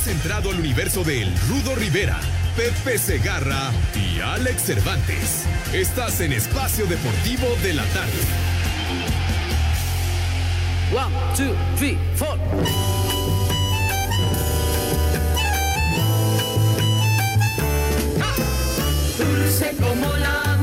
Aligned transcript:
Has 0.00 0.06
entrado 0.06 0.48
al 0.48 0.58
universo 0.58 1.04
de 1.04 1.20
El 1.20 1.38
Rudo 1.46 1.74
Rivera, 1.74 2.18
Pepe 2.56 2.96
Segarra 2.96 3.70
y 3.94 4.18
Alex 4.20 4.62
Cervantes. 4.62 5.44
Estás 5.74 6.22
en 6.22 6.32
Espacio 6.32 6.86
Deportivo 6.86 7.46
de 7.62 7.74
la 7.74 7.84
Tarde. 7.84 8.10
One, 10.94 11.14
two, 11.36 11.54
three, 11.76 11.98
four. 12.16 12.38
Dulce 19.18 19.76
como 19.78 20.16
la 20.16 20.56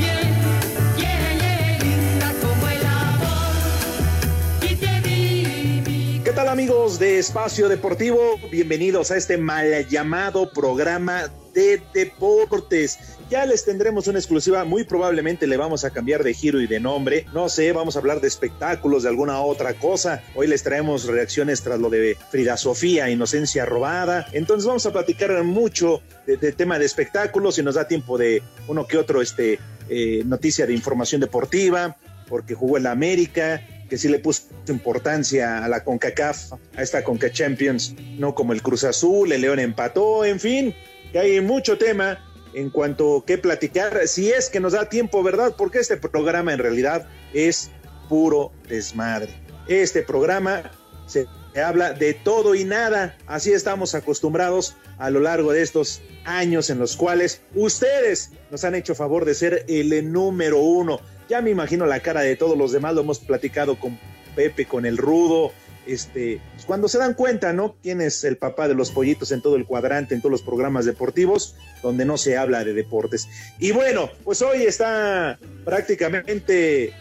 tal 6.38 6.50
amigos 6.50 7.00
de 7.00 7.18
Espacio 7.18 7.68
Deportivo? 7.68 8.38
Bienvenidos 8.52 9.10
a 9.10 9.16
este 9.16 9.36
mal 9.36 9.88
llamado 9.88 10.52
programa 10.52 11.24
de 11.52 11.82
deportes. 11.92 12.96
Ya 13.28 13.44
les 13.44 13.64
tendremos 13.64 14.06
una 14.06 14.20
exclusiva, 14.20 14.62
muy 14.62 14.84
probablemente 14.84 15.48
le 15.48 15.56
vamos 15.56 15.84
a 15.84 15.90
cambiar 15.90 16.22
de 16.22 16.32
giro 16.32 16.60
y 16.60 16.68
de 16.68 16.78
nombre. 16.78 17.26
No 17.34 17.48
sé, 17.48 17.72
vamos 17.72 17.96
a 17.96 17.98
hablar 17.98 18.20
de 18.20 18.28
espectáculos, 18.28 19.02
de 19.02 19.08
alguna 19.08 19.40
otra 19.40 19.74
cosa. 19.74 20.22
Hoy 20.36 20.46
les 20.46 20.62
traemos 20.62 21.06
reacciones 21.06 21.60
tras 21.62 21.80
lo 21.80 21.90
de 21.90 22.16
Frida 22.30 22.56
Sofía, 22.56 23.10
Inocencia 23.10 23.64
Robada. 23.64 24.28
Entonces 24.32 24.64
vamos 24.64 24.86
a 24.86 24.92
platicar 24.92 25.42
mucho 25.42 26.02
de, 26.24 26.36
tema 26.52 26.78
de 26.78 26.84
espectáculos, 26.84 27.56
si 27.56 27.64
nos 27.64 27.74
da 27.74 27.88
tiempo 27.88 28.16
de 28.16 28.44
uno 28.68 28.86
que 28.86 28.96
otro 28.96 29.22
este, 29.22 29.58
eh, 29.88 30.22
noticia 30.24 30.68
de 30.68 30.72
información 30.72 31.20
deportiva, 31.20 31.96
porque 32.28 32.54
jugó 32.54 32.76
en 32.76 32.84
la 32.84 32.92
América, 32.92 33.60
que 33.88 33.98
sí 33.98 34.08
le 34.08 34.18
puso 34.18 34.42
importancia 34.68 35.64
a 35.64 35.68
la 35.68 35.82
CONCACAF, 35.82 36.52
a 36.76 36.82
esta 36.82 37.02
CONCA 37.02 37.30
Champions, 37.30 37.94
no 38.18 38.34
como 38.34 38.52
el 38.52 38.62
Cruz 38.62 38.84
Azul, 38.84 39.32
el 39.32 39.40
León 39.40 39.58
empató, 39.58 40.24
en 40.24 40.38
fin, 40.38 40.74
que 41.12 41.18
hay 41.18 41.40
mucho 41.40 41.78
tema 41.78 42.24
en 42.54 42.70
cuanto 42.70 43.24
que 43.26 43.38
platicar, 43.38 44.06
si 44.06 44.30
es 44.30 44.48
que 44.48 44.60
nos 44.60 44.72
da 44.72 44.88
tiempo, 44.88 45.22
¿verdad? 45.22 45.54
Porque 45.56 45.78
este 45.78 45.96
programa 45.96 46.52
en 46.52 46.58
realidad 46.58 47.06
es 47.32 47.70
puro 48.08 48.52
desmadre. 48.68 49.32
Este 49.68 50.02
programa 50.02 50.70
se 51.06 51.26
habla 51.62 51.92
de 51.92 52.14
todo 52.14 52.54
y 52.54 52.64
nada, 52.64 53.16
así 53.26 53.52
estamos 53.52 53.94
acostumbrados 53.94 54.76
a 54.98 55.10
lo 55.10 55.20
largo 55.20 55.52
de 55.52 55.62
estos 55.62 56.00
años 56.24 56.70
en 56.70 56.78
los 56.78 56.96
cuales 56.96 57.40
ustedes 57.54 58.30
nos 58.50 58.64
han 58.64 58.74
hecho 58.74 58.94
favor 58.94 59.24
de 59.24 59.34
ser 59.34 59.64
el 59.68 60.12
número 60.12 60.58
uno. 60.58 61.00
Ya 61.28 61.42
me 61.42 61.50
imagino 61.50 61.86
la 61.86 62.00
cara 62.00 62.22
de 62.22 62.36
todos 62.36 62.56
los 62.56 62.72
demás, 62.72 62.94
lo 62.94 63.02
hemos 63.02 63.18
platicado 63.18 63.78
con 63.78 63.98
Pepe, 64.34 64.66
con 64.66 64.86
el 64.86 64.96
Rudo, 64.96 65.52
este, 65.88 66.40
pues 66.52 66.66
cuando 66.66 66.86
se 66.86 66.98
dan 66.98 67.14
cuenta, 67.14 67.52
¿no? 67.52 67.76
Quién 67.82 68.00
es 68.00 68.22
el 68.24 68.36
papá 68.36 68.68
de 68.68 68.74
los 68.74 68.90
pollitos 68.90 69.32
en 69.32 69.40
todo 69.40 69.56
el 69.56 69.64
cuadrante, 69.64 70.14
en 70.14 70.20
todos 70.20 70.30
los 70.30 70.42
programas 70.42 70.84
deportivos, 70.84 71.56
donde 71.82 72.04
no 72.04 72.18
se 72.18 72.36
habla 72.36 72.62
de 72.64 72.74
deportes. 72.74 73.28
Y 73.58 73.72
bueno, 73.72 74.10
pues 74.22 74.42
hoy 74.42 74.64
está 74.64 75.38
prácticamente, 75.64 76.92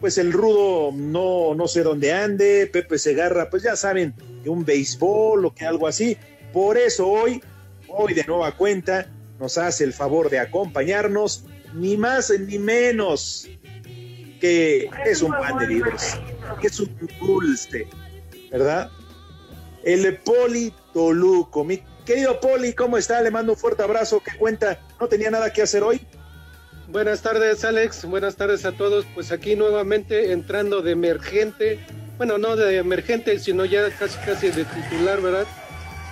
pues 0.00 0.18
el 0.18 0.32
rudo 0.32 0.92
no, 0.94 1.54
no 1.54 1.66
sé 1.66 1.82
dónde 1.82 2.12
ande, 2.12 2.68
Pepe 2.70 2.98
Segarra, 2.98 3.48
pues 3.48 3.62
ya 3.62 3.74
saben, 3.74 4.14
que 4.42 4.50
un 4.50 4.64
béisbol 4.64 5.46
o 5.46 5.54
que 5.54 5.64
algo 5.64 5.86
así. 5.86 6.18
Por 6.52 6.76
eso 6.76 7.08
hoy, 7.08 7.42
hoy 7.88 8.12
de 8.12 8.24
nueva 8.24 8.56
cuenta, 8.56 9.06
nos 9.38 9.56
hace 9.56 9.84
el 9.84 9.94
favor 9.94 10.28
de 10.28 10.38
acompañarnos, 10.38 11.46
ni 11.72 11.96
más 11.96 12.30
ni 12.38 12.58
menos 12.58 13.48
que 14.40 14.90
es 15.06 15.22
un 15.22 15.32
pan 15.32 15.58
de 15.58 15.68
libros, 15.68 16.18
que 16.60 16.68
es 16.68 16.80
un 16.80 16.90
dulce, 17.20 17.86
¿verdad? 18.50 18.90
El 19.84 20.16
Poli 20.18 20.72
Toluco. 20.92 21.64
Mi 21.64 21.82
querido 22.04 22.40
Poli, 22.40 22.72
¿cómo 22.72 22.96
está? 22.96 23.20
Le 23.22 23.30
mando 23.30 23.52
un 23.52 23.58
fuerte 23.58 23.82
abrazo. 23.82 24.20
¿Qué 24.20 24.36
cuenta? 24.36 24.80
¿No 25.00 25.06
tenía 25.06 25.30
nada 25.30 25.52
que 25.52 25.62
hacer 25.62 25.82
hoy? 25.82 26.00
Buenas 26.88 27.22
tardes, 27.22 27.64
Alex. 27.64 28.04
Buenas 28.04 28.36
tardes 28.36 28.64
a 28.64 28.72
todos. 28.72 29.06
Pues 29.14 29.30
aquí 29.30 29.56
nuevamente 29.56 30.32
entrando 30.32 30.82
de 30.82 30.92
emergente. 30.92 31.78
Bueno, 32.16 32.36
no 32.36 32.56
de 32.56 32.76
emergente, 32.76 33.38
sino 33.38 33.64
ya 33.64 33.88
casi 33.90 34.18
casi 34.18 34.50
de 34.50 34.64
titular, 34.64 35.20
¿verdad? 35.20 35.46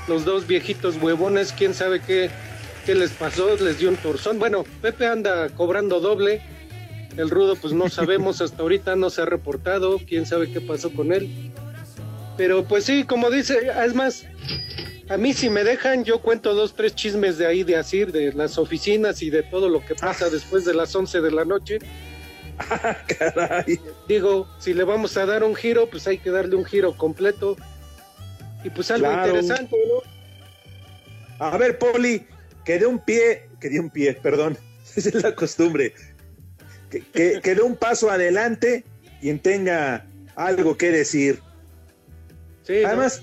Los 0.06 0.24
dos 0.24 0.46
viejitos 0.46 0.96
huevones, 1.02 1.52
quién 1.52 1.74
sabe 1.74 2.00
qué, 2.00 2.30
qué 2.86 2.94
les 2.94 3.10
pasó, 3.10 3.56
les 3.56 3.78
dio 3.78 3.90
un 3.90 3.96
torzón. 3.96 4.38
Bueno, 4.38 4.64
Pepe 4.80 5.06
anda 5.06 5.50
cobrando 5.50 6.00
doble. 6.00 6.40
El 7.18 7.28
rudo, 7.30 7.56
pues 7.56 7.74
no 7.74 7.88
sabemos, 7.90 8.40
hasta 8.40 8.62
ahorita 8.62 8.96
no 8.96 9.10
se 9.10 9.20
ha 9.22 9.26
reportado, 9.26 9.98
quién 10.06 10.24
sabe 10.24 10.50
qué 10.50 10.60
pasó 10.60 10.90
con 10.90 11.12
él. 11.12 11.28
Pero 12.36 12.64
pues 12.64 12.84
sí, 12.84 13.04
como 13.04 13.30
dice, 13.30 13.58
es 13.84 13.94
más, 13.94 14.24
a 15.08 15.16
mí 15.16 15.32
si 15.34 15.50
me 15.50 15.64
dejan, 15.64 16.04
yo 16.04 16.20
cuento 16.22 16.54
dos, 16.54 16.74
tres 16.74 16.94
chismes 16.94 17.36
de 17.36 17.46
ahí, 17.46 17.64
de 17.64 17.76
Asir, 17.76 18.12
de 18.12 18.32
las 18.32 18.56
oficinas 18.58 19.20
y 19.22 19.30
de 19.30 19.42
todo 19.42 19.68
lo 19.68 19.84
que 19.84 19.96
pasa 19.96 20.30
después 20.30 20.64
de 20.64 20.72
las 20.74 20.94
11 20.94 21.20
de 21.20 21.30
la 21.32 21.44
noche. 21.44 21.78
Caray. 23.18 23.80
Digo, 24.06 24.48
si 24.60 24.72
le 24.74 24.84
vamos 24.84 25.16
a 25.16 25.26
dar 25.26 25.42
un 25.42 25.54
giro, 25.54 25.88
pues 25.90 26.06
hay 26.06 26.18
que 26.18 26.30
darle 26.30 26.54
un 26.54 26.64
giro 26.64 26.96
completo. 26.96 27.56
Y 28.64 28.70
pues 28.70 28.90
algo 28.92 29.06
Claro. 29.08 29.26
interesante, 29.36 29.76
¿no? 29.88 31.44
A 31.44 31.56
ver, 31.56 31.78
Poli, 31.78 32.26
que 32.64 32.78
de 32.78 32.86
un 32.86 32.98
pie, 32.98 33.48
que 33.60 33.68
de 33.68 33.80
un 33.80 33.90
pie, 33.90 34.14
perdón, 34.14 34.58
esa 34.96 35.08
es 35.08 35.22
la 35.22 35.34
costumbre, 35.34 35.94
que, 36.90 37.00
que, 37.00 37.40
que 37.42 37.54
dé 37.54 37.62
un 37.62 37.76
paso 37.76 38.10
adelante 38.10 38.84
quien 39.20 39.38
tenga 39.40 40.06
algo 40.34 40.76
que 40.76 40.90
decir. 40.90 41.40
Además, 42.68 43.22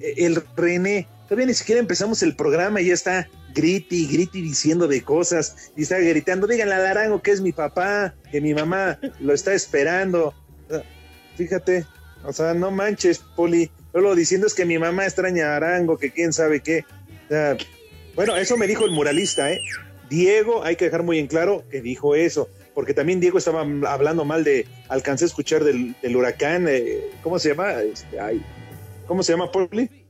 el 0.00 0.42
René, 0.56 1.08
todavía 1.24 1.46
ni 1.46 1.54
siquiera 1.54 1.80
empezamos 1.80 2.22
el 2.22 2.36
programa 2.36 2.80
y 2.80 2.86
ya 2.86 2.94
está 2.94 3.28
griti, 3.54 4.06
griti 4.06 4.40
diciendo 4.40 4.86
de 4.86 5.02
cosas 5.02 5.72
y 5.76 5.82
está 5.82 5.98
gritando, 5.98 6.46
díganle 6.46 6.74
al 6.74 6.86
Arango 6.86 7.22
que 7.22 7.32
es 7.32 7.40
mi 7.40 7.52
papá, 7.52 8.14
que 8.30 8.40
mi 8.40 8.54
mamá 8.54 8.98
lo 9.20 9.34
está 9.34 9.52
esperando. 9.52 10.34
Fíjate, 11.36 11.86
o 12.24 12.32
sea, 12.32 12.54
no 12.54 12.70
manches, 12.70 13.18
Poli. 13.18 13.70
Solo 13.92 14.14
diciendo 14.14 14.46
es 14.46 14.54
que 14.54 14.64
mi 14.64 14.78
mamá 14.78 15.04
extraña 15.04 15.52
a 15.52 15.56
Arango, 15.56 15.98
que 15.98 16.10
quién 16.10 16.32
sabe 16.32 16.60
qué. 16.60 16.84
O 17.26 17.28
sea, 17.28 17.56
bueno, 18.14 18.36
eso 18.36 18.56
me 18.56 18.66
dijo 18.66 18.84
el 18.84 18.92
muralista, 18.92 19.52
¿eh? 19.52 19.60
Diego, 20.08 20.64
hay 20.64 20.76
que 20.76 20.86
dejar 20.86 21.02
muy 21.02 21.18
en 21.18 21.26
claro 21.26 21.64
que 21.70 21.80
dijo 21.80 22.14
eso, 22.14 22.48
porque 22.78 22.94
también 22.94 23.18
Diego 23.18 23.38
estaba 23.38 23.62
hablando 23.92 24.24
mal 24.24 24.44
de, 24.44 24.64
alcancé 24.88 25.24
a 25.24 25.26
escuchar 25.26 25.64
del, 25.64 25.96
del 26.00 26.14
huracán, 26.14 26.68
eh, 26.68 27.10
¿cómo 27.24 27.40
se 27.40 27.48
llama? 27.48 27.82
Este, 27.82 28.20
ay, 28.20 28.40
¿Cómo 29.08 29.24
se 29.24 29.32
llama, 29.32 29.50
Poli? 29.50 30.06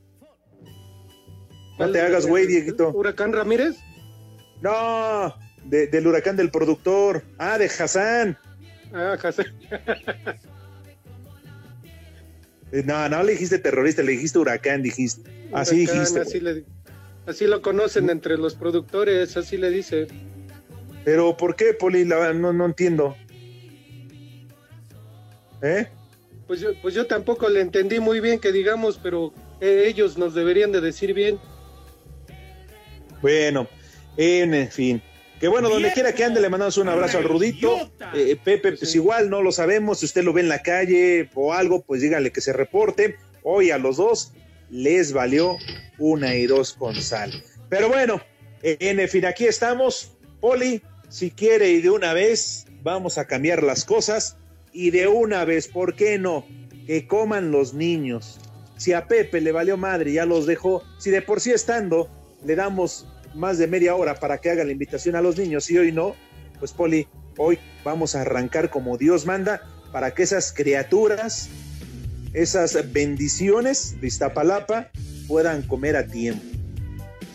No 1.79 1.91
te 1.91 1.99
hagas, 1.99 2.27
güey, 2.27 2.45
Dieguito. 2.45 2.91
Huracán 2.91 3.33
Ramírez. 3.33 3.77
No, 4.61 5.33
de- 5.63 5.87
del 5.87 6.05
huracán 6.05 6.35
del 6.37 6.51
productor. 6.51 7.23
Ah, 7.39 7.57
de 7.57 7.65
Hassan. 7.65 8.37
Ah, 8.93 9.17
José. 9.19 9.45
Eh, 12.71 12.83
No, 12.85 13.09
no 13.09 13.23
le 13.23 13.31
dijiste 13.31 13.57
terrorista, 13.57 14.03
le 14.03 14.11
dijiste 14.11 14.37
huracán, 14.37 14.83
dijiste. 14.83 15.27
Así 15.51 15.75
dijiste. 15.77 16.19
Así, 16.19 16.39
le- 16.39 16.65
así 17.25 17.47
lo 17.47 17.63
conocen 17.63 18.11
entre 18.11 18.37
los 18.37 18.53
productores, 18.53 19.35
así 19.37 19.57
le 19.57 19.71
dice. 19.71 20.07
Pero 21.05 21.35
¿por 21.37 21.55
qué, 21.55 21.73
Poli? 21.73 22.05
La- 22.05 22.33
no, 22.33 22.53
no 22.53 22.65
entiendo. 22.65 23.15
¿Eh? 25.61 25.87
Pues 26.47 26.61
yo, 26.61 26.69
pues 26.81 26.93
yo 26.95 27.05
tampoco 27.05 27.49
le 27.49 27.61
entendí 27.61 27.99
muy 27.99 28.19
bien 28.19 28.39
que 28.39 28.51
digamos, 28.51 28.99
pero 29.01 29.33
eh, 29.61 29.83
ellos 29.87 30.17
nos 30.17 30.33
deberían 30.33 30.71
de 30.71 30.81
decir 30.81 31.13
bien. 31.13 31.39
Bueno, 33.21 33.67
en 34.17 34.69
fin. 34.71 35.01
Que 35.39 35.47
bueno, 35.47 35.69
donde 35.69 35.93
quiera 35.93 36.13
que 36.13 36.25
ande, 36.25 36.41
le 36.41 36.49
mandamos 36.49 36.77
un 36.77 36.89
abrazo 36.89 37.17
al 37.17 37.23
Rudito. 37.23 37.91
Eh, 38.13 38.37
Pepe, 38.43 38.73
pues 38.73 38.93
igual 38.95 39.29
no 39.29 39.41
lo 39.41 39.51
sabemos. 39.53 39.99
Si 39.99 40.05
usted 40.05 40.23
lo 40.23 40.33
ve 40.33 40.41
en 40.41 40.49
la 40.49 40.61
calle 40.61 41.29
o 41.33 41.53
algo, 41.53 41.81
pues 41.81 42.01
dígale 42.01 42.31
que 42.31 42.41
se 42.41 42.51
reporte. 42.51 43.15
Hoy 43.43 43.71
a 43.71 43.77
los 43.77 43.95
dos 43.97 44.33
les 44.69 45.13
valió 45.13 45.55
una 45.97 46.35
y 46.35 46.45
dos 46.45 46.73
con 46.73 46.93
sal. 46.95 47.31
Pero 47.69 47.87
bueno, 47.87 48.21
eh, 48.63 48.75
en 48.81 49.07
fin, 49.07 49.25
aquí 49.25 49.45
estamos. 49.45 50.11
Poli, 50.39 50.81
si 51.09 51.31
quiere 51.31 51.69
y 51.69 51.81
de 51.81 51.89
una 51.89 52.13
vez, 52.13 52.65
vamos 52.81 53.17
a 53.17 53.25
cambiar 53.25 53.63
las 53.63 53.85
cosas. 53.85 54.37
Y 54.71 54.91
de 54.91 55.07
una 55.07 55.45
vez, 55.45 55.67
¿por 55.67 55.95
qué 55.95 56.17
no? 56.17 56.45
Que 56.85 57.07
coman 57.07 57.51
los 57.51 57.73
niños. 57.73 58.39
Si 58.77 58.93
a 58.93 59.07
Pepe 59.07 59.41
le 59.41 59.51
valió 59.51 59.77
madre, 59.77 60.13
ya 60.13 60.25
los 60.25 60.45
dejó. 60.45 60.83
Si 60.99 61.09
de 61.09 61.21
por 61.21 61.41
sí 61.41 61.51
estando 61.51 62.09
le 62.45 62.55
damos 62.55 63.07
más 63.35 63.57
de 63.57 63.67
media 63.67 63.95
hora 63.95 64.15
para 64.15 64.39
que 64.39 64.49
haga 64.49 64.63
la 64.63 64.71
invitación 64.71 65.15
a 65.15 65.21
los 65.21 65.37
niños 65.37 65.69
y 65.69 65.77
hoy 65.77 65.91
no, 65.91 66.15
pues 66.59 66.71
Poli, 66.71 67.07
hoy 67.37 67.59
vamos 67.83 68.15
a 68.15 68.21
arrancar 68.21 68.69
como 68.69 68.97
Dios 68.97 69.25
manda 69.25 69.61
para 69.91 70.13
que 70.13 70.23
esas 70.23 70.53
criaturas, 70.53 71.49
esas 72.33 72.91
bendiciones 72.91 73.99
de 73.99 74.07
Iztapalapa 74.07 74.89
puedan 75.27 75.63
comer 75.63 75.95
a 75.95 76.07
tiempo. 76.07 76.58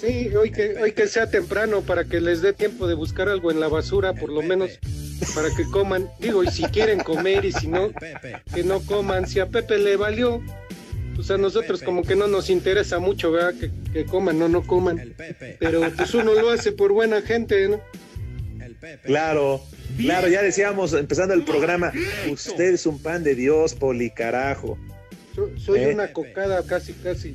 Sí, 0.04 0.34
hoy 0.36 0.50
que, 0.50 0.76
hoy 0.82 0.92
que 0.92 1.06
sea 1.06 1.30
temprano 1.30 1.82
para 1.82 2.04
que 2.04 2.20
les 2.20 2.42
dé 2.42 2.52
tiempo 2.52 2.86
de 2.86 2.94
buscar 2.94 3.28
algo 3.28 3.50
en 3.50 3.60
la 3.60 3.68
basura, 3.68 4.12
por 4.12 4.30
lo 4.30 4.42
menos 4.42 4.78
para 5.34 5.48
que 5.54 5.64
coman. 5.64 6.08
Digo, 6.20 6.44
y 6.44 6.48
si 6.48 6.62
quieren 6.72 7.00
comer 7.00 7.44
y 7.44 7.52
si 7.52 7.68
no, 7.68 7.90
que 8.54 8.64
no 8.64 8.80
coman. 8.80 9.26
Si 9.26 9.40
a 9.40 9.46
Pepe 9.46 9.78
le 9.78 9.96
valió, 9.96 10.42
pues 11.14 11.30
a 11.30 11.38
nosotros 11.38 11.82
como 11.82 12.02
que 12.02 12.16
no 12.16 12.26
nos 12.26 12.50
interesa 12.50 12.98
mucho, 12.98 13.32
¿verdad? 13.32 13.54
Que, 13.58 13.70
que 13.92 14.04
coman 14.04 14.40
o 14.42 14.48
no 14.48 14.62
coman. 14.66 15.14
Pero 15.58 15.82
pues 15.96 16.12
uno 16.14 16.34
lo 16.34 16.50
hace 16.50 16.72
por 16.72 16.92
buena 16.92 17.22
gente, 17.22 17.68
¿no? 17.68 17.80
Claro, 19.02 19.62
claro, 19.96 20.28
ya 20.28 20.42
decíamos 20.42 20.92
empezando 20.92 21.32
el 21.32 21.44
programa, 21.44 21.90
usted 22.30 22.74
es 22.74 22.84
un 22.84 23.00
pan 23.02 23.24
de 23.24 23.34
Dios, 23.34 23.74
Poli, 23.74 24.10
carajo. 24.10 24.78
So- 25.34 25.50
soy 25.58 25.80
¿Eh? 25.80 25.94
una 25.94 26.12
cocada 26.12 26.62
casi, 26.66 26.92
casi. 26.92 27.34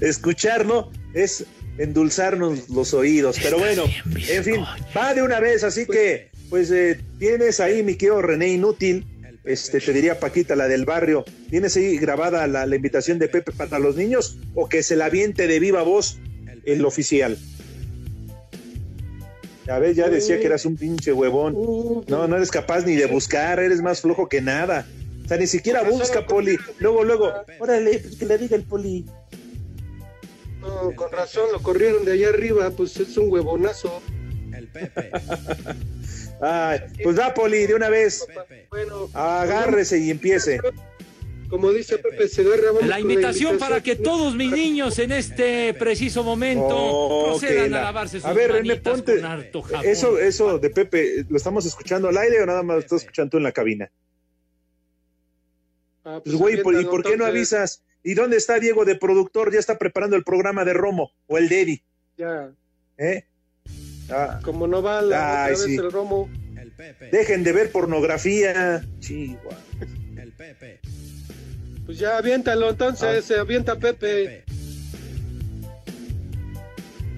Escucharlo 0.00 0.90
es 1.14 1.44
endulzarnos 1.78 2.68
los 2.68 2.94
oídos, 2.94 3.38
pero 3.42 3.58
bueno, 3.58 3.84
en 4.28 4.44
fin, 4.44 4.60
va 4.96 5.14
de 5.14 5.22
una 5.22 5.40
vez, 5.40 5.64
así 5.64 5.86
que, 5.86 6.30
pues 6.50 6.70
eh, 6.70 7.00
tienes 7.18 7.60
ahí, 7.60 7.82
mi 7.82 7.94
querido 7.94 8.22
René 8.22 8.48
Inútil, 8.48 9.06
este, 9.44 9.80
te 9.80 9.92
diría 9.92 10.20
Paquita, 10.20 10.56
la 10.56 10.68
del 10.68 10.84
barrio, 10.84 11.24
¿tienes 11.50 11.76
ahí 11.76 11.96
grabada 11.98 12.46
la, 12.46 12.66
la 12.66 12.76
invitación 12.76 13.18
de 13.18 13.28
Pepe 13.28 13.52
para 13.52 13.78
los 13.78 13.96
niños 13.96 14.38
o 14.54 14.68
que 14.68 14.82
se 14.82 14.96
la 14.96 15.06
aviente 15.06 15.46
de 15.46 15.58
viva 15.58 15.82
voz 15.82 16.18
el 16.64 16.84
oficial? 16.84 17.38
Ya 19.66 19.78
ves, 19.78 19.96
ya 19.96 20.08
decía 20.08 20.40
que 20.40 20.46
eras 20.46 20.64
un 20.64 20.76
pinche 20.76 21.12
huevón. 21.12 21.52
Uh, 21.54 22.02
No, 22.08 22.26
no 22.26 22.36
eres 22.36 22.50
capaz 22.50 22.86
ni 22.86 22.94
de 22.96 23.04
buscar, 23.04 23.60
eres 23.60 23.82
más 23.82 24.00
flojo 24.00 24.26
que 24.28 24.40
nada. 24.40 24.86
O 25.28 25.30
sea, 25.30 25.36
ni 25.36 25.46
siquiera 25.46 25.82
busca, 25.82 26.24
Poli. 26.24 26.56
Luego, 26.78 27.04
luego, 27.04 27.30
órale, 27.58 27.98
pues 27.98 28.16
que 28.16 28.24
le 28.24 28.38
diga 28.38 28.56
el 28.56 28.62
Poli. 28.62 29.04
no, 30.62 30.90
con 30.96 31.12
razón, 31.12 31.52
lo 31.52 31.60
corrieron 31.62 32.06
de 32.06 32.12
allá 32.12 32.30
arriba, 32.30 32.70
pues 32.70 32.96
es 32.96 33.14
un 33.18 33.30
huevonazo. 33.30 34.00
Ay, 36.40 36.78
pues 37.02 37.18
va, 37.18 37.34
Poli, 37.34 37.66
de 37.66 37.74
una 37.74 37.90
vez. 37.90 38.26
Bueno, 38.70 39.10
Agárrese 39.12 39.98
y 39.98 40.10
empiece. 40.10 40.60
como 41.50 41.72
dice 41.72 41.98
Pepe 41.98 42.26
Segarra, 42.28 42.72
vamos 42.72 42.86
La 42.86 42.98
con 42.98 43.10
invitación 43.10 43.58
para 43.58 43.82
que 43.82 43.96
todos 43.96 44.34
mis 44.34 44.50
niños 44.50 44.98
en 44.98 45.12
este 45.12 45.74
preciso 45.74 46.24
momento 46.24 46.68
Oh, 46.70 47.24
procedan 47.38 47.74
a 47.74 47.82
lavarse 47.82 48.18
sus 48.20 48.24
A 48.24 48.32
ver, 48.32 48.50
René, 48.52 48.76
ponte. 48.76 49.16
con 49.16 49.24
harto 49.26 49.60
jabón. 49.62 49.84
Eso, 49.86 50.18
eso 50.18 50.58
de 50.58 50.70
Pepe, 50.70 51.26
¿lo 51.28 51.36
estamos 51.36 51.66
escuchando 51.66 52.08
al 52.08 52.16
aire 52.16 52.40
o 52.42 52.46
nada 52.46 52.62
más 52.62 52.76
lo 52.76 52.80
estás 52.80 53.02
escuchando 53.02 53.32
tú 53.32 53.36
en 53.36 53.42
la 53.42 53.52
cabina? 53.52 53.90
Ah, 56.10 56.20
Pues, 56.24 56.36
güey, 56.36 56.62
¿por- 56.62 56.80
¿y 56.80 56.84
por 56.86 57.02
qué 57.02 57.18
no 57.18 57.26
avisas? 57.26 57.82
¿Y 58.02 58.14
dónde 58.14 58.38
está 58.38 58.58
Diego 58.58 58.86
de 58.86 58.94
productor? 58.96 59.52
Ya 59.52 59.58
está 59.58 59.76
preparando 59.76 60.16
el 60.16 60.24
programa 60.24 60.64
de 60.64 60.72
Romo 60.72 61.12
o 61.26 61.36
el 61.36 61.50
de 61.50 61.60
Eddie, 61.60 61.84
Ya, 62.16 62.50
¿eh? 62.96 63.26
Ah, 64.10 64.40
como 64.42 64.66
no 64.66 64.80
va 64.80 65.02
la, 65.02 65.44
Ay, 65.44 65.52
otra 65.52 65.66
vez 65.66 65.74
sí. 65.74 65.76
el 65.76 65.92
romo. 65.92 66.30
dejen 67.12 67.44
de 67.44 67.52
ver 67.52 67.70
pornografía. 67.70 68.82
Chihuahua. 69.00 69.54
Pues 71.84 71.98
ya 71.98 72.16
aviéntalo 72.16 72.70
entonces, 72.70 73.26
se 73.26 73.36
avienta 73.38 73.76
Pepe. 73.78 74.44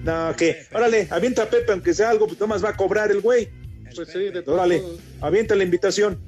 No, 0.03 0.35
que, 0.35 0.65
órale, 0.73 1.07
avienta 1.11 1.43
a 1.43 1.49
Pepe, 1.49 1.71
aunque 1.71 1.93
sea 1.93 2.09
algo, 2.09 2.27
pues 2.27 2.39
nomás 2.41 2.61
va 2.63 2.69
a 2.69 2.75
cobrar 2.75 3.09
el 3.11 3.21
güey. 3.21 3.47
Pues 3.95 4.09
sí, 4.09 4.19
de 4.19 4.41
todos 4.41 4.57
Órale, 4.57 4.81
avienta 5.21 5.55
la 5.55 5.63
invitación. 5.63 6.19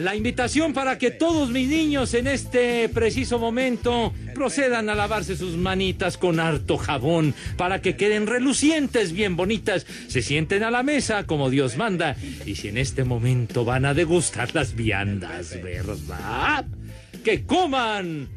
La 0.00 0.14
invitación 0.14 0.74
para 0.74 0.96
que 0.96 1.10
todos 1.10 1.50
mis 1.50 1.68
niños 1.68 2.14
en 2.14 2.28
este 2.28 2.88
preciso 2.88 3.38
momento 3.38 4.12
procedan 4.32 4.88
a 4.88 4.94
lavarse 4.94 5.36
sus 5.36 5.56
manitas 5.56 6.16
con 6.16 6.38
harto 6.38 6.76
jabón 6.76 7.34
para 7.56 7.82
que 7.82 7.96
queden 7.96 8.28
relucientes, 8.28 9.12
bien 9.12 9.34
bonitas, 9.34 9.86
se 10.06 10.22
sienten 10.22 10.62
a 10.62 10.70
la 10.70 10.84
mesa 10.84 11.24
como 11.24 11.50
Dios 11.50 11.76
manda 11.76 12.16
y 12.46 12.54
si 12.54 12.68
en 12.68 12.78
este 12.78 13.02
momento 13.02 13.64
van 13.64 13.84
a 13.86 13.94
degustar 13.94 14.54
las 14.54 14.76
viandas, 14.76 15.60
¿verdad? 15.60 16.64
Que 17.24 17.44
coman. 17.44 18.28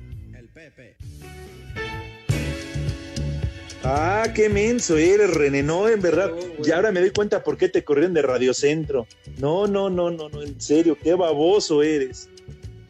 Ah, 3.83 4.27
qué 4.35 4.47
menso 4.47 4.97
eres, 4.97 5.33
René. 5.33 5.63
No, 5.63 5.89
en 5.89 6.01
verdad. 6.01 6.29
No, 6.29 6.65
y 6.65 6.71
ahora 6.71 6.91
me 6.91 6.99
doy 6.99 7.09
cuenta 7.11 7.43
por 7.43 7.57
qué 7.57 7.67
te 7.67 7.83
corrieron 7.83 8.13
de 8.13 8.21
Radio 8.21 8.53
Centro. 8.53 9.07
No, 9.39 9.65
no, 9.65 9.89
no, 9.89 10.11
no, 10.11 10.29
no, 10.29 10.41
en 10.41 10.59
serio, 10.61 10.97
qué 11.01 11.15
baboso 11.15 11.81
eres. 11.81 12.29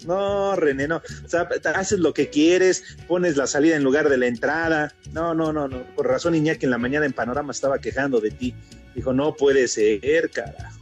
No, 0.06 0.56
René, 0.56 0.88
no. 0.88 0.98
O 0.98 1.30
sea, 1.30 1.48
haces 1.76 2.00
lo 2.00 2.14
que 2.14 2.30
quieres, 2.30 2.84
pones 3.08 3.38
la 3.38 3.48
salida 3.48 3.76
en 3.76 3.84
lugar 3.84 4.10
de 4.10 4.18
la 4.18 4.28
entrada. 4.28 4.94
No, 5.14 5.34
no, 5.34 5.54
no, 5.54 5.68
no. 5.68 5.84
Por 5.96 6.08
razón, 6.08 6.36
Iñaki 6.36 6.66
en 6.66 6.72
la 6.72 6.78
mañana 6.78 7.06
en 7.06 7.14
Panorama 7.14 7.52
estaba 7.52 7.80
quejando 7.80 8.20
de 8.20 8.32
ti. 8.32 8.56
Dijo, 8.96 9.14
no 9.14 9.36
puede 9.36 9.68
ser, 9.68 10.30
carajo. 10.30 10.82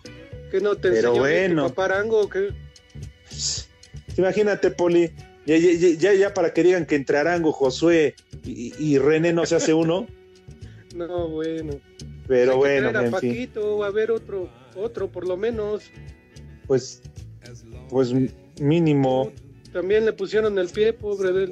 ¿Qué 0.49 0.59
no 0.61 0.75
te 0.75 0.89
Pero 0.89 1.09
enseñó 1.09 1.19
bueno. 1.19 1.67
paparango? 1.69 2.21
o 2.21 2.29
qué? 2.29 2.49
Imagínate, 4.17 4.71
Poli. 4.71 5.11
Ya, 5.49 5.57
ya, 5.57 5.71
ya- 5.73 5.97
ya, 5.97 6.13
ya 6.13 6.33
para 6.35 6.53
que 6.53 6.61
digan 6.61 6.85
que 6.85 6.93
entre 6.95 7.17
Arango, 7.17 7.51
Josué 7.51 8.13
y, 8.45 8.71
y 8.77 8.99
René 8.99 9.33
no 9.33 9.47
se 9.47 9.55
hace 9.55 9.73
uno. 9.73 10.05
No, 10.95 11.27
bueno. 11.29 11.79
Pero 12.27 12.51
Hay 12.51 12.57
que 12.57 12.57
bueno, 12.57 12.89
traer 12.91 12.95
a 12.97 12.99
en 13.07 13.15
fin. 13.21 13.29
Paquito, 13.31 13.77
o 13.77 13.83
a 13.83 13.91
ver 13.91 14.09
otro, 14.11 14.49
otro 14.75 15.11
por 15.11 15.27
lo 15.27 15.37
menos. 15.37 15.83
Pues, 16.67 17.01
pues 17.89 18.11
mínimo. 18.59 19.31
También 19.71 20.05
le 20.05 20.13
pusieron 20.13 20.57
el 20.57 20.67
pie, 20.69 20.93
pobre 20.93 21.31
de 21.31 21.43
él. 21.45 21.51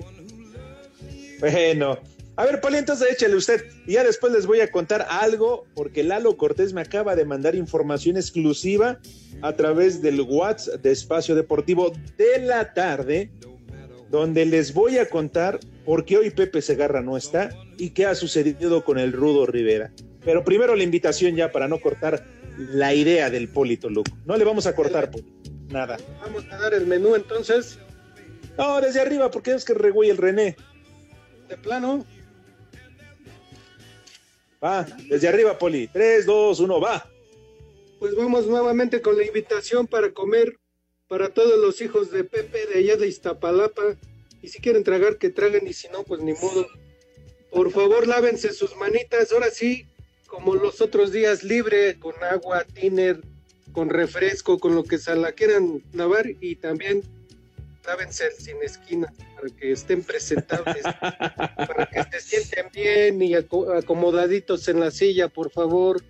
Bueno, 1.39 1.99
a 2.35 2.45
ver, 2.45 2.59
Poli, 2.61 2.77
entonces 2.77 3.09
échale 3.11 3.35
usted. 3.35 3.63
Y 3.85 3.93
ya 3.93 4.03
después 4.03 4.33
les 4.33 4.45
voy 4.47 4.59
a 4.61 4.69
contar 4.71 5.05
algo, 5.09 5.65
porque 5.75 6.03
Lalo 6.03 6.35
Cortés 6.35 6.73
me 6.73 6.81
acaba 6.81 7.15
de 7.15 7.25
mandar 7.25 7.55
información 7.55 8.17
exclusiva 8.17 8.99
a 9.41 9.55
través 9.55 10.01
del 10.01 10.21
WhatsApp 10.21 10.81
de 10.81 10.91
Espacio 10.91 11.35
Deportivo 11.35 11.93
de 12.17 12.39
la 12.41 12.73
tarde, 12.73 13.29
donde 14.09 14.45
les 14.45 14.73
voy 14.73 14.97
a 14.97 15.09
contar 15.09 15.59
por 15.85 16.05
qué 16.05 16.17
hoy 16.17 16.29
Pepe 16.29 16.61
Segarra 16.61 17.01
no 17.01 17.17
está 17.17 17.49
y 17.77 17.91
qué 17.91 18.05
ha 18.05 18.15
sucedido 18.15 18.83
con 18.83 18.97
el 18.99 19.11
Rudo 19.13 19.45
Rivera. 19.45 19.91
Pero 20.23 20.43
primero 20.43 20.75
la 20.75 20.83
invitación 20.83 21.35
ya 21.35 21.51
para 21.51 21.67
no 21.67 21.79
cortar 21.79 22.25
la 22.57 22.93
idea 22.93 23.29
del 23.29 23.49
Polito 23.49 23.89
Luco. 23.89 24.11
No 24.25 24.35
le 24.35 24.43
vamos 24.43 24.65
a 24.65 24.75
cortar, 24.75 25.11
Poli. 25.11 25.25
Nada. 25.69 25.97
Vamos 26.21 26.45
a 26.51 26.57
dar 26.57 26.73
el 26.73 26.87
menú 26.87 27.15
entonces, 27.15 27.77
No, 28.57 28.81
desde 28.81 28.99
arriba, 29.01 29.29
porque 29.29 29.51
es 29.53 29.63
que 29.63 29.73
regüey 29.73 30.09
el 30.09 30.17
René. 30.17 30.55
de 31.47 31.57
plano. 31.57 32.05
Va, 34.63 34.85
desde 35.07 35.27
arriba, 35.27 35.57
Poli. 35.57 35.87
3, 35.87 36.25
2, 36.25 36.59
1, 36.61 36.81
va. 36.81 37.07
Pues 37.99 38.15
vamos 38.15 38.47
nuevamente 38.47 39.01
con 39.01 39.15
la 39.17 39.25
invitación 39.25 39.85
para 39.87 40.11
comer 40.11 40.57
para 41.07 41.29
todos 41.29 41.59
los 41.59 41.81
hijos 41.81 42.11
de 42.11 42.23
Pepe 42.23 42.65
de 42.67 42.79
allá 42.79 42.97
de 42.97 43.07
Iztapalapa. 43.07 43.95
Y 44.41 44.49
si 44.49 44.59
quieren 44.59 44.83
tragar, 44.83 45.17
que 45.17 45.29
traguen, 45.29 45.67
y 45.67 45.73
si 45.73 45.87
no, 45.89 46.03
pues 46.03 46.21
ni 46.21 46.33
modo. 46.33 46.67
Por 47.51 47.71
favor, 47.71 48.07
lávense 48.07 48.53
sus 48.53 48.75
manitas. 48.75 49.31
Ahora 49.31 49.49
sí, 49.49 49.85
como 50.27 50.55
los 50.55 50.81
otros 50.81 51.11
días, 51.11 51.43
libre, 51.43 51.97
con 51.99 52.13
agua, 52.23 52.65
tiner, 52.65 53.21
con 53.71 53.89
refresco, 53.89 54.59
con 54.59 54.75
lo 54.75 54.83
que 54.83 54.97
se 54.97 55.15
la 55.15 55.31
quieran 55.31 55.81
lavar. 55.93 56.25
Y 56.41 56.55
también 56.57 57.01
lávense 57.85 58.27
el 58.27 58.33
sin 58.33 58.61
esquina 58.61 59.11
para 59.35 59.47
que 59.55 59.71
estén 59.71 60.03
presentables, 60.03 60.83
para 60.83 61.89
que 61.91 62.03
se 62.11 62.19
sienten 62.19 62.67
bien 62.73 63.21
y 63.21 63.33
aco- 63.33 63.71
acomodaditos 63.73 64.67
en 64.67 64.81
la 64.81 64.91
silla, 64.91 65.29
por 65.29 65.49
favor. 65.51 66.03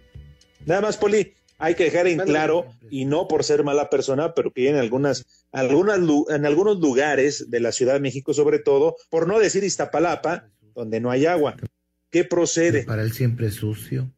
Nada 0.65 0.81
más, 0.81 0.97
Poli, 0.97 1.33
hay 1.57 1.75
que 1.75 1.85
dejar 1.85 2.07
en 2.07 2.19
claro, 2.19 2.65
y 2.89 3.05
no 3.05 3.27
por 3.27 3.43
ser 3.43 3.63
mala 3.63 3.89
persona, 3.89 4.33
pero 4.33 4.51
que 4.51 4.69
en 4.69 4.75
algunas, 4.75 5.25
algunas, 5.51 5.99
en 6.29 6.45
algunos 6.45 6.79
lugares 6.79 7.49
de 7.49 7.59
la 7.59 7.71
Ciudad 7.71 7.93
de 7.93 7.99
México, 7.99 8.33
sobre 8.33 8.59
todo, 8.59 8.95
por 9.09 9.27
no 9.27 9.39
decir 9.39 9.63
Iztapalapa, 9.63 10.49
donde 10.75 10.99
no 10.99 11.09
hay 11.09 11.25
agua. 11.25 11.55
¿Qué 12.11 12.23
procede? 12.23 12.83
Para 12.83 13.01
el 13.01 13.11
siempre 13.11 13.51
sucio. 13.51 14.11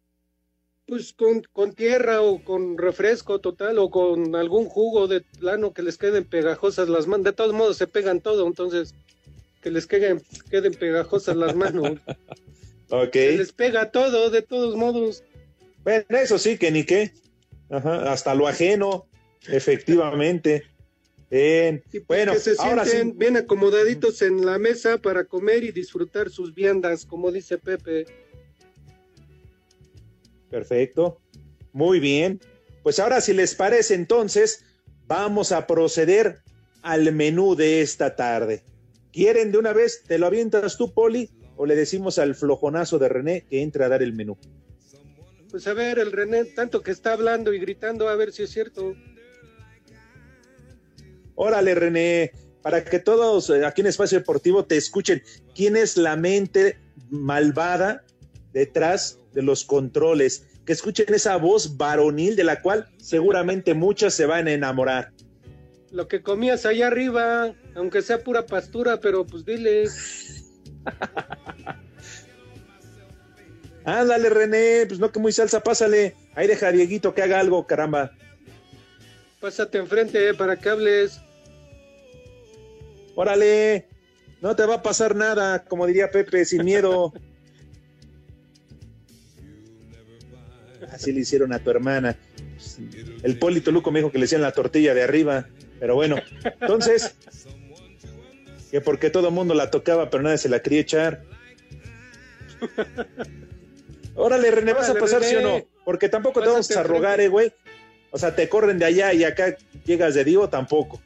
Pues 0.86 1.14
con, 1.14 1.44
con 1.54 1.74
tierra 1.74 2.22
o 2.22 2.44
con 2.44 2.78
refresco 2.78 3.40
total 3.40 3.78
o 3.78 3.90
con 3.90 4.36
algún 4.36 4.66
jugo 4.66 5.08
de 5.08 5.22
plano 5.22 5.74
que 5.74 5.84
les 5.84 5.98
queden 5.98 6.26
pegajosas 6.26 6.90
las 6.90 7.08
manos. 7.08 7.26
De 7.26 7.34
todos 7.34 7.54
modos 7.54 7.78
se 7.78 7.88
pegan 7.88 8.22
todo, 8.22 8.46
entonces 8.48 8.96
que 9.62 9.72
les 9.72 9.86
queden, 9.86 10.22
queden 10.50 10.74
pegajosas 10.74 11.36
las 11.36 11.56
manos. 11.56 12.00
Ok. 12.92 13.14
Se 13.14 13.38
les 13.38 13.52
pega 13.52 13.92
todo, 13.92 14.32
de 14.32 14.42
todos 14.42 14.76
modos. 14.76 15.24
Bueno, 15.84 16.06
eso 16.10 16.40
sí, 16.40 16.58
que 16.58 16.72
ni 16.72 16.86
qué. 16.86 17.12
Ajá, 17.70 18.12
hasta 18.12 18.34
lo 18.34 18.48
ajeno, 18.48 19.08
efectivamente. 19.48 20.64
Bien. 21.30 21.84
Pues 21.92 22.08
Bueno, 22.08 22.34
que 22.34 22.40
se 22.40 22.56
ahora 22.58 22.86
sienten 22.86 23.12
sí. 23.12 23.18
bien 23.18 23.38
acomodaditos 23.38 24.22
en 24.24 24.46
la 24.46 24.58
mesa 24.58 24.98
para 24.98 25.26
comer 25.26 25.64
y 25.64 25.72
disfrutar 25.72 26.30
sus 26.30 26.56
viandas, 26.56 27.06
como 27.06 27.32
dice 27.32 27.58
Pepe. 27.58 28.06
Perfecto. 30.50 31.22
Muy 31.72 32.00
bien. 32.00 32.40
Pues 32.82 33.00
ahora, 33.00 33.22
si 33.22 33.34
les 33.34 33.54
parece, 33.54 33.94
entonces, 33.94 34.66
vamos 35.06 35.52
a 35.52 35.68
proceder 35.68 36.40
al 36.82 37.12
menú 37.14 37.56
de 37.56 37.82
esta 37.82 38.16
tarde. 38.16 38.64
¿Quieren 39.12 39.52
de 39.52 39.58
una 39.60 39.74
vez? 39.74 40.04
¿Te 40.08 40.18
lo 40.18 40.26
avientas 40.26 40.78
tú, 40.78 40.94
Poli? 40.94 41.30
¿O 41.58 41.66
le 41.66 41.76
decimos 41.76 42.18
al 42.18 42.36
flojonazo 42.36 42.98
de 43.00 43.10
René 43.10 43.46
que 43.48 43.62
entre 43.62 43.84
a 43.84 43.90
dar 43.90 44.02
el 44.02 44.14
menú? 44.14 44.38
Pues 45.50 45.66
a 45.68 45.74
ver, 45.74 45.98
el 45.98 46.12
René, 46.12 46.46
tanto 46.46 46.82
que 46.82 46.92
está 46.92 47.14
hablando 47.14 47.54
y 47.54 47.60
gritando, 47.60 48.08
a 48.08 48.16
ver 48.16 48.32
si 48.32 48.44
es 48.44 48.52
cierto. 48.52 48.96
Órale, 51.36 51.74
René, 51.74 52.32
para 52.62 52.84
que 52.84 53.00
todos 53.00 53.50
eh, 53.50 53.66
aquí 53.66 53.82
en 53.82 53.88
Espacio 53.88 54.20
Deportivo 54.20 54.66
te 54.66 54.78
escuchen. 54.78 55.24
¿Quién 55.56 55.76
es 55.76 55.98
la 55.98 56.16
mente 56.16 56.78
malvada 57.10 58.04
detrás 58.54 59.18
de 59.34 59.42
los 59.42 59.64
controles? 59.64 60.46
Que 60.66 60.74
escuchen 60.74 61.12
esa 61.14 61.38
voz 61.38 61.78
varonil 61.78 62.36
de 62.36 62.44
la 62.44 62.62
cual 62.62 62.88
seguramente 62.98 63.74
muchas 63.74 64.14
se 64.14 64.28
van 64.28 64.48
a 64.48 64.52
enamorar. 64.52 65.12
Lo 65.92 66.08
que 66.08 66.22
comías 66.22 66.68
allá 66.68 66.88
arriba, 66.88 67.56
aunque 67.74 68.04
sea 68.04 68.24
pura 68.24 68.46
pastura, 68.46 69.00
pero 69.00 69.26
pues 69.26 69.46
dile. 69.46 69.86
Ándale, 73.98 74.30
René, 74.30 74.86
pues 74.88 75.00
no 75.00 75.12
que 75.12 75.20
muy 75.20 75.32
salsa, 75.32 75.62
pásale. 75.62 76.16
Ahí 76.36 76.48
deja 76.48 76.68
a 76.68 76.72
Dieguito 76.72 77.14
que 77.14 77.24
haga 77.24 77.40
algo, 77.40 77.66
caramba. 77.66 78.12
Pásate 79.40 79.80
enfrente 79.80 80.30
eh, 80.30 80.34
para 80.34 80.58
que 80.58 80.70
hables. 80.70 81.20
Órale, 83.16 83.88
no 84.42 84.56
te 84.56 84.66
va 84.66 84.76
a 84.76 84.84
pasar 84.84 85.16
nada, 85.16 85.64
como 85.64 85.88
diría 85.88 86.12
Pepe, 86.12 86.46
sin 86.46 86.64
miedo. 86.64 87.14
Así 90.92 91.12
le 91.12 91.22
hicieron 91.22 91.52
a 91.52 91.60
tu 91.60 91.72
hermana. 91.72 92.16
El 93.24 93.40
Polito 93.40 93.72
Luco 93.72 93.92
me 93.92 94.00
dijo 94.00 94.12
que 94.12 94.20
le 94.20 94.26
hacían 94.26 94.42
la 94.42 94.52
tortilla 94.52 94.94
de 94.94 95.04
arriba, 95.04 95.48
pero 95.80 95.96
bueno, 95.96 96.18
entonces, 96.62 97.16
que 98.70 98.82
porque 98.82 99.10
todo 99.10 99.30
el 99.30 99.34
mundo 99.34 99.54
la 99.54 99.72
tocaba, 99.72 100.10
pero 100.10 100.24
nadie 100.24 100.38
se 100.38 100.50
la 100.50 100.62
quería 100.62 100.82
echar. 100.82 101.24
Órale, 104.22 104.52
René, 104.52 104.74
¿vas 104.74 104.90
a 104.90 104.96
pasar, 104.96 105.24
sí 105.24 105.36
o 105.36 105.40
René. 105.40 105.60
no? 105.60 105.66
Porque 105.86 106.10
tampoco 106.10 106.42
te 106.42 106.48
vamos 106.50 106.70
a 106.72 106.84
rogar, 106.84 107.22
eh, 107.22 107.28
güey. 107.30 107.54
O 108.12 108.18
sea, 108.18 108.36
te 108.36 108.50
corren 108.50 108.78
de 108.80 108.86
allá 108.86 109.14
y 109.14 109.24
acá 109.24 109.56
llegas 109.86 110.14
de 110.16 110.24
Divo, 110.24 110.50
tampoco. 110.50 111.02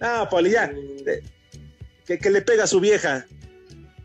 Ah, 0.00 0.26
Poli, 0.30 0.50
ya. 0.50 0.72
Te- 1.04 1.22
Que, 2.06 2.18
que 2.18 2.30
le 2.30 2.40
pega 2.40 2.64
a 2.64 2.66
su 2.66 2.80
vieja, 2.80 3.26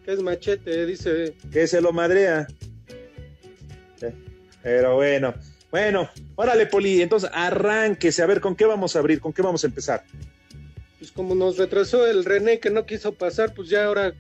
Que 0.05 0.11
es 0.13 0.19
machete, 0.21 0.85
dice. 0.85 1.33
que 1.51 1.65
se 1.67 1.79
lo 1.81 1.93
madrea. 1.93 2.47
Sí, 3.97 4.07
Pero 4.61 4.95
bueno, 4.95 5.33
bueno, 5.71 6.09
órale, 6.35 6.65
Poli, 6.65 7.01
entonces 7.01 7.29
arránquese, 7.33 8.21
a 8.21 8.25
ver, 8.25 8.41
¿con 8.41 8.55
qué 8.57 8.65
vamos 8.65 8.95
a 8.95 8.99
abrir? 8.99 9.21
¿Con 9.21 9.31
qué 9.31 9.41
vamos 9.41 9.63
a 9.63 9.67
empezar? 9.67 10.03
Pues 10.99 11.11
como 11.13 11.33
nos 11.33 11.57
retrasó 11.57 12.05
el 12.05 12.25
René 12.25 12.59
que 12.59 12.69
no 12.69 12.85
quiso 12.85 13.13
pasar, 13.13 13.53
pues 13.53 13.69
ya 13.69 13.85
ahora 13.85 14.13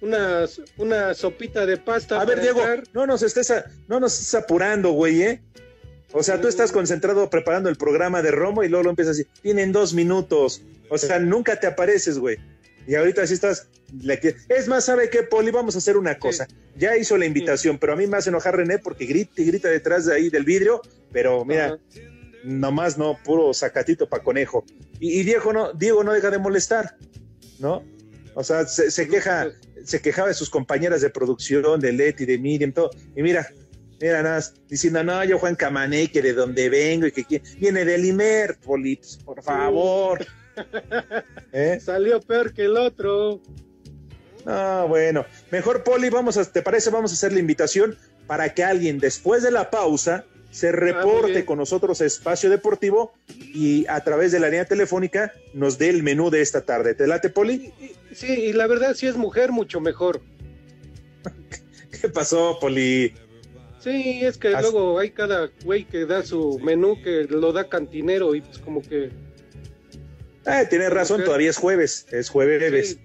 una, 0.00 0.44
una 0.76 1.14
sopita 1.14 1.66
de 1.66 1.76
pasta. 1.76 2.20
A 2.20 2.24
ver, 2.24 2.40
Diego, 2.40 2.60
no 2.92 3.06
nos 3.06 3.22
estés, 3.22 3.50
a- 3.50 3.64
no 3.88 4.00
nos 4.00 4.12
estés 4.14 4.34
apurando, 4.34 4.92
güey, 4.92 5.22
¿eh? 5.22 5.42
O 6.12 6.22
sea, 6.22 6.40
tú 6.40 6.46
estás 6.46 6.70
concentrado 6.70 7.28
preparando 7.28 7.68
el 7.68 7.76
programa 7.76 8.22
de 8.22 8.30
Romo 8.30 8.62
y 8.62 8.68
luego 8.68 8.84
lo 8.84 8.90
empiezas 8.90 9.18
así. 9.18 9.26
Tienen 9.42 9.72
dos 9.72 9.94
minutos. 9.94 10.62
O 10.88 10.96
sea, 10.96 11.18
nunca 11.18 11.58
te 11.58 11.66
apareces, 11.66 12.18
güey. 12.18 12.36
Y 12.86 12.94
ahorita 12.94 13.26
sí 13.26 13.34
estás. 13.34 13.66
Es 14.48 14.68
más, 14.68 14.84
¿sabe 14.84 15.10
qué, 15.10 15.22
Poli? 15.24 15.50
Vamos 15.50 15.74
a 15.74 15.78
hacer 15.78 15.96
una 15.96 16.18
cosa. 16.18 16.46
Ya 16.76 16.96
hizo 16.96 17.16
la 17.16 17.26
invitación, 17.26 17.78
pero 17.78 17.94
a 17.94 17.96
mí 17.96 18.06
me 18.06 18.16
hace 18.16 18.28
enojar 18.28 18.56
René 18.56 18.78
porque 18.78 19.06
grita 19.06 19.40
y 19.42 19.46
grita 19.46 19.68
detrás 19.68 20.06
de 20.06 20.14
ahí 20.14 20.30
del 20.30 20.44
vidrio. 20.44 20.82
Pero 21.12 21.44
mira, 21.44 21.66
Ajá. 21.66 21.78
nomás 22.44 22.96
no, 22.98 23.18
puro 23.24 23.52
sacatito 23.54 24.08
para 24.08 24.22
conejo. 24.22 24.64
Y, 25.00 25.20
y 25.20 25.22
Diego 25.24 25.52
no, 25.52 25.72
Diego 25.72 26.04
no 26.04 26.12
deja 26.12 26.30
de 26.30 26.38
molestar, 26.38 26.96
¿no? 27.58 27.82
O 28.34 28.42
sea, 28.42 28.66
se, 28.66 28.90
se 28.90 29.08
queja, 29.08 29.48
se 29.84 30.00
quejaba 30.00 30.28
de 30.28 30.34
sus 30.34 30.50
compañeras 30.50 31.00
de 31.00 31.10
producción, 31.10 31.80
de 31.80 31.92
Leti, 31.92 32.24
de 32.24 32.38
Miriam, 32.38 32.72
todo. 32.72 32.90
Y 33.16 33.22
mira, 33.22 33.48
mira 34.00 34.22
nada 34.22 34.36
más, 34.36 34.54
diciendo, 34.68 35.02
no, 35.04 35.24
yo 35.24 35.38
Juan 35.38 35.54
Camané, 35.54 36.10
que 36.10 36.22
de 36.22 36.32
donde 36.32 36.68
vengo 36.68 37.06
y 37.06 37.12
que 37.12 37.42
viene 37.58 37.84
del 37.84 38.04
Imer, 38.04 38.56
Polips, 38.58 39.18
por 39.24 39.42
favor. 39.42 40.26
¿Eh? 41.52 41.78
Salió 41.80 42.20
peor 42.20 42.52
que 42.52 42.64
el 42.64 42.76
otro. 42.76 43.40
Ah, 44.46 44.84
bueno. 44.88 45.24
Mejor, 45.50 45.82
Poli, 45.84 46.10
vamos 46.10 46.36
a, 46.36 46.44
¿te 46.44 46.62
parece? 46.62 46.90
Vamos 46.90 47.12
a 47.12 47.14
hacer 47.14 47.32
la 47.32 47.40
invitación 47.40 47.96
para 48.26 48.54
que 48.54 48.64
alguien 48.64 48.98
después 48.98 49.42
de 49.42 49.50
la 49.50 49.70
pausa 49.70 50.24
se 50.54 50.70
reporte 50.70 51.32
bien. 51.32 51.46
con 51.46 51.58
nosotros 51.58 52.00
a 52.00 52.04
Espacio 52.06 52.48
Deportivo 52.48 53.12
y 53.52 53.84
a 53.88 54.04
través 54.04 54.30
de 54.30 54.38
la 54.38 54.46
línea 54.48 54.64
telefónica 54.64 55.32
nos 55.52 55.78
dé 55.78 55.88
el 55.88 56.04
menú 56.04 56.30
de 56.30 56.42
esta 56.42 56.60
tarde. 56.64 56.94
¿Te 56.94 57.08
late, 57.08 57.28
Poli? 57.28 57.72
Sí, 58.14 58.28
y 58.32 58.52
la 58.52 58.68
verdad, 58.68 58.94
si 58.94 59.08
es 59.08 59.16
mujer, 59.16 59.50
mucho 59.50 59.80
mejor. 59.80 60.20
¿Qué 62.00 62.08
pasó, 62.08 62.58
Poli? 62.60 63.12
Sí, 63.80 64.20
es 64.22 64.38
que 64.38 64.54
As- 64.54 64.62
luego 64.62 64.98
hay 65.00 65.10
cada 65.10 65.50
güey 65.64 65.84
que 65.84 66.06
da 66.06 66.22
su 66.22 66.60
menú 66.60 67.02
que 67.02 67.24
lo 67.24 67.52
da 67.52 67.68
cantinero 67.68 68.34
y 68.36 68.40
pues 68.40 68.58
como 68.58 68.80
que 68.80 69.10
Ah, 70.46 70.62
tienes 70.68 70.90
razón, 70.90 71.24
todavía 71.24 71.50
es 71.50 71.56
jueves, 71.56 72.06
es 72.12 72.28
jueves. 72.28 72.90
sí, 72.90 72.98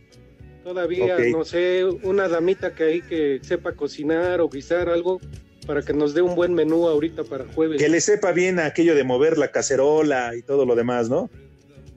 todavía, 0.63 1.17
no 1.31 1.43
sé, 1.45 1.83
una 2.03 2.27
damita 2.27 2.75
que 2.75 2.83
ahí 2.83 3.01
que 3.01 3.39
sepa 3.41 3.71
cocinar 3.73 4.39
o 4.41 4.49
guisar 4.49 4.89
algo 4.89 5.19
para 5.69 5.83
que 5.83 5.93
nos 5.93 6.15
dé 6.15 6.23
un 6.23 6.33
buen 6.33 6.55
menú 6.55 6.87
ahorita 6.87 7.25
para 7.25 7.45
jueves. 7.45 7.79
Que 7.79 7.89
le 7.89 8.01
sepa 8.01 8.31
bien 8.31 8.57
aquello 8.57 8.95
de 8.95 9.03
mover 9.03 9.37
la 9.37 9.51
cacerola 9.51 10.35
y 10.35 10.41
todo 10.41 10.65
lo 10.65 10.73
demás, 10.73 11.11
¿no? 11.11 11.29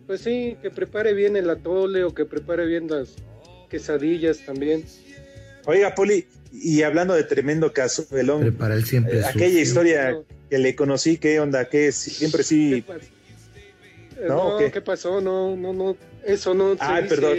Pues 0.07 0.21
sí, 0.21 0.59
que 0.61 0.71
prepare 0.71 1.15
bien 1.15 1.37
el 1.37 1.49
atole 1.49 2.05
o 2.05 2.13
que 2.13 2.27
prepare 2.27 2.67
bien 2.67 2.87
las 2.87 3.15
quesadillas 3.71 4.41
también. 4.45 4.85
Oiga, 5.65 5.95
Poli, 5.95 6.27
y 6.53 6.83
hablando 6.83 7.15
de 7.15 7.25
tremendo 7.25 7.73
caso, 7.73 8.07
Prepara 8.07 8.75
el 8.75 8.85
siempre 8.85 9.21
Eh, 9.21 9.25
aquella 9.25 9.61
historia 9.61 10.19
que 10.51 10.59
le 10.59 10.77
conocí, 10.77 11.17
¿qué 11.17 11.41
onda? 11.41 11.65
¿Qué 11.65 11.87
es? 11.87 11.95
Siempre 11.95 12.41
¿Qué, 12.41 12.45
sí. 12.45 12.85
¿No, 14.29 14.59
qué? 14.59 14.71
¿qué 14.71 14.83
pasó? 14.83 15.23
No, 15.23 15.57
no, 15.57 15.73
no, 15.73 15.97
eso 16.27 16.53
no 16.53 16.75
se 16.75 16.79
Ay, 16.81 17.05
dice. 17.05 17.15
perdón. 17.15 17.39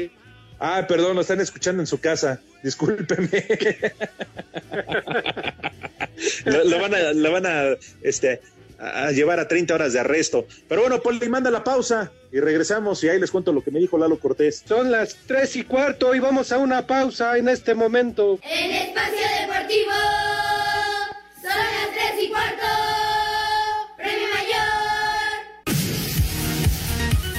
Ah, 0.65 0.88
perdón, 0.88 1.15
lo 1.15 1.22
están 1.22 1.41
escuchando 1.41 1.84
en 1.84 1.88
su 1.88 2.00
casa. 2.00 2.39
Discúlpeme. 2.63 3.46
lo, 6.46 6.63
lo 6.63 6.79
van 6.79 6.96
a, 6.96 7.12
lo 7.12 7.32
van 7.34 7.46
a, 7.46 7.77
este, 8.01 8.39
a 8.79 9.12
llevar 9.12 9.41
a 9.41 9.48
30 9.50 9.75
horas 9.75 9.91
de 9.91 10.00
arresto. 10.00 10.48
Pero 10.70 10.79
bueno, 10.79 11.01
Poli, 11.01 11.27
manda 11.27 11.51
la 11.51 11.65
pausa 11.65 12.13
y 12.32 12.39
regresamos 12.39 13.03
y 13.03 13.10
ahí 13.10 13.20
les 13.20 13.29
cuento 13.29 13.51
lo 13.51 13.62
que 13.62 13.72
me 13.72 13.79
dijo 13.79 13.98
Lalo 13.98 14.17
Cortés. 14.17 14.63
Son 14.65 14.89
las 14.89 15.17
tres 15.27 15.53
y 15.58 15.63
cuarto 15.63 16.15
y 16.15 16.20
vamos 16.20 16.53
a 16.53 16.60
una 16.60 16.88
pausa 16.88 17.38
en 17.38 17.50
este 17.50 17.74
momento. 17.74 18.39
En 18.43 18.72
Espacio 18.72 19.27
Deportivo, 19.41 19.91
son 21.41 21.58
las 21.58 21.91
tres 21.93 22.24
y 22.24 22.29
cuarto. 22.29 22.92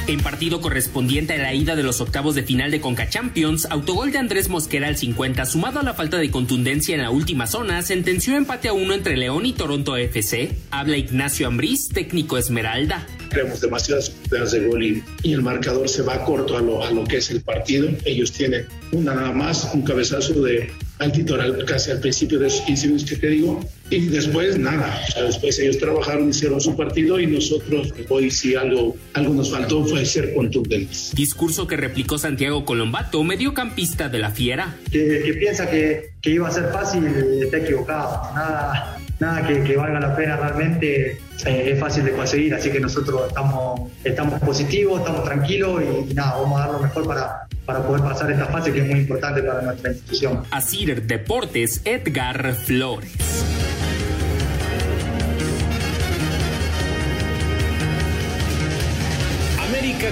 En 0.07 0.21
partido 0.21 0.61
correspondiente 0.61 1.33
a 1.33 1.39
la 1.39 1.55
ida 1.55 1.77
de 1.77 1.83
los 1.83 2.03
octavos 2.03 2.35
de 2.35 2.43
final 2.43 2.71
de 2.71 2.79
Conca 2.79 3.09
Champions, 3.09 3.67
autogol 3.71 4.13
de 4.13 4.19
Andrés 4.19 4.51
Mosquera 4.51 4.89
al 4.89 4.99
50, 4.99 5.47
sumado 5.47 5.81
a 5.81 5.83
la 5.83 5.95
falta 5.95 6.19
de 6.19 6.31
contundencia 6.31 6.95
en 6.95 7.01
la 7.01 7.11
última 7.11 7.47
zona, 7.47 7.81
sentenció 7.81 8.37
empate 8.37 8.69
a 8.69 8.75
uno 8.75 8.93
entre 8.93 9.17
León 9.17 9.47
y 9.47 9.55
Toronto 9.55 9.97
FC. 9.97 10.53
Habla 10.71 10.99
Ignacio 10.99 11.47
Ambriz, 11.47 11.89
técnico 11.89 12.37
Esmeralda. 12.37 13.07
creamos 13.31 13.63
demasiadas 13.63 14.11
oportunidades 14.11 14.53
de 14.53 14.67
gol 14.67 14.83
y, 14.83 15.03
y 15.23 15.33
el 15.33 15.41
marcador 15.41 15.89
se 15.89 16.03
va 16.03 16.23
corto 16.23 16.59
a 16.59 16.61
lo, 16.61 16.85
a 16.85 16.91
lo 16.91 17.05
que 17.05 17.17
es 17.17 17.31
el 17.31 17.41
partido. 17.41 17.89
Ellos 18.05 18.31
tienen 18.31 18.67
una 18.93 19.15
nada 19.15 19.33
más, 19.33 19.71
un 19.73 19.83
cabezazo 19.83 20.35
de 20.43 20.71
al- 20.99 21.65
casi 21.67 21.91
al 21.91 22.01
principio 22.01 22.39
de 22.39 22.47
esos 22.47 22.61
15 22.63 22.87
minutos 22.87 23.09
que 23.11 23.17
te 23.17 23.27
digo, 23.29 23.61
y 23.91 24.07
después 24.07 24.59
nada. 24.59 25.03
O 25.09 25.13
sea, 25.13 25.23
después 25.25 25.59
ellos 25.59 25.79
trabajaron, 25.79 26.29
hicieron 26.31 26.61
su 26.61 26.77
partido 26.77 27.19
y 27.21 27.27
nosotros, 27.27 27.93
hoy 28.09 28.31
sí 28.31 28.55
algo, 28.55 28.97
algo 29.13 29.35
nos 29.35 29.51
faltó 29.51 29.85
fue 29.85 30.05
ser 30.07 30.35
contundentes. 30.35 31.11
Discurso 31.15 31.67
que 31.67 31.77
replicó 31.77 32.17
Santiago 32.19 32.65
Colombato, 32.65 33.23
mediocampista 33.25 34.09
de 34.09 34.19
la 34.19 34.31
Fiera. 34.31 34.77
que, 34.91 35.23
que 35.25 35.35
piensa 35.35 35.69
que, 35.71 36.13
que 36.23 36.31
iba 36.31 36.49
a 36.49 36.51
ser 36.53 36.71
fácil 36.73 37.05
está 37.43 37.59
equivocado. 37.59 38.35
Nada, 38.35 38.99
nada 39.21 39.47
que, 39.47 39.77
valga 39.77 40.01
la 40.01 40.17
pena 40.17 40.37
realmente 40.37 41.19
eh, 41.47 41.71
es 41.73 41.81
fácil 41.81 42.05
de 42.05 42.13
conseguir, 42.13 42.55
así 42.55 42.71
que 42.71 42.81
nosotros 42.81 43.29
estamos, 43.29 43.93
estamos 44.03 44.41
positivos, 44.41 45.01
estamos 45.01 45.25
tranquilos 45.25 45.83
y, 45.83 46.15
nada, 46.15 46.37
vamos 46.37 46.61
a 46.61 46.65
dar 46.65 46.75
lo 46.75 46.81
mejor 46.81 47.07
para, 47.07 47.47
para 47.65 47.87
poder 47.87 48.03
pasar 48.03 48.31
esta 48.31 48.47
fase 48.47 48.73
que 48.73 48.81
es 48.81 48.87
muy 48.87 49.01
importante 49.01 49.43
para 49.43 49.63
nuestra 49.63 49.93
institución. 49.93 50.43
Asir 50.51 51.03
Deportes, 51.07 51.81
Edgar 51.85 52.55
Flores. 52.55 53.64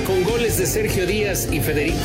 Con 0.06 0.22
goles 0.24 0.58
de 0.58 0.66
Sergio 0.66 1.06
Díaz 1.06 1.48
y 1.50 1.60
Federico 1.60 1.96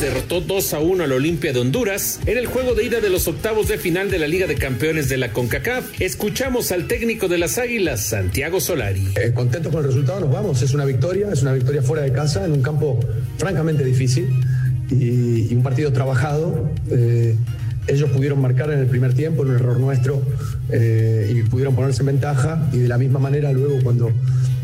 derrotó 0.00 0.40
2 0.40 0.72
a 0.72 0.78
1 0.78 1.04
al 1.04 1.12
Olimpia 1.12 1.52
de 1.52 1.58
Honduras 1.58 2.18
en 2.24 2.38
el 2.38 2.46
juego 2.46 2.74
de 2.74 2.84
ida 2.84 3.00
de 3.00 3.10
los 3.10 3.28
octavos 3.28 3.68
de 3.68 3.76
final 3.76 4.10
de 4.10 4.18
la 4.18 4.26
Liga 4.26 4.46
de 4.46 4.54
Campeones 4.54 5.10
de 5.10 5.18
la 5.18 5.30
CONCACAF. 5.30 6.00
Escuchamos 6.00 6.72
al 6.72 6.86
técnico 6.86 7.28
de 7.28 7.36
las 7.36 7.58
Águilas, 7.58 8.00
Santiago 8.06 8.58
Solari. 8.58 9.06
Eh, 9.16 9.32
contentos 9.34 9.70
con 9.70 9.82
el 9.82 9.88
resultado, 9.88 10.20
nos 10.20 10.32
vamos. 10.32 10.62
Es 10.62 10.72
una 10.72 10.86
victoria, 10.86 11.28
es 11.30 11.42
una 11.42 11.52
victoria 11.52 11.82
fuera 11.82 12.04
de 12.04 12.12
casa 12.12 12.46
en 12.46 12.52
un 12.52 12.62
campo 12.62 12.98
francamente 13.36 13.84
difícil 13.84 14.30
y, 14.90 15.52
y 15.52 15.54
un 15.54 15.62
partido 15.62 15.92
trabajado. 15.92 16.70
Eh, 16.90 17.36
ellos 17.86 18.08
pudieron 18.10 18.40
marcar 18.40 18.70
en 18.70 18.78
el 18.78 18.86
primer 18.86 19.12
tiempo, 19.12 19.42
en 19.42 19.50
un 19.50 19.54
error 19.56 19.78
nuestro, 19.78 20.22
eh, 20.70 21.34
y 21.34 21.42
pudieron 21.42 21.74
ponerse 21.74 22.00
en 22.00 22.06
ventaja. 22.06 22.66
Y 22.72 22.78
de 22.78 22.88
la 22.88 22.96
misma 22.96 23.18
manera, 23.18 23.52
luego, 23.52 23.78
cuando, 23.82 24.10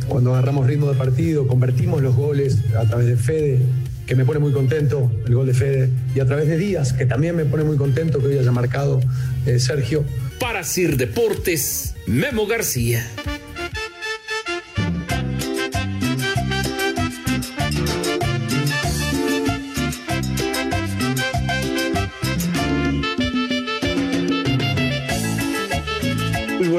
cuando 0.09 0.35
agarramos 0.35 0.67
ritmo 0.67 0.91
de 0.91 0.97
partido, 0.97 1.47
convertimos 1.47 2.03
los 2.03 2.15
goles 2.15 2.59
a 2.77 2.85
través 2.85 3.07
de 3.07 3.17
Fede, 3.17 3.61
que 4.07 4.15
me 4.15 4.25
pone 4.25 4.39
muy 4.39 4.53
contento, 4.53 5.11
el 5.27 5.35
gol 5.35 5.47
de 5.47 5.55
Fede, 5.55 5.91
y 6.15 6.21
a 6.21 6.27
través 6.27 6.49
de 6.49 6.57
Díaz, 6.57 6.93
que 6.93 7.07
también 7.07 7.35
me 7.35 7.45
pone 7.45 7.65
muy 7.65 7.77
contento 7.77 8.21
que 8.21 8.27
hoy 8.27 8.39
haya 8.39 8.53
marcado 8.53 9.01
eh, 9.47 9.59
Sergio. 9.59 10.05
Para 10.39 10.63
Sir 10.65 10.97
Deportes, 10.97 11.95
Memo 12.07 12.47
García. 12.47 13.05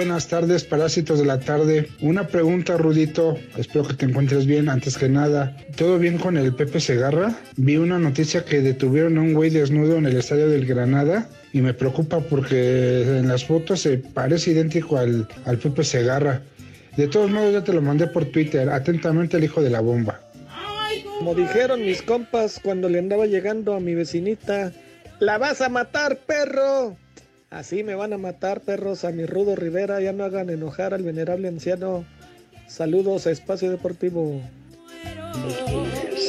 Buenas 0.07 0.29
tardes, 0.29 0.63
parásitos 0.63 1.19
de 1.19 1.25
la 1.25 1.41
tarde. 1.41 1.89
Una 1.99 2.27
pregunta, 2.27 2.77
Rudito. 2.77 3.37
Espero 3.57 3.85
que 3.85 3.93
te 3.93 4.05
encuentres 4.05 4.45
bien. 4.45 4.69
Antes 4.69 4.97
que 4.97 5.09
nada, 5.09 5.57
¿todo 5.75 5.99
bien 5.99 6.17
con 6.17 6.37
el 6.37 6.55
Pepe 6.55 6.79
Segarra? 6.79 7.35
Vi 7.57 7.75
una 7.75 7.99
noticia 7.99 8.45
que 8.45 8.61
detuvieron 8.61 9.17
a 9.17 9.21
un 9.21 9.33
güey 9.33 9.49
desnudo 9.49 9.97
en 9.97 10.05
el 10.05 10.15
estadio 10.15 10.47
del 10.47 10.65
Granada 10.65 11.27
y 11.51 11.59
me 11.59 11.73
preocupa 11.73 12.21
porque 12.21 13.01
en 13.01 13.27
las 13.27 13.43
fotos 13.43 13.81
se 13.81 13.97
parece 13.97 14.51
idéntico 14.51 14.97
al, 14.97 15.27
al 15.43 15.57
Pepe 15.57 15.83
Segarra. 15.83 16.41
De 16.95 17.09
todos 17.09 17.29
modos, 17.29 17.51
ya 17.51 17.65
te 17.65 17.73
lo 17.73 17.81
mandé 17.81 18.07
por 18.07 18.23
Twitter. 18.27 18.69
Atentamente, 18.69 19.35
el 19.35 19.43
hijo 19.43 19.61
de 19.61 19.71
la 19.71 19.81
bomba. 19.81 20.21
Como 21.19 21.35
dijeron 21.35 21.81
mis 21.81 22.01
compas 22.01 22.61
cuando 22.63 22.87
le 22.87 22.99
andaba 22.99 23.25
llegando 23.25 23.73
a 23.73 23.81
mi 23.81 23.93
vecinita, 23.93 24.71
¡la 25.19 25.37
vas 25.37 25.59
a 25.59 25.67
matar, 25.67 26.19
perro! 26.25 26.95
Así 27.49 27.83
me 27.83 27.95
van 27.95 28.11
a 28.11 28.17
matar, 28.17 28.61
perros, 28.61 29.05
a 29.05 29.11
mi 29.11 29.25
Rudo 29.25 29.55
Rivera. 29.55 30.01
Ya 30.01 30.11
no 30.11 30.23
hagan 30.25 30.49
enojar 30.49 30.93
al 30.93 31.03
venerable 31.03 31.47
anciano. 31.47 32.05
Saludos 32.67 33.25
a 33.25 33.31
Espacio 33.31 33.71
Deportivo. 33.71 34.41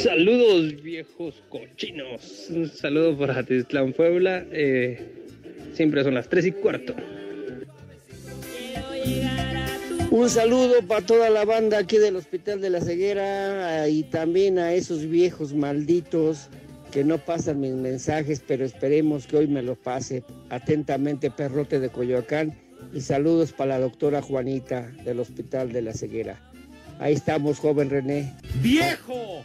Saludos, 0.03 0.81
viejos 0.81 1.43
cochinos. 1.49 2.47
Un 2.51 2.69
saludo 2.69 3.19
para 3.19 3.43
Titlán 3.43 3.93
Puebla. 3.93 4.47
Eh, 4.53 5.07
siempre 5.73 6.05
son 6.05 6.15
las 6.15 6.29
3 6.29 6.47
y 6.47 6.53
cuarto. 6.53 6.95
Un 10.11 10.31
saludo 10.31 10.81
para 10.87 11.05
toda 11.05 11.29
la 11.31 11.45
banda 11.45 11.79
aquí 11.79 11.99
del 11.99 12.17
Hospital 12.17 12.61
de 12.61 12.71
la 12.71 12.81
Ceguera 12.81 13.83
ah, 13.83 13.89
y 13.89 14.05
también 14.05 14.59
a 14.59 14.73
esos 14.73 15.07
viejos 15.07 15.53
malditos 15.53 16.49
que 16.91 17.05
no 17.05 17.19
pasan 17.19 17.61
mis 17.61 17.75
mensajes, 17.75 18.43
pero 18.47 18.65
esperemos 18.65 19.27
que 19.27 19.37
hoy 19.37 19.47
me 19.47 19.63
lo 19.63 19.77
pase. 19.77 20.25
Atentamente, 20.51 21.31
Perrote 21.31 21.81
de 21.81 21.91
Coyoacán 21.91 22.57
y 22.93 23.01
saludos 23.01 23.53
para 23.53 23.79
la 23.79 23.81
doctora 23.81 24.23
Juanita 24.23 24.91
del 25.05 25.21
Hospital 25.21 25.73
de 25.73 25.83
la 25.83 25.93
Ceguera. 25.93 26.41
Ahí 26.99 27.15
estamos, 27.15 27.59
joven 27.59 27.91
René. 27.91 28.35
¡Viejo! 28.61 29.45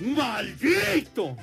¡Maldito! 0.00 1.36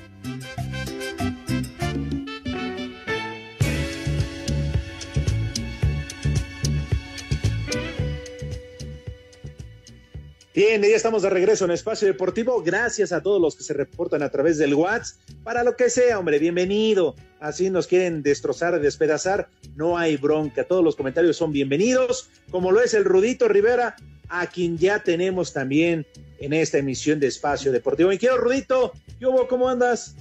Bien, 10.59 10.81
ya 10.81 10.89
estamos 10.89 11.22
de 11.22 11.29
regreso 11.29 11.63
en 11.63 11.72
Espacio 11.72 12.05
Deportivo. 12.05 12.61
Gracias 12.61 13.13
a 13.13 13.24
todos 13.24 13.39
los 13.39 13.55
que 13.55 13.63
se 13.63 13.74
reportan 13.74 14.22
a 14.24 14.29
través 14.29 14.57
del 14.57 14.74
WhatsApp. 14.74 15.17
Para 15.41 15.63
lo 15.63 15.77
que 15.77 15.89
sea, 15.89 16.19
hombre, 16.19 16.37
bienvenido. 16.37 17.15
Así 17.39 17.69
nos 17.69 17.87
quieren 17.87 18.22
destrozar, 18.24 18.77
despedazar. 18.81 19.48
No 19.77 19.98
hay 19.98 20.17
bronca. 20.17 20.65
Todos 20.65 20.83
los 20.83 20.98
comentarios 20.98 21.37
son 21.37 21.53
bienvenidos. 21.53 22.29
Como 22.51 22.74
lo 22.74 22.81
es 22.81 22.93
el 22.93 23.05
Rudito 23.05 23.48
Rivera, 23.48 23.95
a 24.27 24.48
quien 24.48 24.77
ya 24.77 25.01
tenemos 25.01 25.53
también 25.53 26.05
en 26.39 26.51
esta 26.51 26.77
emisión 26.77 27.22
de 27.22 27.27
Espacio 27.27 27.72
Deportivo. 27.72 28.11
Y 28.11 28.17
quiero, 28.17 28.37
Rudito, 28.37 28.91
¿Yo, 29.17 29.48
¿cómo 29.48 29.69
andas? 29.69 30.17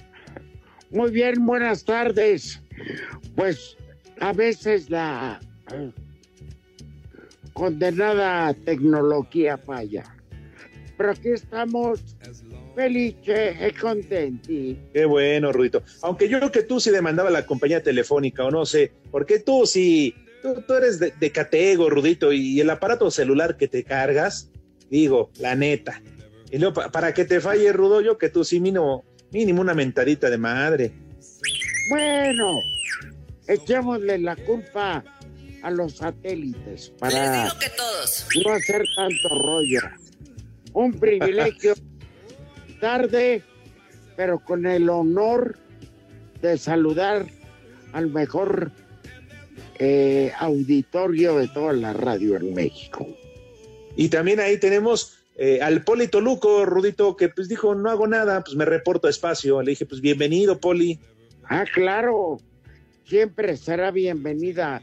Muy 0.89 1.11
bien, 1.11 1.45
buenas 1.45 1.83
tardes. 1.83 2.61
Pues 3.35 3.75
a 4.21 4.31
veces 4.31 4.89
la 4.89 5.41
eh, 5.73 5.91
condenada 7.51 8.53
tecnología 8.53 9.57
falla. 9.57 10.15
Pero 10.99 11.11
aquí 11.11 11.29
estamos 11.29 12.01
felices 12.75 13.55
y 13.65 13.71
contentos. 13.79 14.49
Qué 14.93 15.05
bueno, 15.07 15.53
Rudito. 15.53 15.81
Aunque 16.01 16.27
yo 16.27 16.39
creo 16.39 16.51
que 16.51 16.63
tú 16.63 16.81
sí 16.81 16.91
demandaba 16.91 17.29
la 17.29 17.45
compañía 17.45 17.81
telefónica, 17.81 18.43
o 18.43 18.51
no 18.51 18.65
sé, 18.65 18.91
porque 19.09 19.39
tú 19.39 19.65
sí, 19.65 20.13
tú, 20.41 20.61
tú 20.67 20.73
eres 20.73 20.99
de, 20.99 21.13
de 21.17 21.31
catego, 21.31 21.89
Rudito, 21.89 22.33
y 22.33 22.59
el 22.59 22.69
aparato 22.69 23.09
celular 23.11 23.55
que 23.55 23.69
te 23.69 23.85
cargas, 23.85 24.51
digo, 24.89 25.31
la 25.39 25.55
neta. 25.55 26.01
Y 26.51 26.57
luego, 26.57 26.73
pa- 26.73 26.91
para 26.91 27.13
que 27.13 27.23
te 27.23 27.39
falle, 27.39 27.71
Rudo, 27.71 28.01
yo 28.01 28.17
que 28.17 28.27
tú 28.29 28.43
sí 28.43 28.59
mínimo, 28.59 29.05
mínimo 29.31 29.61
una 29.61 29.73
mentadita 29.73 30.29
de 30.29 30.37
madre. 30.37 30.91
Bueno, 31.91 32.59
echémosle 33.47 34.17
la 34.19 34.35
culpa 34.35 35.01
a 35.61 35.71
los 35.71 35.93
satélites 35.95 36.91
para 36.99 37.45
no 38.45 38.51
hacer 38.53 38.83
tanto 38.97 39.29
rollo. 39.29 39.79
Un 40.73 40.93
privilegio 40.93 41.73
tarde, 42.81 43.43
pero 44.15 44.39
con 44.39 44.65
el 44.65 44.89
honor 44.89 45.57
de 46.41 46.57
saludar 46.57 47.25
al 47.93 48.09
mejor 48.09 48.71
eh, 49.79 50.31
auditorio 50.39 51.37
de 51.37 51.47
toda 51.47 51.73
la 51.73 51.93
radio 51.93 52.35
en 52.37 52.53
México. 52.53 53.07
Y 53.95 54.09
también 54.09 54.39
ahí 54.39 54.57
tenemos 54.57 55.17
eh, 55.35 55.61
al 55.61 55.83
Poli 55.83 56.07
Toluco, 56.07 56.65
Rudito, 56.65 57.15
que 57.15 57.29
pues 57.29 57.47
dijo, 57.47 57.75
no 57.75 57.89
hago 57.89 58.07
nada, 58.07 58.43
pues 58.43 58.55
me 58.55 58.65
reporto 58.65 59.07
a 59.07 59.09
espacio. 59.09 59.61
Le 59.61 59.71
dije, 59.71 59.85
pues 59.85 60.01
bienvenido, 60.01 60.59
Poli. 60.59 60.99
Ah, 61.45 61.65
claro, 61.73 62.39
siempre 63.05 63.57
será 63.57 63.91
bienvenida 63.91 64.81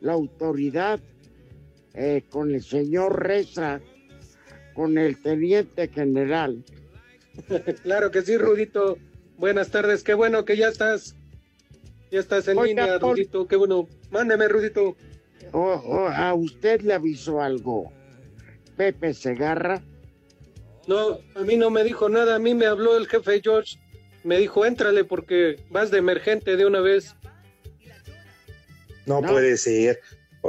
la 0.00 0.14
autoridad 0.14 0.98
eh, 1.94 2.24
con 2.30 2.54
el 2.54 2.62
señor 2.62 3.22
Reza, 3.22 3.80
con 4.74 4.98
el 4.98 5.20
teniente 5.20 5.88
general. 5.88 6.64
claro 7.82 8.10
que 8.10 8.22
sí, 8.22 8.36
Rudito. 8.36 8.98
Buenas 9.38 9.70
tardes, 9.70 10.02
qué 10.02 10.14
bueno 10.14 10.44
que 10.44 10.56
ya 10.56 10.68
estás. 10.68 11.16
Ya 12.10 12.20
estás 12.20 12.46
en 12.48 12.58
Oiga, 12.58 12.82
línea, 12.82 12.98
Rudito, 12.98 13.46
qué 13.48 13.56
bueno. 13.56 13.88
Mándeme, 14.10 14.46
Rudito. 14.48 14.96
O- 15.52 15.58
o, 15.72 16.08
¿A 16.08 16.34
usted 16.34 16.82
le 16.82 16.94
avisó 16.94 17.40
algo? 17.40 17.92
Pepe 18.76 19.14
Segarra. 19.14 19.82
No, 20.86 21.18
a 21.34 21.40
mí 21.40 21.56
no 21.56 21.70
me 21.70 21.84
dijo 21.84 22.08
nada, 22.08 22.36
a 22.36 22.38
mí 22.38 22.54
me 22.54 22.66
habló 22.66 22.96
el 22.96 23.06
jefe 23.06 23.40
George. 23.42 23.78
Me 24.24 24.38
dijo, 24.38 24.64
éntrale 24.66 25.04
porque 25.04 25.56
vas 25.70 25.90
de 25.90 25.98
emergente 25.98 26.56
de 26.56 26.66
una 26.66 26.80
vez. 26.80 27.14
No, 29.06 29.20
No. 29.20 29.28
puede 29.28 29.56
ser. 29.56 30.00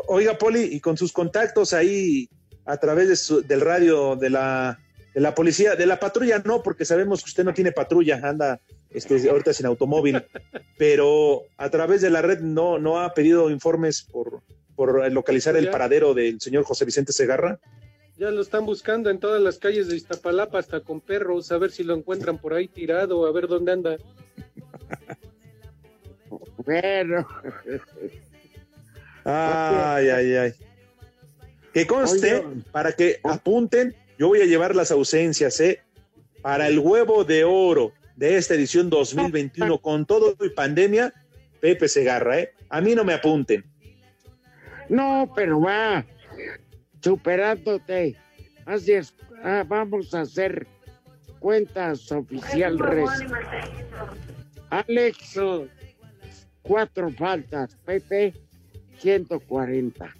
Oiga, 0.07 0.37
Poli, 0.37 0.63
y 0.63 0.79
con 0.79 0.97
sus 0.97 1.11
contactos 1.13 1.73
ahí 1.73 2.29
a 2.65 2.77
través 2.77 3.07
de 3.09 3.15
su- 3.15 3.41
del 3.41 3.61
radio 3.61 4.15
de 4.15 4.29
la, 4.29 4.79
de 5.13 5.21
la 5.21 5.35
policía, 5.35 5.75
de 5.75 5.85
la 5.85 5.99
patrulla, 5.99 6.41
no, 6.45 6.61
porque 6.63 6.85
sabemos 6.85 7.23
que 7.23 7.29
usted 7.29 7.43
no 7.43 7.53
tiene 7.53 7.71
patrulla, 7.71 8.19
anda 8.23 8.59
este, 8.89 9.29
ahorita 9.29 9.53
sin 9.53 9.65
automóvil, 9.65 10.23
pero 10.77 11.43
a 11.57 11.69
través 11.69 12.01
de 12.01 12.09
la 12.09 12.21
red 12.21 12.39
no, 12.39 12.77
no 12.79 12.99
ha 12.99 13.13
pedido 13.13 13.49
informes 13.49 14.01
por, 14.03 14.41
por 14.75 15.11
localizar 15.11 15.55
el 15.57 15.69
paradero 15.69 16.13
del 16.13 16.39
señor 16.41 16.63
José 16.63 16.85
Vicente 16.85 17.11
Segarra. 17.13 17.59
Ya 18.15 18.29
lo 18.29 18.41
están 18.43 18.65
buscando 18.65 19.09
en 19.09 19.19
todas 19.19 19.41
las 19.41 19.57
calles 19.57 19.87
de 19.87 19.95
Iztapalapa, 19.95 20.59
hasta 20.59 20.81
con 20.81 21.01
perros, 21.01 21.51
a 21.51 21.57
ver 21.57 21.71
si 21.71 21.83
lo 21.83 21.95
encuentran 21.95 22.37
por 22.37 22.53
ahí 22.53 22.67
tirado, 22.67 23.25
a 23.25 23.31
ver 23.31 23.47
dónde 23.47 23.71
anda. 23.71 23.97
Bueno. 26.57 27.27
Ay, 29.25 30.09
ay, 30.09 30.35
ay. 30.35 30.53
Que 31.73 31.87
conste, 31.87 32.35
Oye. 32.35 32.61
para 32.71 32.91
que 32.91 33.19
apunten, 33.23 33.95
yo 34.17 34.27
voy 34.27 34.41
a 34.41 34.45
llevar 34.45 34.75
las 34.75 34.91
ausencias, 34.91 35.59
¿eh? 35.59 35.81
Para 36.41 36.67
el 36.67 36.79
huevo 36.79 37.23
de 37.23 37.43
oro 37.43 37.93
de 38.15 38.37
esta 38.37 38.53
edición 38.53 38.89
2021, 38.89 39.79
con 39.79 40.05
todo 40.05 40.35
y 40.39 40.49
pandemia, 40.49 41.13
Pepe 41.59 41.87
Segarra, 41.87 42.39
¿eh? 42.39 42.53
A 42.69 42.79
mí 42.79 42.93
no 42.93 43.03
me 43.03 43.13
apunten. 43.13 43.63
No, 44.89 45.31
pero 45.35 45.59
va 45.61 46.05
superándote. 47.01 48.15
Así 48.65 48.93
es, 48.93 49.13
ah, 49.43 49.65
vamos 49.67 50.13
a 50.13 50.21
hacer 50.21 50.67
cuentas 51.39 52.11
oficial 52.11 52.79
res. 52.79 53.09
Alex, 54.69 55.39
cuatro 56.61 57.11
faltas. 57.11 57.75
Pepe, 57.85 58.33
140. 58.99 60.15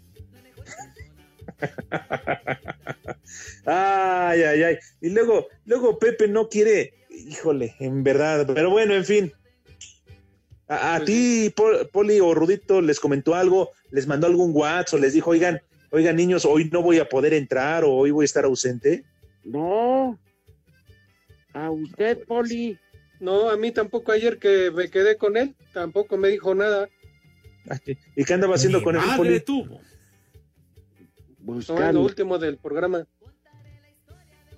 Ay, 3.66 4.44
ay, 4.44 4.64
ay. 4.64 4.78
Y 5.02 5.10
luego, 5.10 5.48
luego 5.66 5.98
Pepe 6.00 6.28
no 6.28 6.50
quiere, 6.50 6.94
híjole, 7.10 7.76
en 7.80 8.04
verdad. 8.04 8.48
Pero 8.54 8.70
bueno, 8.70 8.94
en 8.94 9.06
fin. 9.06 9.34
A, 10.68 10.96
a 10.96 11.06
ti, 11.06 11.52
Pol- 11.56 11.90
Poli 11.92 12.20
o 12.20 12.34
Rudito, 12.34 12.82
les 12.82 13.00
comentó 13.00 13.36
algo, 13.36 13.72
les 13.92 14.08
mandó 14.08 14.28
algún 14.28 14.52
WhatsApp 14.54 14.96
o 15.00 15.02
les 15.02 15.14
dijo, 15.14 15.30
oigan, 15.32 15.62
oigan, 15.92 16.16
niños, 16.16 16.46
hoy 16.46 16.70
no 16.72 16.82
voy 16.82 17.00
a 17.00 17.10
poder 17.10 17.34
entrar 17.34 17.84
o 17.84 17.92
hoy 17.92 18.12
voy 18.12 18.24
a 18.24 18.26
estar 18.26 18.46
ausente. 18.46 19.04
No. 19.44 20.18
¿A 21.54 21.70
usted, 21.70 22.24
Poli? 22.26 22.80
No, 23.20 23.50
a 23.50 23.58
mí 23.58 23.72
tampoco 23.72 24.12
ayer 24.12 24.40
que 24.40 24.72
me 24.72 24.90
quedé 24.90 25.18
con 25.18 25.38
él, 25.38 25.56
tampoco 25.74 26.18
me 26.18 26.30
dijo 26.30 26.56
nada. 26.56 26.90
¿Y 28.16 28.26
qué 28.26 28.34
andaba 28.34 28.56
haciendo 28.56 28.82
con 28.84 28.96
él, 28.96 29.02
Poli? 29.16 29.40
tuvo. 29.40 29.82
No, 31.46 31.60
es 31.60 31.68
lo 31.94 32.02
último 32.02 32.38
del 32.40 32.58
programa. 32.58 33.06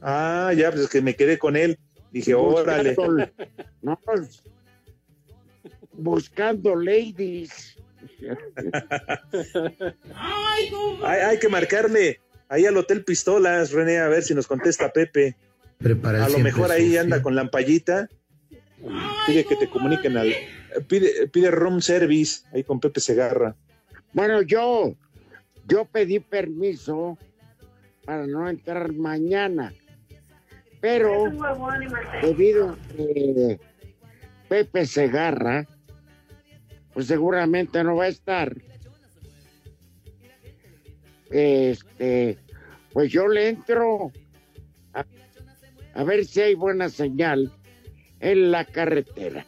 Ah, 0.02 0.54
ya, 0.56 0.69
pues 0.71 0.84
es 0.84 0.89
que 0.89 1.02
me 1.02 1.15
quedé 1.15 1.38
con 1.39 1.56
él. 1.56 1.80
Dije, 2.12 2.34
órale. 2.36 2.93
Buscando- 2.95 3.30
no, 3.82 4.00
pues, 4.06 4.43
buscando 5.93 6.76
ladies. 6.76 7.76
Hay, 11.04 11.19
hay 11.19 11.39
que 11.39 11.50
marcarle 11.50 12.19
ahí 12.50 12.65
al 12.65 12.78
Hotel 12.78 13.04
Pistolas, 13.04 13.71
René, 13.71 14.00
a 14.00 14.08
ver 14.08 14.24
si 14.24 14.34
nos 14.34 14.48
contesta 14.48 14.91
Pepe. 14.91 15.36
Prepara 15.78 16.26
A 16.26 16.30
lo 16.30 16.39
mejor 16.39 16.71
ahí 16.71 16.86
sucio. 16.86 17.02
anda 17.02 17.21
con 17.21 17.36
lampallita. 17.36 18.08
Pide 19.28 19.43
que 19.45 19.56
te 19.56 19.69
comuniquen 19.69 20.17
al. 20.17 20.34
Pide, 20.88 21.28
pide 21.28 21.52
room 21.52 21.82
service 21.82 22.43
ahí 22.54 22.63
con 22.63 22.80
Pepe 22.80 23.00
Segarra. 23.02 23.56
Bueno, 24.13 24.41
yo, 24.41 24.95
yo 25.67 25.86
pedí 25.86 26.19
permiso 26.19 27.17
para 28.06 28.28
no 28.28 28.47
entrar 28.47 28.93
mañana, 28.93 29.73
pero 30.80 31.25
debido 32.21 32.71
a 32.71 32.78
que 32.95 33.60
Pepe 34.47 34.86
Segarra, 34.86 35.67
pues 36.93 37.08
seguramente 37.08 37.84
no 37.84 37.95
va 37.95 38.06
a 38.06 38.10
estar. 38.10 38.56
Este, 41.32 42.38
pues 42.93 43.12
yo 43.12 43.28
le 43.28 43.49
entro 43.49 44.12
a, 44.93 45.04
a 45.95 46.04
ver 46.04 46.25
si 46.25 46.41
hay 46.41 46.54
buena 46.54 46.89
señal 46.89 47.51
en 48.19 48.51
la 48.51 48.63
carretera. 48.65 49.45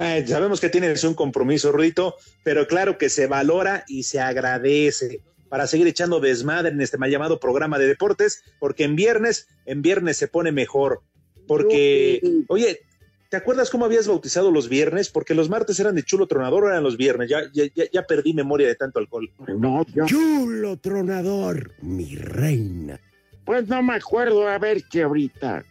Eh, 0.00 0.24
sabemos 0.26 0.60
que 0.60 0.70
tienes 0.70 1.04
un 1.04 1.14
compromiso, 1.14 1.70
Rudito, 1.72 2.16
pero 2.42 2.66
claro 2.66 2.96
que 2.98 3.08
se 3.10 3.26
valora 3.26 3.84
y 3.86 4.02
se 4.04 4.18
agradece 4.18 5.20
para 5.50 5.66
seguir 5.66 5.86
echando 5.86 6.20
desmadre 6.20 6.70
en 6.70 6.80
este 6.80 6.96
mal 6.96 7.10
llamado 7.10 7.38
programa 7.38 7.78
de 7.78 7.86
deportes, 7.86 8.42
porque 8.58 8.84
en 8.84 8.96
viernes, 8.96 9.46
en 9.66 9.82
viernes 9.82 10.16
se 10.16 10.26
pone 10.28 10.52
mejor. 10.52 11.02
Porque, 11.46 12.20
oye, 12.48 12.80
¿te 13.28 13.36
acuerdas 13.36 13.68
cómo 13.68 13.84
habías 13.84 14.06
bautizado 14.06 14.50
los 14.52 14.68
viernes? 14.68 15.10
Porque 15.10 15.34
los 15.34 15.50
martes 15.50 15.78
eran 15.80 15.96
de 15.96 16.02
chulo 16.04 16.26
tronador, 16.28 16.64
o 16.64 16.68
eran 16.68 16.82
los 16.84 16.96
viernes. 16.96 17.28
Ya, 17.28 17.42
ya, 17.52 17.64
ya, 17.74 17.84
ya 17.92 18.02
perdí 18.04 18.32
memoria 18.32 18.68
de 18.68 18.76
tanto 18.76 19.00
alcohol. 19.00 19.28
No, 19.58 19.84
yo- 19.92 20.06
Chulo 20.06 20.76
tronador, 20.78 21.72
mi 21.82 22.14
reina. 22.14 23.00
Pues 23.44 23.66
no 23.68 23.82
me 23.82 23.96
acuerdo, 23.96 24.46
a 24.48 24.58
ver 24.58 24.84
que 24.84 25.02
ahorita, 25.02 25.64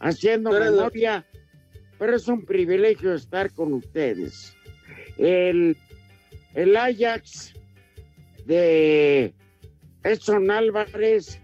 haciendo 0.00 0.50
Pero- 0.50 0.70
memoria, 0.72 1.26
pero 2.04 2.18
es 2.18 2.28
un 2.28 2.44
privilegio 2.44 3.14
estar 3.14 3.50
con 3.54 3.72
ustedes. 3.72 4.54
El, 5.16 5.74
el 6.52 6.76
Ajax 6.76 7.54
de 8.44 9.32
Edson 10.02 10.50
Álvarez 10.50 11.40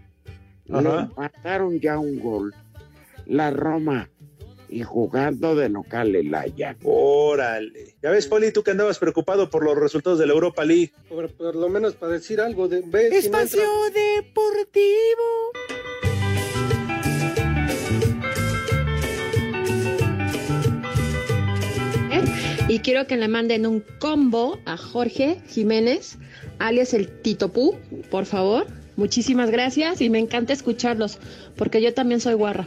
le 0.65 0.77
Ajá. 0.77 1.01
empataron 1.09 1.79
ya 1.79 1.97
un 1.97 2.19
gol. 2.19 2.53
La 3.25 3.49
Roma 3.49 4.07
y 4.69 4.83
jugando 4.83 5.55
de 5.55 5.69
local 5.69 6.15
el 6.15 6.31
Ajax. 6.31 6.77
Órale. 6.83 7.95
Ya 8.03 8.11
ves, 8.11 8.27
Poli, 8.27 8.51
tú 8.51 8.61
que 8.61 8.69
andabas 8.69 8.99
preocupado 8.99 9.49
por 9.49 9.65
los 9.65 9.75
resultados 9.75 10.19
de 10.19 10.27
la 10.27 10.33
Europa 10.33 10.63
League. 10.63 10.93
Por, 11.09 11.27
por 11.31 11.55
lo 11.55 11.69
menos 11.69 11.95
para 11.95 12.13
decir 12.13 12.39
algo 12.39 12.67
de 12.67 12.81
ve 12.85 13.05
si 13.19 13.29
no 13.31 13.39
Espacio 13.39 13.63
entra. 13.87 13.99
Deportivo. 13.99 15.53
Y 22.71 22.79
quiero 22.79 23.05
que 23.05 23.17
le 23.17 23.27
manden 23.27 23.65
un 23.65 23.83
combo 23.99 24.57
a 24.63 24.77
Jorge 24.77 25.41
Jiménez, 25.49 26.17
alias 26.57 26.93
el 26.93 27.09
Tito 27.09 27.51
Pú, 27.51 27.75
por 28.09 28.25
favor. 28.25 28.65
Muchísimas 28.95 29.51
gracias 29.51 29.99
y 29.99 30.09
me 30.09 30.19
encanta 30.19 30.53
escucharlos, 30.53 31.19
porque 31.57 31.81
yo 31.81 31.93
también 31.93 32.21
soy 32.21 32.33
guarra. 32.35 32.65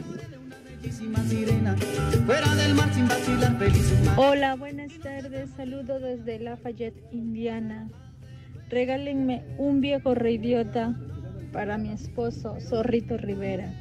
Hola, 4.15 4.55
buenas 4.55 4.91
tardes. 5.01 5.49
Saludo 5.57 5.99
desde 5.99 6.37
Lafayette, 6.37 7.03
Indiana. 7.11 7.89
Regálenme 8.69 9.41
un 9.57 9.81
viejo 9.81 10.13
reidiota 10.13 10.95
para 11.51 11.79
mi 11.79 11.91
esposo, 11.91 12.57
Zorrito 12.59 13.17
Rivera, 13.17 13.73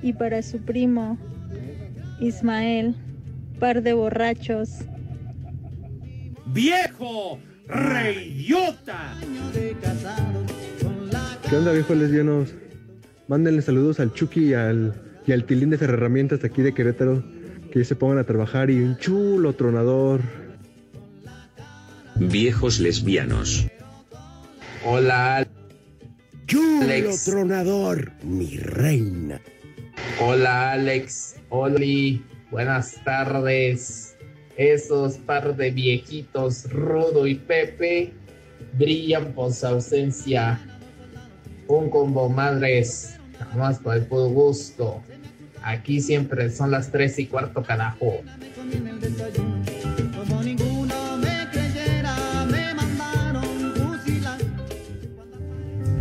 y 0.00 0.12
para 0.12 0.42
su 0.42 0.58
primo, 0.58 1.18
Ismael, 2.20 2.94
par 3.58 3.82
de 3.82 3.94
borrachos. 3.94 4.86
¡Viejo! 6.46 7.38
¡Reyota! 7.66 9.14
¿Qué 11.48 11.56
onda, 11.56 11.72
viejos 11.72 11.96
lesbianos? 11.96 12.54
Mándenle 13.28 13.62
saludos 13.62 14.00
al 14.00 14.12
Chucky 14.12 14.50
y 14.50 14.54
al, 14.54 14.94
y 15.26 15.32
al 15.32 15.44
Tilín 15.44 15.70
de 15.70 15.76
Herramientas 15.76 16.40
de 16.42 16.48
aquí 16.48 16.62
de 16.62 16.74
Querétaro. 16.74 17.22
Que 17.70 17.78
ya 17.78 17.84
se 17.84 17.96
pongan 17.96 18.18
a 18.18 18.24
trabajar 18.24 18.70
y 18.70 18.80
un 18.80 18.98
chulo 18.98 19.54
tronador. 19.54 20.20
Viejos 22.16 22.80
lesbianos. 22.80 23.66
Hola, 24.84 25.46
Chulo 26.46 26.82
Alex. 26.82 27.24
tronador, 27.24 28.12
mi 28.24 28.58
reina. 28.58 29.40
hola 30.20 30.72
Alex, 30.72 31.36
Oli, 31.48 32.22
buenas 32.50 32.96
tardes. 33.04 34.11
Esos 34.56 35.14
par 35.14 35.56
de 35.56 35.70
viejitos, 35.70 36.70
Rudo 36.70 37.26
y 37.26 37.36
Pepe, 37.36 38.12
brillan 38.78 39.32
por 39.32 39.52
su 39.52 39.66
ausencia. 39.66 40.60
Un 41.68 41.88
combo 41.88 42.28
madres, 42.28 43.16
nada 43.40 43.54
más 43.56 43.78
para 43.78 43.96
el 43.96 44.06
puro 44.06 44.28
gusto. 44.28 45.02
Aquí 45.62 46.00
siempre 46.00 46.50
son 46.50 46.70
las 46.70 46.90
tres 46.90 47.18
y 47.18 47.26
cuarto, 47.26 47.62
carajo. 47.62 48.20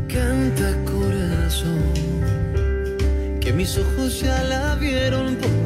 Canta 0.07 0.75
corazón, 0.85 1.93
que 3.39 3.53
mis 3.53 3.77
ojos 3.77 4.19
ya 4.19 4.43
la 4.43 4.75
vieron 4.75 5.35
por 5.35 5.60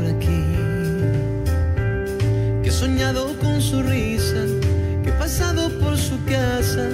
soñado 2.86 3.36
con 3.40 3.60
su 3.60 3.82
risa, 3.82 4.44
que 5.02 5.10
he 5.10 5.14
pasado 5.14 5.72
por 5.80 5.98
su 5.98 6.24
casa, 6.26 6.88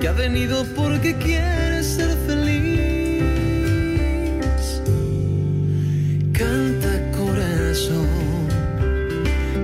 que 0.00 0.08
ha 0.08 0.12
venido 0.12 0.64
porque 0.74 1.14
quiere 1.16 1.80
ser 1.84 2.10
feliz. 2.26 3.22
Canta 6.32 6.92
corazón 7.16 8.08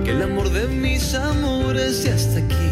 que 0.05 0.11
el 0.11 0.21
amor 0.21 0.49
de 0.49 0.65
mis 0.67 1.13
amores 1.13 2.03
ya 2.05 2.15
está 2.15 2.39
aquí. 2.39 2.71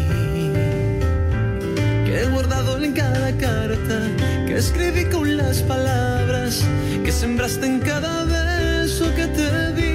Que 2.06 2.22
he 2.22 2.26
guardado 2.30 2.82
en 2.82 2.92
cada 2.94 3.30
carta, 3.36 3.98
que 4.46 4.56
escribí 4.56 5.04
con 5.10 5.36
las 5.36 5.58
palabras 5.60 6.64
que 7.04 7.12
sembraste 7.12 7.66
en 7.66 7.80
cada 7.80 8.24
beso 8.24 9.04
que 9.14 9.26
te 9.26 9.72
di. 9.78 9.94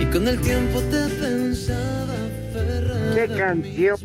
Y 0.00 0.06
con 0.06 0.26
el 0.26 0.40
tiempo 0.40 0.80
te 0.90 1.17
¿Qué 3.18 3.26
canción? 3.36 3.98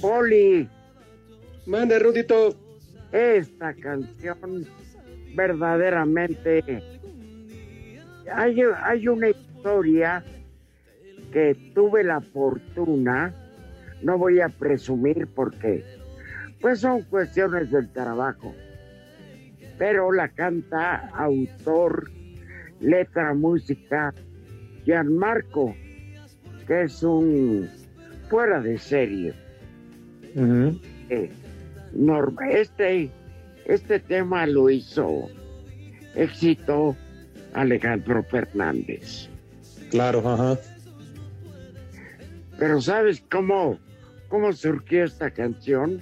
Poli. 0.00 0.68
Mande, 1.66 2.00
Rudito. 2.00 2.56
Esta 3.12 3.74
canción 3.74 4.66
verdaderamente 5.36 6.82
hay, 8.34 8.60
hay 8.60 9.06
una 9.06 9.28
historia 9.28 10.24
que 11.32 11.54
tuve 11.76 12.02
la 12.02 12.20
fortuna, 12.20 13.32
no 14.02 14.18
voy 14.18 14.40
a 14.40 14.48
presumir 14.48 15.28
porque 15.28 15.84
pues 16.60 16.80
son 16.80 17.02
cuestiones 17.02 17.70
del 17.70 17.88
trabajo, 17.92 18.52
pero 19.78 20.10
la 20.10 20.26
canta 20.26 21.08
autor, 21.14 22.10
letra, 22.80 23.32
música, 23.32 24.12
Gianmarco, 24.84 25.76
que 26.72 26.84
es 26.84 27.02
un 27.02 27.68
fuera 28.30 28.58
de 28.60 28.78
serie. 28.78 29.34
Eh, 30.34 31.30
Norma- 31.92 32.48
este, 32.50 33.10
este 33.66 34.00
tema 34.00 34.46
lo 34.46 34.70
hizo 34.70 35.28
éxito 36.14 36.96
Alejandro 37.52 38.22
Fernández. 38.22 39.28
Claro, 39.90 40.26
ajá. 40.26 40.58
Pero 42.58 42.80
¿sabes 42.80 43.22
cómo, 43.30 43.78
cómo 44.28 44.54
surgió 44.54 45.04
esta 45.04 45.30
canción? 45.30 46.00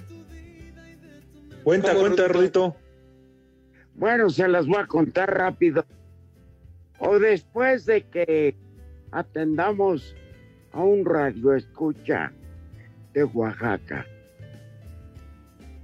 Cuenta, 1.65 1.93
cuenta, 1.95 2.29
Rudito. 2.29 2.77
Bueno, 3.95 4.29
se 4.29 4.47
las 4.47 4.65
voy 4.67 4.81
a 4.81 4.87
contar 4.87 5.35
rápido. 5.37 5.83
O 6.99 7.19
después 7.19 7.85
de 7.85 8.03
que 8.03 8.55
atendamos 9.11 10.15
a 10.73 10.83
un 10.83 11.05
radio 11.05 11.53
escucha 11.53 12.31
de 13.13 13.23
Oaxaca. 13.23 14.05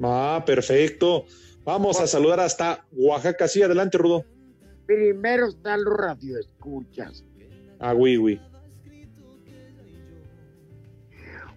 Ah, 0.02 0.44
perfecto. 0.46 1.26
Vamos 1.64 2.00
a 2.00 2.08
saludar 2.08 2.40
hasta 2.40 2.86
Oaxaca. 2.94 3.48
Sí, 3.48 3.62
adelante, 3.62 3.98
Rudo. 3.98 4.24
Primero 4.86 5.48
están 5.48 5.84
los 5.84 5.98
radioescuchas. 5.98 7.26
Ah, 7.80 7.94
oui, 7.94 8.18
oui. 8.18 8.40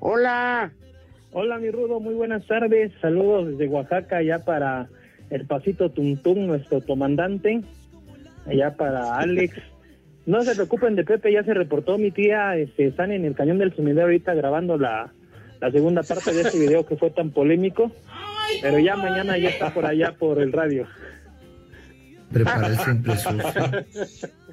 Hola. 0.00 0.72
Hola, 1.32 1.58
mi 1.58 1.70
Rudo, 1.70 2.00
muy 2.00 2.14
buenas 2.14 2.44
tardes. 2.46 2.90
Saludos 3.00 3.50
desde 3.50 3.68
Oaxaca, 3.68 4.16
allá 4.16 4.44
para 4.44 4.88
el 5.30 5.46
Pasito 5.46 5.90
Tuntum, 5.90 6.46
nuestro 6.46 6.84
comandante. 6.84 7.62
Allá 8.46 8.74
para 8.74 9.16
Alex. 9.18 9.54
No 10.26 10.42
se 10.42 10.54
preocupen 10.54 10.96
de 10.96 11.04
Pepe, 11.04 11.32
ya 11.32 11.42
se 11.44 11.54
reportó 11.54 11.98
mi 11.98 12.10
tía. 12.10 12.56
Este, 12.56 12.86
están 12.86 13.12
en 13.12 13.24
el 13.24 13.34
cañón 13.34 13.58
del 13.58 13.74
sumidero 13.74 14.02
ahorita 14.02 14.34
grabando 14.34 14.76
la, 14.78 15.12
la 15.60 15.70
segunda 15.70 16.02
parte 16.02 16.32
de 16.32 16.42
este 16.42 16.58
video 16.58 16.86
que 16.86 16.96
fue 16.96 17.10
tan 17.10 17.30
polémico. 17.30 17.90
Pero 18.62 18.78
ya 18.78 18.96
mañana 18.96 19.38
ya 19.38 19.48
está 19.48 19.72
por 19.72 19.86
allá 19.86 20.14
por 20.18 20.40
el 20.40 20.52
radio. 20.52 20.86
Prepara 22.32 22.68
el 22.68 22.78
simple. 22.78 23.14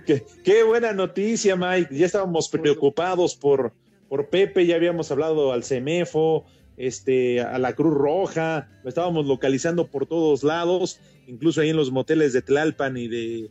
Qué, 0.05 0.23
qué 0.43 0.63
buena 0.63 0.93
noticia, 0.93 1.55
Mike. 1.55 1.95
Ya 1.95 2.05
estábamos 2.05 2.47
preocupados 2.49 3.35
por, 3.35 3.73
por 4.07 4.29
Pepe, 4.29 4.65
ya 4.65 4.75
habíamos 4.75 5.11
hablado 5.11 5.51
al 5.51 5.63
CEMEFO, 5.63 6.45
este, 6.77 7.41
a 7.41 7.57
la 7.59 7.73
Cruz 7.73 7.93
Roja, 7.93 8.69
lo 8.83 8.89
estábamos 8.89 9.25
localizando 9.25 9.87
por 9.87 10.05
todos 10.05 10.43
lados, 10.43 10.99
incluso 11.27 11.61
ahí 11.61 11.69
en 11.69 11.75
los 11.75 11.91
moteles 11.91 12.33
de 12.33 12.41
Tlalpan 12.41 12.97
y 12.97 13.07
de, 13.07 13.17
de, 13.17 13.49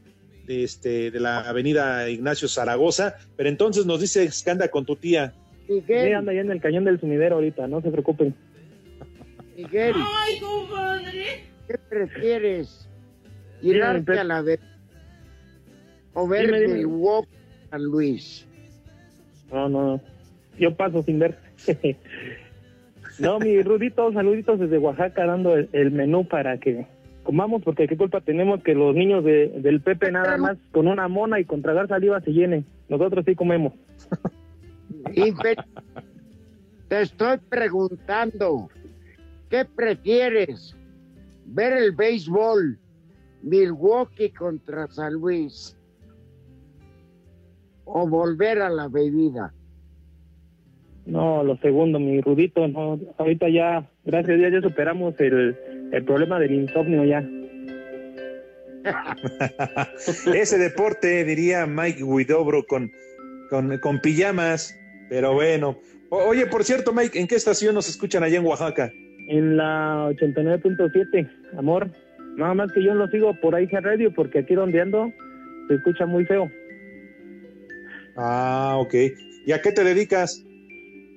este, 0.48 1.10
de 1.10 1.20
la 1.20 1.40
avenida 1.40 2.08
Ignacio 2.08 2.48
Zaragoza. 2.48 3.16
Pero 3.36 3.48
entonces 3.48 3.86
nos 3.86 4.00
dice 4.00 4.28
que 4.44 4.50
anda 4.50 4.68
con 4.68 4.84
tu 4.84 4.96
tía. 4.96 5.34
Sí, 5.66 5.82
anda 6.12 6.32
allá 6.32 6.42
en 6.42 6.50
el 6.52 6.60
cañón 6.60 6.84
del 6.84 7.00
sumidero 7.00 7.36
ahorita, 7.36 7.66
no 7.66 7.80
se 7.80 7.90
preocupen. 7.90 8.34
Miguel, 9.56 9.94
Ay, 9.96 10.38
compadre. 10.38 11.44
¿qué 11.66 11.78
prefieres? 11.88 12.88
¿Tirarte 13.60 14.18
a 14.18 14.24
la 14.24 14.42
vez 14.42 14.60
o 16.12 16.28
ver 16.28 16.46
Dime, 16.46 16.60
dime. 16.60 16.74
Milwaukee 16.74 17.28
San 17.70 17.82
Luis? 17.82 18.46
No, 19.50 19.68
no, 19.68 19.82
no. 19.82 20.00
Yo 20.58 20.74
paso 20.74 21.02
sin 21.02 21.18
ver. 21.18 21.36
no, 23.18 23.38
mi 23.38 23.60
Rudito, 23.62 24.12
saluditos 24.12 24.60
desde 24.60 24.78
Oaxaca 24.78 25.26
dando 25.26 25.56
el, 25.56 25.68
el 25.72 25.90
menú 25.90 26.26
para 26.26 26.58
que 26.58 26.86
comamos, 27.26 27.62
porque 27.62 27.86
qué 27.88 27.96
culpa 27.96 28.20
tenemos 28.22 28.62
que 28.62 28.74
los 28.74 28.94
niños 28.94 29.24
de- 29.24 29.48
del 29.60 29.80
Pepe 29.82 30.10
nada 30.12 30.38
más 30.38 30.56
con 30.72 30.86
una 30.86 31.08
mona 31.08 31.40
y 31.40 31.44
con 31.44 31.60
tragar 31.60 31.88
saliva 31.88 32.20
se 32.20 32.32
llenen. 32.32 32.64
Nosotros 32.88 33.24
sí 33.26 33.34
comemos. 33.34 33.72
Te 36.88 37.00
estoy 37.02 37.38
preguntando, 37.48 38.68
¿qué 39.50 39.64
prefieres? 39.64 40.76
¿Ver 41.46 41.72
el 41.72 41.92
béisbol 41.92 42.78
Milwaukee 43.42 44.30
contra 44.30 44.86
San 44.88 45.14
Luis 45.14 45.76
o 47.84 48.08
volver 48.08 48.62
a 48.62 48.70
la 48.70 48.88
bebida? 48.88 49.52
No, 51.06 51.44
lo 51.44 51.56
segundo, 51.58 51.98
mi 52.00 52.20
Rudito, 52.20 52.66
no. 52.66 52.98
Ahorita 53.18 53.48
ya, 53.48 53.88
gracias 54.04 54.34
a 54.34 54.38
Dios, 54.38 54.52
ya 54.52 54.60
superamos 54.68 55.14
el, 55.20 55.56
el 55.96 56.04
problema 56.04 56.38
del 56.38 56.52
insomnio 56.52 57.04
ya. 57.04 57.24
Ese 60.34 60.58
deporte, 60.58 61.24
diría 61.24 61.66
Mike 61.66 62.02
Widobro, 62.04 62.64
con, 62.66 62.90
con, 63.50 63.76
con 63.78 64.00
pijamas, 64.00 64.78
pero 65.08 65.34
bueno. 65.34 65.78
O- 66.10 66.24
oye, 66.28 66.46
por 66.46 66.64
cierto, 66.64 66.92
Mike, 66.92 67.18
¿en 67.18 67.26
qué 67.26 67.34
estación 67.34 67.74
nos 67.74 67.88
escuchan 67.88 68.22
allá 68.22 68.38
en 68.38 68.46
Oaxaca? 68.46 68.92
En 69.28 69.56
la 69.56 70.08
89.7, 70.10 71.28
amor. 71.58 71.88
Nada 72.36 72.54
más 72.54 72.70
que 72.72 72.82
yo 72.82 72.94
lo 72.94 73.08
sigo 73.08 73.34
por 73.40 73.54
ahí 73.54 73.66
Radio 73.66 74.12
porque 74.14 74.40
aquí 74.40 74.54
donde 74.54 74.80
ando 74.80 75.10
se 75.68 75.74
escucha 75.74 76.06
muy 76.06 76.24
feo. 76.26 76.48
Ah, 78.16 78.76
ok. 78.78 78.94
¿Y 79.46 79.52
a 79.52 79.60
qué 79.62 79.72
te 79.72 79.82
dedicas? 79.82 80.44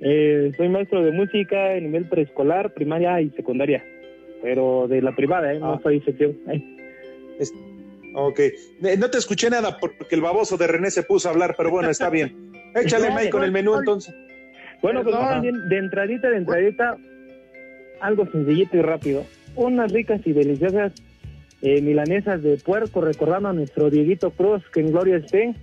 Eh, 0.01 0.51
soy 0.57 0.69
maestro 0.69 1.03
de 1.03 1.11
música 1.11 1.75
en 1.75 1.83
nivel 1.85 2.07
preescolar, 2.07 2.73
primaria 2.73 3.21
y 3.21 3.29
secundaria. 3.31 3.83
Pero 4.41 4.87
de 4.87 5.01
la 5.01 5.15
privada, 5.15 5.53
¿eh? 5.53 5.59
No 5.59 5.79
soy 5.81 6.01
sección. 6.01 6.37
Ay. 6.47 6.77
Ok. 8.13 8.39
Eh, 8.39 8.97
No 8.97 9.09
te 9.09 9.17
escuché 9.17 9.49
nada 9.49 9.77
porque 9.77 10.15
el 10.15 10.21
baboso 10.21 10.57
de 10.57 10.67
René 10.67 10.91
se 10.91 11.03
puso 11.03 11.29
a 11.29 11.31
hablar, 11.31 11.55
pero 11.57 11.69
bueno, 11.69 11.89
está 11.89 12.09
bien. 12.09 12.51
Échale, 12.75 13.09
Mike, 13.11 13.29
con 13.29 13.43
el 13.43 13.51
menú 13.51 13.77
entonces. 13.77 14.13
Bueno, 14.81 15.03
pues 15.03 15.15
de 15.41 15.77
entradita, 15.77 16.29
de 16.29 16.37
entradita, 16.37 16.95
algo 17.99 18.25
sencillito 18.31 18.77
y 18.77 18.81
rápido. 18.81 19.25
Unas 19.55 19.91
ricas 19.91 20.21
y 20.25 20.31
deliciosas 20.31 20.93
eh, 21.61 21.81
milanesas 21.81 22.41
de 22.41 22.55
puerco, 22.57 23.01
recordando 23.01 23.49
a 23.49 23.53
nuestro 23.53 23.89
Dieguito 23.89 24.31
Cruz, 24.31 24.63
que 24.71 24.79
en 24.79 24.91
gloria 24.91 25.17
esté, 25.17 25.53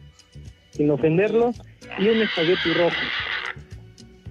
sin 0.71 0.91
ofenderlo, 0.91 1.53
y 1.99 2.09
un 2.09 2.21
espagueti 2.21 2.75
rojo. 2.75 2.97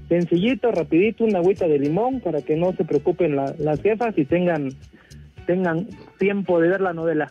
Sencillito, 0.10 0.72
rapidito, 0.72 1.24
una 1.24 1.40
agüita 1.40 1.68
de 1.68 1.80
limón 1.80 2.20
para 2.20 2.42
que 2.42 2.56
no 2.56 2.74
se 2.74 2.86
preocupen 2.86 3.36
la- 3.36 3.56
las 3.58 3.82
jefas 3.82 4.16
y 4.18 4.26
tengan, 4.26 4.70
tengan 5.48 5.88
tiempo 6.20 6.60
de 6.62 6.70
ver 6.70 6.82
la 6.82 6.94
novela 6.94 7.28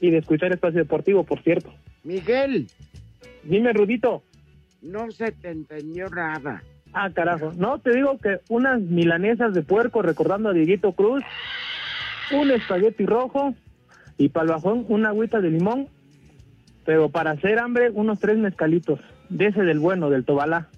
y 0.00 0.10
de 0.10 0.18
escuchar 0.18 0.52
Espacio 0.52 0.80
Deportivo, 0.80 1.24
por 1.24 1.42
cierto. 1.42 1.72
Miguel, 2.04 2.66
Dime, 3.44 3.72
Rudito. 3.72 4.22
no 4.82 5.10
se 5.10 5.32
te 5.32 5.50
entendió 5.50 6.08
nada. 6.10 6.62
Ah, 6.92 7.08
carajo. 7.10 7.52
No, 7.56 7.78
te 7.78 7.94
digo 7.94 8.18
que 8.18 8.40
unas 8.48 8.80
milanesas 8.80 9.54
de 9.54 9.62
puerco 9.62 10.02
recordando 10.02 10.48
a 10.50 10.52
Dieguito 10.52 10.92
Cruz, 10.92 11.22
un 12.32 12.50
espagueti 12.50 13.06
rojo 13.06 13.54
y 14.18 14.28
para 14.28 14.44
el 14.44 14.50
bajón 14.52 14.84
una 14.88 15.08
agüita 15.10 15.40
de 15.40 15.50
limón, 15.50 15.88
pero 16.84 17.08
para 17.08 17.30
hacer 17.32 17.58
hambre 17.58 17.90
unos 17.90 18.18
tres 18.20 18.36
mezcalitos, 18.38 19.00
de 19.28 19.46
ese 19.46 19.62
del 19.62 19.78
bueno, 19.78 20.10
del 20.10 20.24
Tobalá. 20.24 20.68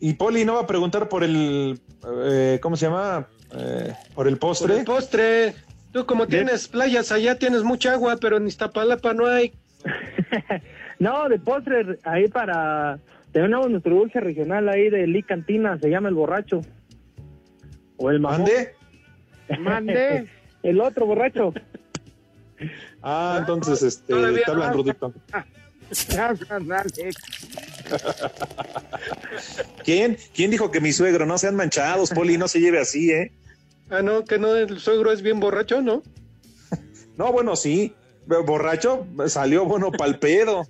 Y 0.00 0.14
Poli 0.14 0.44
no 0.44 0.54
va 0.54 0.60
a 0.62 0.66
preguntar 0.66 1.08
por 1.08 1.24
el. 1.24 1.80
eh, 2.24 2.58
¿Cómo 2.62 2.76
se 2.76 2.86
llama? 2.86 3.28
Eh, 3.56 3.94
por 4.14 4.28
el 4.28 4.36
Por 4.36 4.50
postre. 4.50 4.78
el 4.78 4.84
postre. 4.84 5.54
Tú 5.92 6.04
como 6.04 6.26
tienes 6.26 6.68
playas 6.68 7.10
allá, 7.10 7.38
tienes 7.38 7.62
mucha 7.62 7.92
agua, 7.92 8.18
pero 8.20 8.36
en 8.36 8.46
Iztapalapa 8.46 9.14
no 9.14 9.26
hay. 9.26 9.52
No, 10.98 11.28
de 11.28 11.38
postre, 11.38 11.98
ahí 12.04 12.26
para... 12.28 12.98
Tenemos 13.30 13.68
nuestro 13.68 13.94
dulce 13.96 14.18
regional 14.18 14.66
ahí 14.68 14.88
de 14.88 15.06
Lee 15.06 15.22
Cantina, 15.22 15.78
se 15.78 15.90
llama 15.90 16.08
el 16.08 16.14
borracho. 16.14 16.62
O 17.98 18.10
el 18.10 18.18
mamón. 18.18 18.40
¿Mande? 18.40 18.74
Mande. 19.58 20.26
el 20.62 20.80
otro 20.80 21.04
borracho. 21.04 21.52
Ah, 23.02 23.36
entonces, 23.40 23.82
este, 23.82 24.14
te 24.14 24.50
hablan. 24.50 24.72
Rudito. 24.72 25.12
¿Quién? 29.84 30.18
¿Quién 30.34 30.50
dijo 30.50 30.70
que 30.70 30.80
mi 30.80 30.92
suegro? 30.92 31.26
No 31.26 31.38
sean 31.38 31.56
manchados, 31.56 32.10
Poli, 32.10 32.38
no 32.38 32.48
se 32.48 32.60
lleve 32.60 32.80
así, 32.80 33.10
¿eh? 33.12 33.32
Ah, 33.90 34.02
no, 34.02 34.24
que 34.24 34.38
no, 34.38 34.56
el 34.56 34.80
suegro 34.80 35.12
es 35.12 35.22
bien 35.22 35.38
borracho, 35.40 35.80
¿no? 35.80 36.02
No, 37.16 37.32
bueno, 37.32 37.56
sí. 37.56 37.94
Borracho 38.26 39.06
salió 39.28 39.64
bueno 39.64 39.92
pal 39.92 40.18
pedo. 40.18 40.66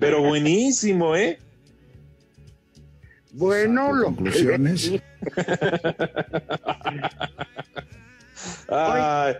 Pero 0.00 0.22
buenísimo, 0.22 1.14
¿eh? 1.14 1.38
Bueno, 3.32 3.92
lo 3.92 4.06
conclusiones. 4.06 4.92
Ay, 8.68 9.34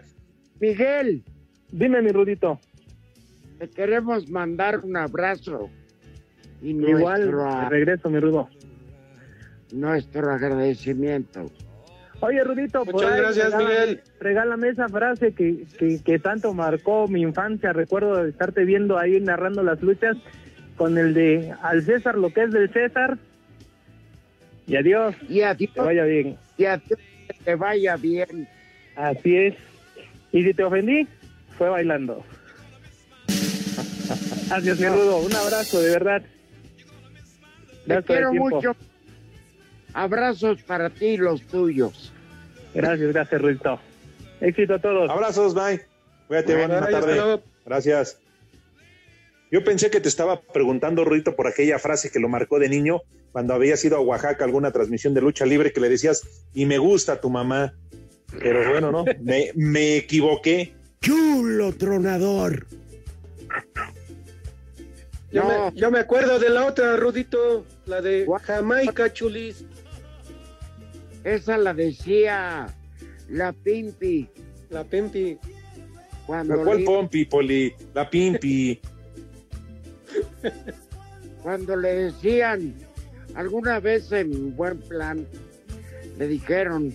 Miguel. 0.61 1.25
Dime, 1.71 2.01
mi 2.01 2.13
Rudito. 2.13 2.61
Te 3.59 3.69
queremos 3.69 4.29
mandar 4.29 4.79
un 4.79 4.97
abrazo. 4.97 5.69
Y 6.63 6.71
Igual, 6.71 7.31
nuestro, 7.31 7.69
regreso, 7.69 8.11
mi 8.11 8.19
Rudo. 8.21 8.49
nuestro 9.73 10.31
agradecimiento. 10.33 11.51
Oye, 12.21 12.43
Rudito, 12.43 12.85
por 12.85 12.95
Muchas 12.95 13.13
ahí 13.13 13.21
gracias, 13.21 13.53
regálame- 13.53 13.69
Miguel. 13.69 14.01
Regálame 14.19 14.69
esa 14.71 14.89
frase 14.89 15.33
que, 15.35 15.65
que, 15.79 16.03
que 16.03 16.19
tanto 16.19 16.53
marcó 16.53 17.07
mi 17.07 17.23
infancia. 17.23 17.73
Recuerdo 17.73 18.23
de 18.25 18.31
estarte 18.31 18.65
viendo 18.65 18.99
ahí 18.99 19.21
narrando 19.21 19.63
las 19.63 19.81
luchas 19.83 20.17
con 20.77 20.99
el 20.99 21.15
de 21.15 21.53
al 21.63 21.83
César 21.85 22.17
lo 22.19 22.31
que 22.33 22.43
es 22.43 22.53
del 22.53 22.73
César. 22.73 23.19
Y 24.67 24.75
adiós. 24.77 25.15
Y 25.29 25.43
adiós. 25.43 25.71
Que 25.73 25.81
vaya 25.81 26.05
bien. 26.05 26.37
Y 26.57 26.65
adiós, 26.65 26.99
que 27.29 27.35
te 27.45 27.55
vaya 27.55 27.95
bien. 27.97 28.49
Así 28.97 29.37
es. 29.37 29.55
Y 30.33 30.43
si 30.43 30.53
te 30.55 30.65
ofendí, 30.65 31.07
fue 31.57 31.69
bailando. 31.69 32.25
Adiós, 34.51 34.81
mi 34.81 34.87
Rudo. 34.89 35.19
Un 35.19 35.35
abrazo, 35.35 35.81
de 35.81 35.91
verdad. 35.91 36.23
Te 37.89 38.03
quiero 38.03 38.33
mucho. 38.33 38.77
Abrazos 39.95 40.63
para 40.63 40.91
ti 40.91 41.07
y 41.07 41.17
los 41.17 41.43
tuyos. 41.43 42.13
Gracias, 42.75 43.13
gracias, 43.13 43.41
Rudito. 43.41 43.81
Éxito 44.41 44.75
a 44.75 44.79
todos. 44.79 45.11
Abrazos, 45.11 45.55
bye. 45.55 45.81
Cuídate, 46.29 46.55
Bueno, 46.55 46.79
buena 46.79 46.89
tarde. 46.89 47.43
Gracias. 47.65 48.19
Yo 49.51 49.65
pensé 49.65 49.91
que 49.91 50.01
te 50.01 50.09
estaba 50.09 50.41
preguntando, 50.41 51.05
Rudito, 51.05 51.35
por 51.35 51.47
aquella 51.47 51.79
frase 51.79 52.11
que 52.11 52.21
lo 52.21 52.29
marcó 52.29 52.59
de 52.59 52.69
niño 52.69 53.01
cuando 53.33 53.55
habías 53.55 53.83
ido 53.85 53.97
a 53.97 54.01
Oaxaca 54.01 54.45
a 54.45 54.47
alguna 54.47 54.73
transmisión 54.73 55.15
de 55.15 55.23
lucha 55.23 55.47
libre 55.47 55.73
que 55.73 55.81
le 55.81 55.89
decías, 55.89 56.47
y 56.55 56.67
me 56.67 56.79
gusta 56.79 57.21
tu 57.21 57.31
mamá. 57.31 57.75
Pero 58.39 58.69
bueno, 58.71 58.93
no, 58.93 59.05
me, 59.23 59.53
me 59.55 59.97
equivoqué. 59.97 60.75
Chulo 61.01 61.73
tronador. 61.73 62.67
Yo, 65.31 65.43
No. 65.45 65.71
me, 65.71 65.77
yo 65.81 65.91
me 65.91 65.99
acuerdo 65.99 66.39
de 66.39 66.49
la 66.49 66.67
otra, 66.67 66.97
Rudito, 66.97 67.67
la 67.87 68.01
de 68.01 68.27
Jamaica, 68.43 69.13
chulis. 69.13 69.65
Esa 71.25 71.59
la 71.59 71.75
decía 71.75 72.67
la 73.29 73.53
Pimpi. 73.53 74.29
La 74.71 74.85
Pimpi. 74.85 75.39
Cuando 76.27 76.57
¿La 76.57 76.65
cual 76.65 76.79
le- 76.79 76.85
pompi, 76.85 77.25
Poli? 77.25 77.75
La 77.95 78.09
pimpi. 78.09 78.81
cuando 81.43 81.77
le 81.77 81.93
decían, 81.95 82.75
alguna 83.35 83.81
vez 83.81 84.11
en 84.13 84.55
buen 84.57 84.79
plan, 84.81 85.27
le 86.19 86.29
dijeron, 86.29 86.93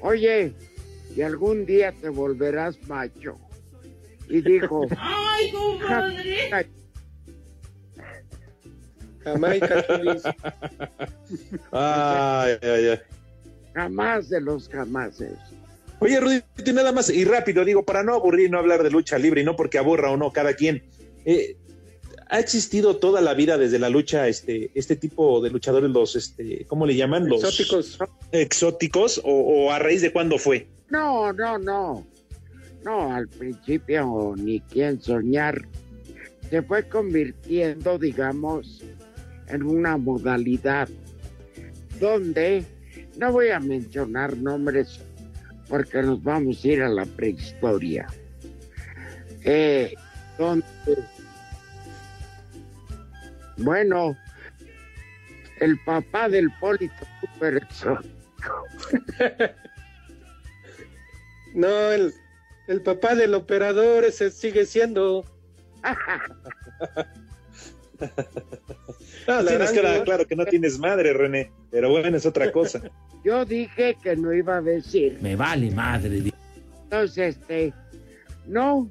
oye, 0.00 0.54
y 1.16 1.22
algún 1.22 1.64
día 1.66 1.92
te 1.92 2.08
volverás 2.10 2.76
macho. 2.88 3.38
Y 4.28 4.40
dijo, 4.42 4.86
¡Ay, 4.98 5.50
compadre! 5.52 6.50
Jamaica, 9.24 9.86
chulis. 9.86 10.22
Ay, 11.72 12.56
ay, 12.62 12.86
ay. 12.88 12.98
jamás 13.74 14.28
de 14.28 14.40
los 14.40 14.68
jamases. 14.68 15.32
Oye, 15.98 16.18
Rudito, 16.18 16.46
y 16.64 16.72
nada 16.72 16.92
más, 16.92 17.10
y 17.10 17.24
rápido, 17.24 17.64
digo, 17.64 17.84
para 17.84 18.02
no 18.02 18.14
aburrir 18.14 18.46
y 18.46 18.50
no 18.50 18.58
hablar 18.58 18.82
de 18.82 18.90
lucha 18.90 19.18
libre, 19.18 19.42
y 19.42 19.44
no 19.44 19.54
porque 19.56 19.78
aburra 19.78 20.10
o 20.10 20.16
no 20.16 20.32
cada 20.32 20.54
quien. 20.54 20.82
eh, 21.24 21.56
ha 22.32 22.38
existido 22.38 22.96
toda 22.98 23.20
la 23.20 23.34
vida 23.34 23.58
desde 23.58 23.80
la 23.80 23.88
lucha, 23.88 24.28
este, 24.28 24.70
este 24.76 24.94
tipo 24.94 25.40
de 25.40 25.50
luchadores, 25.50 25.90
los, 25.90 26.14
este, 26.14 26.64
¿cómo 26.68 26.86
le 26.86 26.94
llaman? 26.94 27.26
Los 27.28 27.42
Exóticos. 27.42 27.98
exóticos, 28.30 29.20
o, 29.24 29.30
o 29.66 29.72
a 29.72 29.80
raíz 29.80 30.00
de 30.00 30.12
cuándo 30.12 30.38
fue. 30.38 30.68
No, 30.90 31.32
no, 31.32 31.58
no. 31.58 32.06
No, 32.84 33.12
al 33.12 33.26
principio 33.28 34.34
ni 34.36 34.60
quién 34.60 35.02
soñar. 35.02 35.60
Se 36.48 36.62
fue 36.62 36.88
convirtiendo, 36.88 37.98
digamos, 37.98 38.82
en 39.50 39.62
una 39.62 39.96
modalidad 39.96 40.88
donde, 41.98 42.64
no 43.16 43.32
voy 43.32 43.50
a 43.50 43.60
mencionar 43.60 44.36
nombres 44.36 45.00
porque 45.68 46.02
nos 46.02 46.22
vamos 46.22 46.64
a 46.64 46.68
ir 46.68 46.82
a 46.82 46.88
la 46.88 47.04
prehistoria, 47.04 48.06
eh, 49.44 49.94
donde, 50.38 50.64
bueno, 53.58 54.16
el 55.60 55.78
papá 55.84 56.28
del 56.28 56.50
Polito 56.58 57.06
super 57.20 57.56
exótico. 57.56 58.16
No, 61.52 61.90
el, 61.90 62.14
el 62.68 62.80
papá 62.80 63.16
del 63.16 63.34
operador 63.34 64.04
ese 64.04 64.30
sigue 64.30 64.66
siendo. 64.66 65.24
No, 69.26 69.44
tienes 69.44 69.74
Larango. 69.74 69.82
cara, 69.82 70.04
claro 70.04 70.26
que 70.26 70.36
no 70.36 70.46
tienes 70.46 70.78
madre, 70.78 71.12
René, 71.12 71.50
pero 71.70 71.90
bueno, 71.90 72.16
es 72.16 72.26
otra 72.26 72.50
cosa. 72.50 72.82
Yo 73.24 73.44
dije 73.44 73.96
que 74.02 74.16
no 74.16 74.32
iba 74.32 74.56
a 74.56 74.60
decir. 74.62 75.18
Me 75.20 75.36
vale 75.36 75.70
madre. 75.70 76.32
Entonces, 76.84 77.36
este, 77.36 77.72
no, 78.46 78.90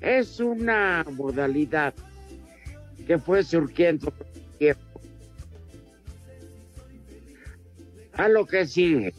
es 0.00 0.40
una 0.40 1.04
modalidad 1.12 1.94
que 3.06 3.18
fue 3.18 3.42
surgiendo 3.42 4.12
tiempo. 4.58 5.00
A 8.14 8.28
lo 8.28 8.46
que 8.46 8.66
sigue, 8.66 9.14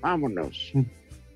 vámonos. 0.00 0.72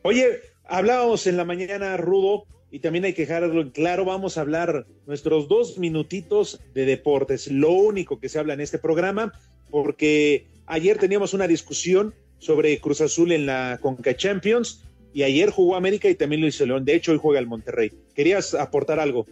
Oye, 0.03 0.41
hablábamos 0.65 1.27
en 1.27 1.37
la 1.37 1.45
mañana, 1.45 1.97
Rudo, 1.97 2.47
y 2.73 2.79
también 2.79 3.05
hay 3.05 3.13
que 3.13 3.27
dejarlo 3.27 3.61
en 3.61 3.71
claro, 3.71 4.07
vamos 4.07 4.39
a 4.39 4.41
hablar 4.41 4.87
nuestros 5.07 5.47
dos 5.47 5.79
minutitos 5.79 6.59
de 6.73 6.87
deportes, 6.87 7.49
lo 7.53 7.71
único 7.71 8.19
que 8.19 8.31
se 8.31 8.39
habla 8.39 8.55
en 8.55 8.63
este 8.63 8.79
programa, 8.79 9.35
porque 9.71 10.47
ayer 10.65 10.99
teníamos 10.99 11.35
una 11.35 11.47
discusión 11.47 12.15
sobre 12.39 12.81
Cruz 12.81 13.03
Azul 13.03 13.31
en 13.33 13.45
la 13.45 13.79
Conca 13.83 14.17
Champions, 14.17 14.83
y 15.13 15.23
ayer 15.23 15.51
jugó 15.51 15.77
América 15.77 16.09
y 16.09 16.15
también 16.15 16.41
lo 16.41 16.47
hizo 16.47 16.65
León, 16.65 16.87
de 16.87 16.95
hecho 16.95 17.13
hoy 17.13 17.19
juega 17.21 17.39
el 17.39 17.47
Monterrey. 17.47 17.93
¿Querías 18.15 18.55
aportar 18.55 18.99
algo? 18.99 19.27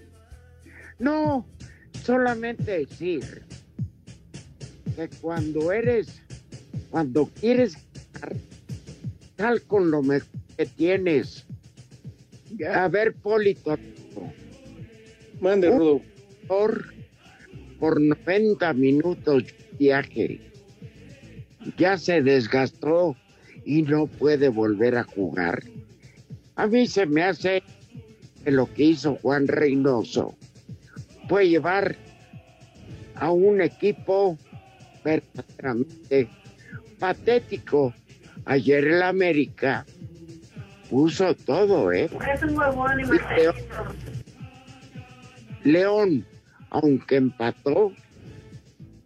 No, 0.98 1.46
solamente 2.04 2.80
decir 2.80 3.42
que 4.94 5.08
cuando 5.22 5.72
eres, 5.72 6.20
cuando 6.90 7.24
quieres 7.40 7.78
tal 9.36 9.62
con 9.62 9.90
lo 9.90 10.02
mejor 10.02 10.28
que 10.58 10.66
tienes. 10.66 11.46
A 12.74 12.88
ver, 12.88 13.14
Polito. 13.14 13.78
Mande, 15.40 15.70
Rudo. 15.70 16.02
Por, 16.46 16.92
por 17.78 18.00
90 18.00 18.72
minutos 18.74 19.44
de 19.44 19.54
viaje. 19.78 20.40
Ya 21.76 21.96
se 21.96 22.22
desgastó 22.22 23.16
y 23.64 23.82
no 23.82 24.06
puede 24.06 24.48
volver 24.48 24.96
a 24.96 25.04
jugar. 25.04 25.62
A 26.56 26.66
mí 26.66 26.86
se 26.86 27.06
me 27.06 27.22
hace 27.22 27.62
que 28.44 28.50
lo 28.50 28.72
que 28.72 28.84
hizo 28.84 29.16
Juan 29.16 29.46
Reynoso 29.48 30.34
fue 31.28 31.48
llevar 31.48 31.96
a 33.14 33.30
un 33.30 33.60
equipo 33.60 34.36
verdaderamente 35.04 36.28
patético. 36.98 37.94
Ayer 38.46 38.84
el 38.86 39.02
América 39.02 39.86
puso 40.90 41.34
todo, 41.34 41.92
¿eh? 41.92 42.10
Es 42.34 42.42
un 42.42 42.58
huevón, 42.58 43.00
Y 43.00 43.04
León, 43.04 43.54
León, 45.62 46.26
aunque 46.70 47.16
empató, 47.16 47.92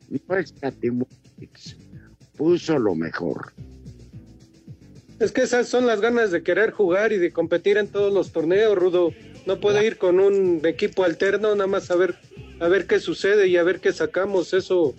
no 0.09 0.37
escatimó, 0.37 1.07
puso 2.37 2.79
lo 2.79 2.95
mejor. 2.95 3.53
Es 5.21 5.31
que 5.31 5.43
esas 5.43 5.69
son 5.69 5.87
las 5.87 6.01
ganas 6.01 6.33
de 6.33 6.43
querer 6.43 6.73
jugar 6.73 7.13
y 7.13 7.19
de 7.19 7.31
competir 7.31 7.77
en 7.77 7.89
todos 7.89 8.13
los 8.13 8.33
torneos, 8.33 8.77
Rudo. 8.77 9.13
No 9.47 9.61
puede 9.61 9.87
ir 9.87 9.99
con 9.99 10.19
un 10.21 10.61
equipo 10.65 11.05
alterno, 11.05 11.55
nada 11.55 11.67
más 11.67 11.91
a 11.91 11.97
ver, 11.97 12.17
a 12.61 12.69
ver 12.69 12.87
qué 12.87 12.99
sucede 12.99 13.47
y 13.47 13.57
a 13.57 13.63
ver 13.63 13.81
qué 13.81 13.93
sacamos. 13.93 14.55
Eso, 14.55 14.95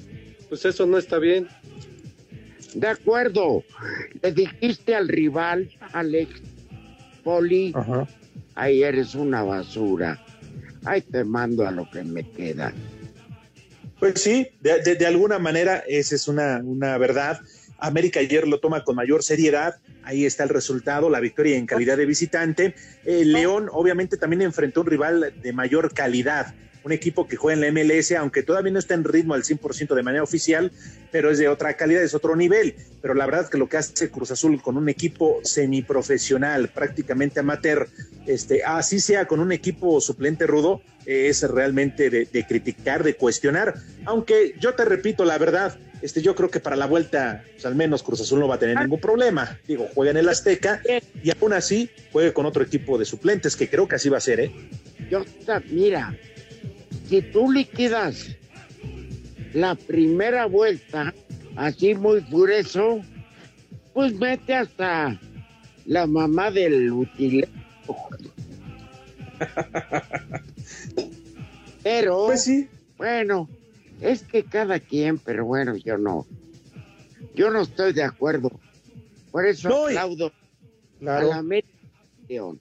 pues 0.48 0.64
eso 0.66 0.86
no 0.86 0.98
está 0.98 1.18
bien. 1.18 1.48
De 2.76 2.88
acuerdo, 2.88 3.64
le 4.22 4.32
dijiste 4.32 4.96
al 4.96 5.08
rival, 5.08 5.70
Alex 5.94 6.42
Poli, 7.26 7.74
ahí 8.54 8.84
eres 8.84 9.16
una 9.16 9.42
basura. 9.44 10.24
Ahí 10.86 11.02
te 11.02 11.24
mando 11.24 11.68
a 11.68 11.72
lo 11.72 11.90
que 11.90 12.04
me 12.04 12.30
queda. 12.30 12.72
Pues 14.00 14.22
sí, 14.22 14.48
de, 14.62 14.82
de- 14.84 14.96
de 14.96 15.06
alguna 15.08 15.40
manera 15.40 15.84
esa 15.88 16.14
es 16.16 16.28
una, 16.28 16.62
una 16.64 16.98
verdad. 17.00 17.40
América 17.80 18.20
ayer 18.20 18.48
lo 18.48 18.60
toma 18.60 18.84
con 18.84 18.96
mayor 18.96 19.24
seriedad. 19.24 19.78
Ahí 20.04 20.26
está 20.26 20.44
el 20.44 20.50
resultado, 20.50 21.10
la 21.10 21.20
victoria 21.20 21.58
en 21.58 21.66
calidad 21.66 21.98
de 21.98 22.06
visitante. 22.06 22.76
Eh, 23.04 23.26
León 23.26 23.70
obviamente 23.72 24.18
también 24.18 24.44
enfrentó 24.44 24.82
un 24.82 24.88
rival 24.88 25.34
de 25.42 25.52
mayor 25.54 25.92
calidad, 25.94 26.54
un 26.86 26.92
equipo 26.92 27.28
que 27.28 27.36
juega 27.36 27.60
en 27.60 27.76
la 27.76 27.82
MLS, 27.82 28.12
aunque 28.12 28.44
todavía 28.44 28.72
no 28.72 28.78
está 28.78 28.94
en 28.94 29.04
ritmo 29.04 29.34
al 29.34 29.44
100% 29.44 29.96
de 29.96 30.04
manera 30.04 30.24
oficial, 30.24 30.72
pero 31.12 31.32
es 31.32 31.40
de 31.40 31.48
otra 31.48 31.76
calidad, 31.76 32.04
es 32.04 32.14
otro 32.14 32.36
nivel. 32.36 32.76
Pero 33.02 33.16
la 33.16 33.26
verdad 33.26 33.50
que 33.50 33.58
lo 33.58 33.68
que 33.68 33.78
hace 33.78 34.12
Cruz 34.12 34.30
Azul 34.30 34.62
con 34.62 34.78
un 34.78 34.88
equipo 34.88 35.40
semiprofesional, 35.44 36.70
prácticamente 36.70 37.40
amateur, 37.40 37.90
este, 38.28 38.64
así 38.64 39.00
sea 39.00 39.26
con 39.26 39.40
un 39.40 39.52
equipo 39.52 40.00
suplente 40.00 40.46
rudo, 40.46 40.82
es 41.08 41.42
realmente 41.44 42.10
de, 42.10 42.46
criticar, 42.48 43.04
de 43.04 43.16
cuestionar. 43.16 43.74
Aunque 44.06 44.56
yo 44.60 44.76
te 44.76 44.86
repito 44.86 45.26
la 45.26 45.40
verdad, 45.40 45.78
este, 46.04 46.22
yo 46.22 46.36
creo 46.36 46.52
que 46.52 46.60
para 46.60 46.76
la 46.76 46.86
vuelta, 46.86 47.44
pues, 47.54 47.66
al 47.66 47.74
menos 47.74 48.04
Cruz 48.04 48.22
Azul 48.22 48.40
no 48.40 48.48
va 48.48 48.56
a 48.56 48.60
tener 48.60 48.80
ningún 48.80 49.00
problema. 49.00 49.60
Digo, 49.68 49.88
juega 49.96 50.12
en 50.12 50.18
el 50.18 50.30
Azteca 50.30 50.82
y 51.24 51.32
aún 51.32 51.54
así 51.54 51.90
juegue 52.12 52.32
con 52.32 52.46
otro 52.46 52.64
equipo 52.64 53.00
de 53.00 53.06
suplentes, 53.06 53.56
que 53.56 53.70
creo 53.70 53.88
que 53.88 53.96
así 53.96 54.10
va 54.10 54.18
a 54.18 54.22
ser, 54.22 54.40
¿eh? 54.40 54.52
Yo, 55.10 55.24
mira, 55.70 56.16
si 57.08 57.22
tú 57.22 57.52
liquidas 57.52 58.28
la 59.54 59.76
primera 59.76 60.46
vuelta, 60.46 61.14
así 61.56 61.94
muy 61.96 62.22
furioso, 62.22 63.02
pues 63.94 64.14
mete 64.14 64.54
hasta 64.56 65.20
la 65.86 66.06
mamá 66.08 66.52
del 66.52 66.92
utilero. 66.92 67.48
Pero, 71.84 72.26
Pues 72.28 72.44
sí. 72.44 72.68
bueno, 72.98 73.48
es 74.02 74.24
que 74.24 74.44
cada 74.44 74.80
quien, 74.80 75.18
pero 75.20 75.46
bueno, 75.46 75.76
yo 75.76 75.98
no. 75.98 76.26
Yo 77.36 77.52
no 77.52 77.62
estoy 77.62 77.94
de 77.94 78.04
acuerdo. 78.04 78.50
Por 79.32 79.46
eso 79.46 79.70
No, 79.70 79.86
aplaudo 79.88 80.32
Claro. 81.00 81.34
a 81.34 81.42
la. 81.44 81.62
León. 82.28 82.60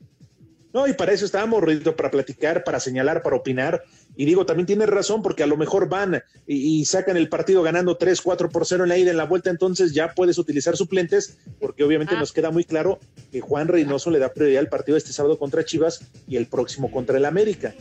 No, 0.75 0.87
y 0.89 0.93
para 0.93 1.13
eso 1.13 1.25
estábamos, 1.25 1.63
Rodito, 1.63 1.95
para 1.97 2.11
platicar, 2.11 2.65
para 2.65 2.81
señalar, 2.81 3.23
para 3.23 3.37
opinar. 3.37 3.83
Y 4.17 4.25
digo, 4.25 4.47
también 4.47 4.67
tienes 4.67 4.89
razón, 4.89 5.23
porque 5.23 5.43
a 5.43 5.47
lo 5.47 5.57
mejor 5.57 5.89
van 5.89 6.23
y, 6.47 6.81
y 6.81 6.85
sacan 6.85 7.17
el 7.17 7.29
partido 7.29 7.63
ganando 7.63 7.97
3, 7.97 8.21
4 8.21 8.49
por 8.49 8.67
0 8.67 8.85
en 8.85 8.89
la 8.89 8.99
ida, 8.99 9.11
en 9.11 9.17
la 9.17 9.25
vuelta, 9.25 9.51
entonces 9.51 9.93
ya 9.93 10.15
puedes 10.15 10.39
utilizar 10.39 10.77
suplentes, 10.77 11.39
porque 11.59 11.85
obviamente 11.85 12.15
nos 12.15 12.33
queda 12.33 12.51
muy 12.51 12.65
claro 12.65 13.01
que 13.33 13.41
Juan 13.41 13.69
Reynoso 13.69 14.11
le 14.11 14.19
da 14.19 14.33
prioridad 14.33 14.61
al 14.61 14.69
partido 14.69 14.97
este 14.97 15.13
sábado 15.13 15.39
contra 15.39 15.65
Chivas 15.65 16.07
y 16.29 16.37
el 16.37 16.47
próximo 16.47 16.91
contra 16.91 17.19
el 17.19 17.25
América. 17.25 17.75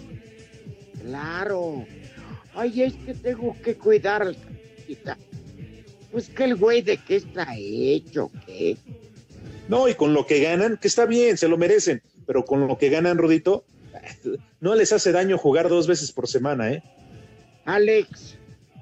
Claro. 1.02 1.86
Ay, 2.56 2.84
es 2.84 2.94
que 2.94 3.14
tengo 3.14 3.56
que 3.64 3.76
cuidar 3.76 4.22
al. 4.22 4.38
Pues 6.12 6.30
que 6.30 6.44
el 6.44 6.56
güey 6.56 6.82
de 6.82 6.98
qué 6.98 7.16
está 7.16 7.48
hecho, 7.58 8.32
¿qué? 8.46 8.78
No, 9.68 9.88
y 9.88 9.96
con 9.96 10.14
lo 10.14 10.28
que 10.28 10.40
ganan, 10.40 10.78
que 10.78 10.88
está 10.88 11.06
bien, 11.06 11.38
se 11.38 11.48
lo 11.48 11.58
merecen, 11.58 12.04
pero 12.28 12.46
con 12.46 12.68
lo 12.68 12.78
que 12.78 12.90
ganan, 12.90 13.18
Rodito, 13.18 13.66
no 14.60 14.76
les 14.76 14.92
hace 14.94 15.12
daño 15.12 15.38
jugar 15.38 15.70
dos 15.70 15.88
veces 15.88 16.12
por 16.12 16.28
semana, 16.28 16.72
¿eh? 16.72 16.84
Alex, 17.66 18.36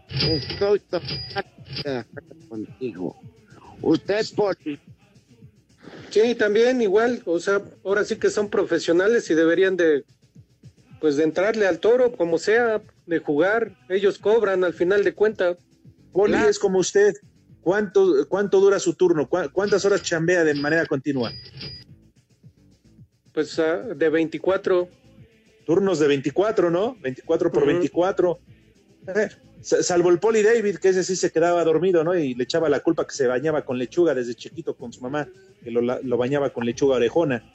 estoy 0.10 0.80
totalmente 0.80 1.44
de 1.84 1.98
acuerdo 1.98 2.36
contigo. 2.50 3.16
Usted, 3.82 4.26
Poli, 4.36 4.80
Sí, 6.10 6.36
también 6.36 6.82
igual, 6.82 7.22
o 7.26 7.40
sea, 7.40 7.62
ahora 7.86 8.04
sí 8.04 8.18
que 8.18 8.30
son 8.30 8.50
profesionales 8.50 9.30
y 9.30 9.34
deberían 9.34 9.78
de, 9.78 10.04
pues 11.00 11.16
de 11.16 11.24
entrarle 11.24 11.66
al 11.68 11.80
toro, 11.80 12.12
como 12.12 12.38
sea, 12.38 12.82
de 13.06 13.20
jugar, 13.20 13.72
ellos 13.90 14.18
cobran 14.20 14.64
al 14.64 14.74
final 14.74 15.04
de 15.04 15.14
cuenta. 15.14 15.56
Poli 16.12 16.36
es 16.50 16.60
como 16.60 16.80
usted. 16.80 17.14
¿Cuánto, 17.62 18.28
¿Cuánto 18.28 18.60
dura 18.60 18.80
su 18.80 18.96
turno? 18.96 19.30
¿Cuá- 19.30 19.48
¿Cuántas 19.50 19.86
horas 19.86 20.02
chambea 20.02 20.44
de 20.44 20.54
manera 20.56 20.86
continua? 20.86 21.32
Pues 23.34 23.58
ah, 23.60 23.78
de 23.96 24.10
24. 24.10 24.90
Turnos 25.72 26.00
de 26.00 26.08
24, 26.10 26.70
¿no? 26.70 26.98
24 27.02 27.50
por 27.50 27.64
Ujú. 27.64 27.72
24. 27.72 28.40
Eh, 29.08 29.30
sa- 29.62 29.82
salvo 29.82 30.10
el 30.10 30.20
Poli 30.20 30.42
David, 30.44 30.80
que 30.80 30.90
ese 30.90 31.02
sí 31.02 31.16
se 31.16 31.32
quedaba 31.32 31.64
dormido, 31.64 32.04
¿no? 32.04 32.14
Y 32.14 32.34
le 32.36 32.44
echaba 32.44 32.68
la 32.68 32.82
culpa 32.82 33.08
que 33.08 33.14
se 33.16 33.26
bañaba 33.26 33.64
con 33.64 33.78
lechuga 33.78 34.14
desde 34.14 34.36
chiquito 34.36 34.76
con 34.76 34.92
su 34.92 35.00
mamá, 35.00 35.30
que 35.64 35.72
lo, 35.72 36.18
bañaba 36.18 36.50
con 36.50 36.66
lechuga 36.66 36.98
orejona. 36.98 37.50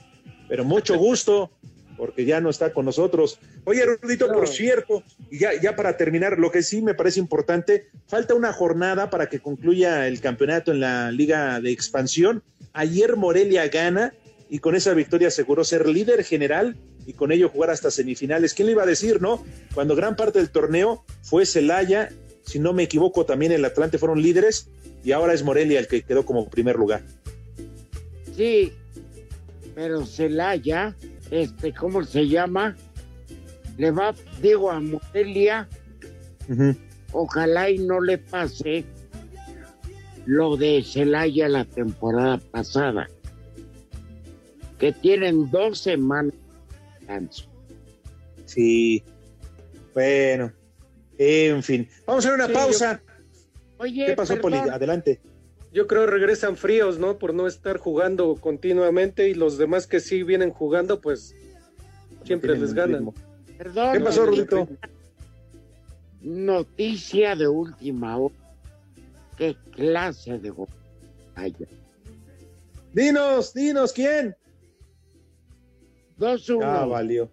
Pero 0.48 0.64
mucho 0.64 0.96
gusto, 0.98 1.50
porque 1.98 2.24
ya 2.24 2.40
no 2.40 2.48
está 2.48 2.72
con 2.72 2.86
nosotros. 2.86 3.38
Oye, 3.64 3.84
Rudito, 3.84 4.32
por 4.32 4.48
cierto, 4.48 5.02
y 5.30 5.40
ya, 5.40 5.50
ya 5.60 5.76
para 5.76 5.98
terminar, 5.98 6.38
lo 6.38 6.50
que 6.50 6.62
sí 6.62 6.80
me 6.80 6.94
parece 6.94 7.20
importante, 7.20 7.88
falta 8.06 8.32
una 8.32 8.54
jornada 8.54 9.10
para 9.10 9.28
que 9.28 9.40
concluya 9.40 10.08
el 10.08 10.22
campeonato 10.22 10.72
en 10.72 10.80
la 10.80 11.12
Liga 11.12 11.60
de 11.60 11.70
Expansión. 11.70 12.42
Ayer 12.72 13.14
Morelia 13.16 13.68
gana 13.68 14.14
y 14.48 14.60
con 14.60 14.74
esa 14.74 14.94
victoria 14.94 15.28
aseguró 15.28 15.64
ser 15.64 15.86
líder 15.86 16.24
general 16.24 16.78
y 17.06 17.12
con 17.12 17.32
ello 17.32 17.48
jugar 17.48 17.70
hasta 17.70 17.90
semifinales. 17.90 18.52
¿Quién 18.52 18.66
le 18.66 18.72
iba 18.72 18.82
a 18.82 18.86
decir, 18.86 19.22
no? 19.22 19.44
Cuando 19.74 19.94
gran 19.94 20.16
parte 20.16 20.40
del 20.40 20.50
torneo 20.50 21.04
fue 21.22 21.46
Celaya, 21.46 22.10
si 22.44 22.58
no 22.58 22.72
me 22.72 22.82
equivoco, 22.82 23.24
también 23.24 23.52
el 23.52 23.64
Atlante 23.64 23.98
fueron 23.98 24.20
líderes 24.20 24.68
y 25.04 25.12
ahora 25.12 25.32
es 25.32 25.44
Morelia 25.44 25.78
el 25.78 25.86
que 25.86 26.02
quedó 26.02 26.26
como 26.26 26.48
primer 26.48 26.76
lugar. 26.76 27.02
sí, 28.36 28.72
pero 29.74 30.06
Celaya, 30.06 30.96
este, 31.30 31.72
¿cómo 31.72 32.02
se 32.02 32.26
llama? 32.26 32.76
Le 33.76 33.90
va, 33.90 34.14
digo, 34.40 34.70
a 34.70 34.80
Morelia, 34.80 35.68
ojalá 37.12 37.68
y 37.68 37.78
no 37.78 38.00
le 38.00 38.16
pase 38.16 38.84
lo 40.24 40.56
de 40.56 40.82
Celaya 40.82 41.46
la 41.48 41.66
temporada 41.66 42.38
pasada, 42.38 43.08
que 44.78 44.92
tienen 44.92 45.50
dos 45.50 45.78
semanas 45.78 46.32
descanso. 47.06 47.48
Sí. 48.44 49.02
Bueno, 49.94 50.52
en 51.18 51.62
fin. 51.62 51.88
Vamos 52.06 52.24
a 52.24 52.28
hacer 52.28 52.38
una 52.38 52.46
Sí, 52.48 52.52
pausa. 52.52 53.02
Oye, 53.78 54.06
¿Qué 54.06 54.12
pasó, 54.12 54.38
Poli? 54.40 54.56
perdón. 54.58 54.74
Adelante. 54.74 55.20
Yo 55.72 55.86
creo 55.86 56.06
regresan 56.06 56.56
fríos, 56.56 56.98
¿no? 56.98 57.18
Por 57.18 57.34
no 57.34 57.46
estar 57.46 57.78
jugando 57.78 58.34
continuamente 58.36 59.28
y 59.28 59.34
los 59.34 59.58
demás 59.58 59.86
que 59.86 60.00
sí 60.00 60.22
vienen 60.22 60.50
jugando, 60.50 61.00
pues 61.00 61.34
siempre 62.24 62.48
tienen 62.52 62.62
les 62.62 62.74
ganan. 62.74 62.94
ritmo. 62.96 63.14
Perdón. 63.58 63.92
¿Qué 63.92 64.00
pasó. 64.00 64.26
Rudito? 64.26 64.68
Noticia 66.22 67.36
de 67.36 67.46
última 67.46 68.16
hora. 68.16 68.34
¿Qué 69.36 69.54
clase 69.72 70.38
de 70.38 70.50
Vaya. 71.34 71.66
Dinos, 72.94 73.52
dinos, 73.52 73.92
¿quién? 73.92 74.34
2-1. 76.18 76.60
Ah, 76.64 76.86
valió. 76.86 77.30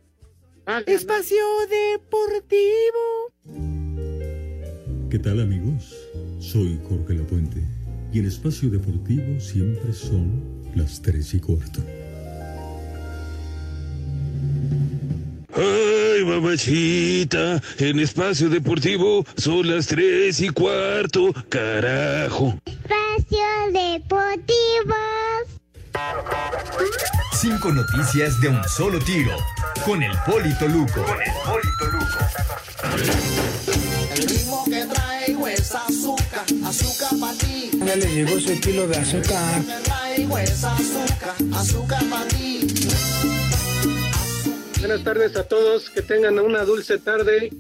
Espacio 0.86 1.44
Deportivo. 1.70 3.34
¿Qué 5.10 5.20
tal 5.20 5.42
amigos? 5.42 5.96
Soy 6.40 6.80
Jorge 6.90 7.14
Lapuente 7.14 7.62
y 8.12 8.20
el 8.20 8.26
espacio 8.26 8.70
deportivo 8.70 9.40
siempre 9.40 9.94
son 9.94 10.42
las 10.76 11.02
tres 11.02 11.34
y 11.34 11.40
cuarto. 11.40 11.82
Ay, 15.56 16.24
mamachita, 16.26 17.62
en 17.78 18.00
espacio 18.00 18.50
deportivo 18.50 19.24
son 19.38 19.70
las 19.70 19.88
tres 19.88 20.42
y 20.42 20.50
cuarto, 20.50 21.32
carajo. 21.50 22.58
Espacio 22.66 23.46
Deportivo. 23.72 24.96
Cinco 27.34 27.72
noticias 27.72 28.40
de 28.40 28.50
un 28.50 28.64
solo 28.70 29.00
tiro. 29.00 29.36
Con 29.86 30.02
el 30.02 30.18
Polito 30.26 30.68
Luco. 30.68 31.04
Con 31.04 31.22
el 31.22 31.32
Polito 31.46 31.86
El 34.16 34.30
ritmo 34.30 34.64
que 34.66 34.86
traigo 34.86 35.48
es 35.48 35.76
azúcar, 35.76 36.46
azúcar 36.66 37.20
para 37.20 37.38
ti. 37.38 37.72
Ya 37.86 37.96
le 37.96 38.06
llegó 38.14 38.40
su 38.40 38.60
kilo 38.62 38.88
de 38.88 38.98
azúcar. 38.98 39.62
Que 39.62 39.84
traigo 39.84 40.38
es 40.38 40.64
azúcar, 40.64 41.36
azúcar 41.54 42.04
para 42.10 42.28
ti. 42.30 42.68
Buenas 44.80 45.04
tardes 45.04 45.36
a 45.36 45.44
todos, 45.44 45.90
que 45.90 46.02
tengan 46.02 46.40
una 46.40 46.64
dulce 46.64 46.98
tarde. 46.98 47.52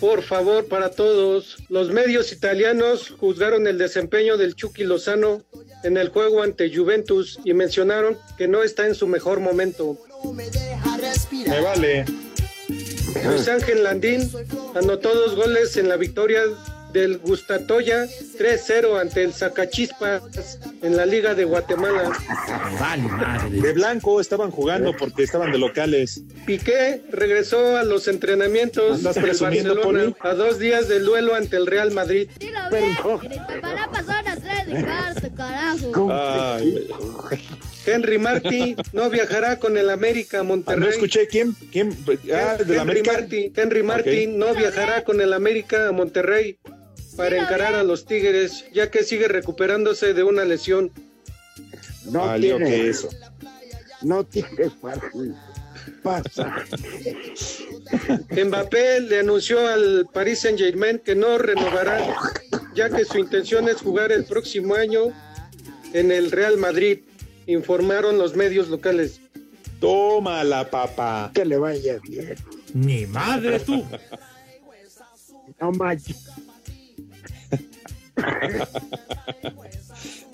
Por 0.00 0.22
favor, 0.22 0.66
para 0.66 0.90
todos, 0.90 1.56
los 1.68 1.90
medios 1.90 2.30
italianos 2.30 3.14
juzgaron 3.18 3.66
el 3.66 3.78
desempeño 3.78 4.36
del 4.36 4.54
Chucky 4.54 4.84
Lozano 4.84 5.42
en 5.84 5.96
el 5.96 6.10
juego 6.10 6.42
ante 6.42 6.74
Juventus 6.74 7.38
y 7.44 7.54
mencionaron 7.54 8.18
que 8.36 8.46
no 8.46 8.62
está 8.62 8.86
en 8.86 8.94
su 8.94 9.06
mejor 9.06 9.40
momento. 9.40 9.98
Me 11.46 11.60
vale. 11.60 12.04
Luis 13.24 13.48
Ángel 13.48 13.84
Landín 13.84 14.30
anotó 14.74 15.14
dos 15.14 15.34
goles 15.34 15.76
en 15.76 15.88
la 15.88 15.96
victoria 15.96 16.42
del 16.96 17.18
Gustatoya 17.18 18.06
3-0 18.38 18.98
ante 18.98 19.22
el 19.22 19.34
Zacachispas 19.34 20.22
en 20.82 20.96
la 20.96 21.04
Liga 21.04 21.34
de 21.34 21.44
Guatemala. 21.44 22.10
De 23.50 23.72
blanco 23.74 24.18
estaban 24.18 24.50
jugando 24.50 24.96
porque 24.96 25.22
estaban 25.24 25.52
de 25.52 25.58
locales. 25.58 26.22
Piqué 26.46 27.02
regresó 27.10 27.76
a 27.76 27.84
los 27.84 28.08
entrenamientos 28.08 28.96
¿Andas 28.98 29.14
del 29.16 29.24
presumiendo, 29.24 29.74
Barcelona 29.74 30.14
Poli? 30.18 30.30
a 30.30 30.34
dos 30.34 30.58
días 30.58 30.88
del 30.88 31.04
duelo 31.04 31.34
ante 31.34 31.56
el 31.56 31.66
Real 31.66 31.90
Madrid. 31.90 32.30
Ay, 36.10 36.88
Henry 37.84 38.18
Martí 38.18 38.74
no 38.92 39.10
viajará 39.10 39.58
con 39.58 39.76
el 39.76 39.90
América 39.90 40.40
a 40.40 40.42
Monterrey. 40.42 40.80
no 40.80 40.88
escuché 40.88 41.28
quién, 41.28 41.54
quién, 41.70 41.96
ah, 42.34 42.56
de 42.56 42.62
Henry 42.62 42.78
América. 42.78 43.12
Martí, 43.12 43.52
Henry 43.54 43.82
Martí 43.82 44.26
Ok. 44.26 44.32
no 44.34 44.54
viajará 44.54 45.04
con 45.04 45.20
el 45.20 45.32
América 45.32 45.88
a 45.88 45.92
Monterrey 45.92 46.58
para 47.16 47.42
encarar 47.42 47.74
a 47.74 47.82
los 47.82 48.04
Tigres, 48.04 48.64
ya 48.72 48.90
que 48.90 49.02
sigue 49.04 49.28
recuperándose 49.28 50.14
de 50.14 50.22
una 50.22 50.44
lesión. 50.44 50.92
No 52.06 52.26
Valió 52.26 52.56
tiene, 52.56 52.70
que 52.70 52.88
eso. 52.88 53.08
no 54.02 54.24
tiene 54.24 54.70
fácil. 54.80 55.34
Pasa. 56.02 56.54
Mbappé 58.30 59.00
le 59.00 59.20
anunció 59.20 59.66
al 59.66 60.06
Paris 60.12 60.40
Saint 60.40 60.58
Germain 60.58 60.98
que 60.98 61.14
no 61.14 61.38
renovará 61.38 61.98
ya 62.76 62.90
que 62.90 63.04
su 63.04 63.18
intención 63.18 63.68
es 63.68 63.80
jugar 63.80 64.12
el 64.12 64.24
próximo 64.24 64.74
año 64.74 65.06
en 65.94 66.12
el 66.12 66.30
Real 66.30 66.58
Madrid, 66.58 67.00
informaron 67.46 68.18
los 68.18 68.36
medios 68.36 68.68
locales. 68.68 69.20
Tómala, 69.80 70.70
papá. 70.70 71.30
Que 71.34 71.44
le 71.44 71.56
vaya 71.56 71.98
bien. 72.02 72.36
Ni 72.74 73.06
madre 73.06 73.60
tú. 73.60 73.84
No 75.60 75.72
manches. 75.72 76.26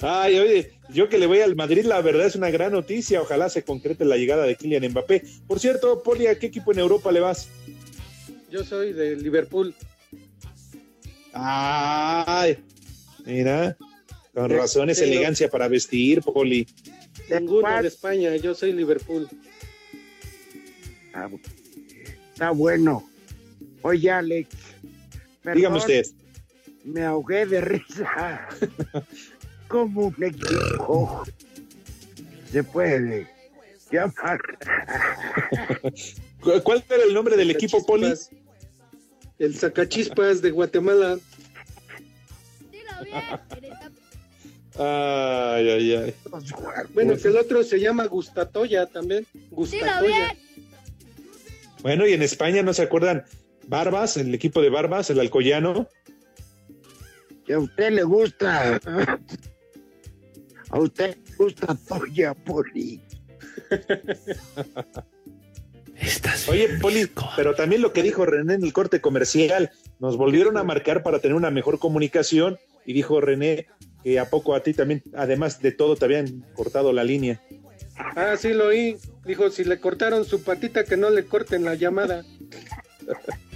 Ay, 0.00 0.38
oye, 0.38 0.72
yo 0.92 1.08
que 1.08 1.18
le 1.18 1.26
voy 1.26 1.40
al 1.40 1.54
Madrid, 1.54 1.84
la 1.84 2.00
verdad 2.00 2.26
es 2.26 2.34
una 2.34 2.50
gran 2.50 2.72
noticia. 2.72 3.22
Ojalá 3.22 3.48
se 3.48 3.62
concrete 3.62 4.04
la 4.04 4.16
llegada 4.16 4.44
de 4.44 4.56
Kylian 4.56 4.88
Mbappé. 4.90 5.22
Por 5.46 5.60
cierto, 5.60 6.02
Poli, 6.02 6.26
¿a 6.26 6.38
qué 6.38 6.46
equipo 6.46 6.72
en 6.72 6.80
Europa 6.80 7.12
le 7.12 7.20
vas? 7.20 7.48
Yo 8.50 8.64
soy 8.64 8.92
de 8.92 9.16
Liverpool. 9.16 9.74
Ay, 11.32 12.58
mira, 13.24 13.76
con 14.34 14.48
De- 14.48 14.56
razón 14.56 14.90
es 14.90 14.98
de 14.98 15.06
lo- 15.06 15.12
elegancia 15.12 15.48
para 15.48 15.68
vestir, 15.68 16.20
Poli. 16.20 16.66
Ninguno 17.30 17.80
de 17.80 17.88
España, 17.88 18.36
yo 18.36 18.54
soy 18.54 18.72
Liverpool. 18.72 19.28
Ah, 21.14 21.28
Está 22.32 22.50
bueno. 22.50 23.08
Oye, 23.82 24.10
Alex. 24.10 24.48
perdón, 25.42 25.56
Dígame 25.58 25.78
usted. 25.78 26.06
Me 26.84 27.04
ahogué 27.04 27.46
de 27.46 27.60
risa. 27.60 28.48
Como 29.68 30.06
un 30.08 30.22
equipo 30.22 31.22
se 32.50 32.62
puede 32.64 33.26
llamar. 33.90 34.40
¿Cu- 36.40 36.60
¿Cuál 36.62 36.84
era 36.90 37.04
el 37.04 37.14
nombre 37.14 37.36
del 37.36 37.50
equipo, 37.50 37.84
Poli? 37.86 38.12
El 39.38 39.54
Sacachispas 39.56 40.42
de 40.42 40.50
Guatemala. 40.50 41.18
Ay, 44.78 45.68
ay, 45.68 45.94
ay. 45.94 46.14
Bueno, 46.94 47.16
que 47.16 47.28
el 47.28 47.36
otro 47.36 47.62
se 47.62 47.78
llama 47.78 48.06
Gustatoya 48.06 48.86
también. 48.86 49.26
Gustatoya. 49.50 50.34
Bueno, 51.82 52.06
y 52.06 52.12
en 52.12 52.22
España, 52.22 52.62
¿no 52.62 52.72
se 52.72 52.82
acuerdan? 52.82 53.24
Barbas, 53.66 54.16
el 54.16 54.34
equipo 54.34 54.60
de 54.62 54.70
Barbas, 54.70 55.10
el 55.10 55.20
Alcoyano. 55.20 55.88
Que 57.52 57.56
a 57.56 57.60
usted 57.60 57.90
le 57.90 58.02
gusta. 58.02 58.80
A 60.70 60.80
usted 60.80 61.18
le 61.18 61.36
gusta 61.36 61.76
Toya 61.86 62.32
Poli. 62.32 63.02
Oye, 66.48 66.78
Poli, 66.80 67.10
pero 67.36 67.54
también 67.54 67.82
lo 67.82 67.92
que 67.92 68.02
dijo 68.02 68.24
René 68.24 68.54
en 68.54 68.64
el 68.64 68.72
corte 68.72 69.02
comercial, 69.02 69.70
nos 69.98 70.16
volvieron 70.16 70.56
a 70.56 70.64
marcar 70.64 71.02
para 71.02 71.18
tener 71.18 71.36
una 71.36 71.50
mejor 71.50 71.78
comunicación 71.78 72.58
y 72.86 72.94
dijo 72.94 73.20
René 73.20 73.66
que 74.02 74.18
a 74.18 74.30
poco 74.30 74.54
a 74.54 74.62
ti 74.62 74.72
también, 74.72 75.02
además 75.14 75.60
de 75.60 75.72
todo, 75.72 75.96
te 75.96 76.06
habían 76.06 76.46
cortado 76.54 76.94
la 76.94 77.04
línea. 77.04 77.42
Ah, 78.16 78.34
sí 78.38 78.54
lo 78.54 78.68
oí. 78.68 78.96
Dijo, 79.26 79.50
si 79.50 79.64
le 79.64 79.78
cortaron 79.78 80.24
su 80.24 80.42
patita, 80.42 80.84
que 80.84 80.96
no 80.96 81.10
le 81.10 81.26
corten 81.26 81.66
la 81.66 81.74
llamada. 81.74 82.24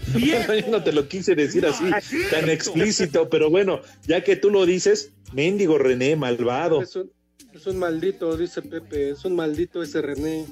Yo 0.17 0.71
no 0.71 0.83
te 0.83 0.93
lo 0.93 1.09
quise 1.09 1.35
decir 1.35 1.67
así, 1.67 1.85
tan 2.31 2.49
explícito, 2.49 3.29
pero 3.29 3.51
bueno, 3.51 3.81
ya 4.07 4.23
que 4.23 4.37
tú 4.37 4.51
lo 4.51 4.67
dices, 4.67 5.13
mendigo 5.33 5.79
René, 5.79 6.17
malvado. 6.17 6.83
Es 6.83 6.97
un, 6.97 7.11
es 7.53 7.67
un 7.67 7.79
maldito, 7.79 8.37
dice 8.37 8.63
Pepe. 8.63 9.11
Es 9.11 9.25
un 9.25 9.35
maldito 9.35 9.83
ese 9.83 10.03
René. 10.03 10.47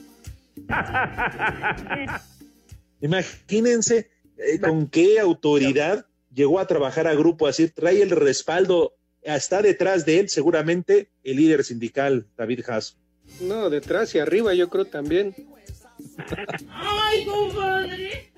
Imagínense 3.00 4.10
eh, 4.38 4.60
con 4.60 4.88
qué 4.88 5.20
autoridad 5.20 6.06
llegó 6.32 6.58
a 6.58 6.66
trabajar 6.66 7.06
a 7.06 7.14
grupo 7.14 7.46
así, 7.46 7.68
trae 7.68 8.02
el 8.02 8.10
respaldo, 8.10 8.94
está 9.22 9.62
detrás 9.62 10.04
de 10.04 10.20
él 10.20 10.28
seguramente 10.28 11.10
el 11.22 11.36
líder 11.36 11.64
sindical, 11.64 12.26
David 12.36 12.64
Haas. 12.68 12.96
No, 13.40 13.70
detrás 13.70 14.14
y 14.14 14.18
arriba 14.18 14.54
yo 14.54 14.68
creo 14.68 14.84
también. 14.84 15.34
¡Ay, 16.68 17.24
compadre! 17.24 18.33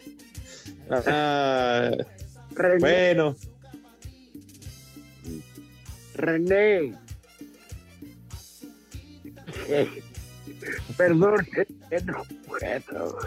Ah, 0.90 1.90
René. 2.54 2.78
bueno, 2.78 3.36
René. 6.14 6.94
Perdón, 10.96 11.46
que 11.90 12.00
no 12.04 12.22
puedo. 12.46 13.18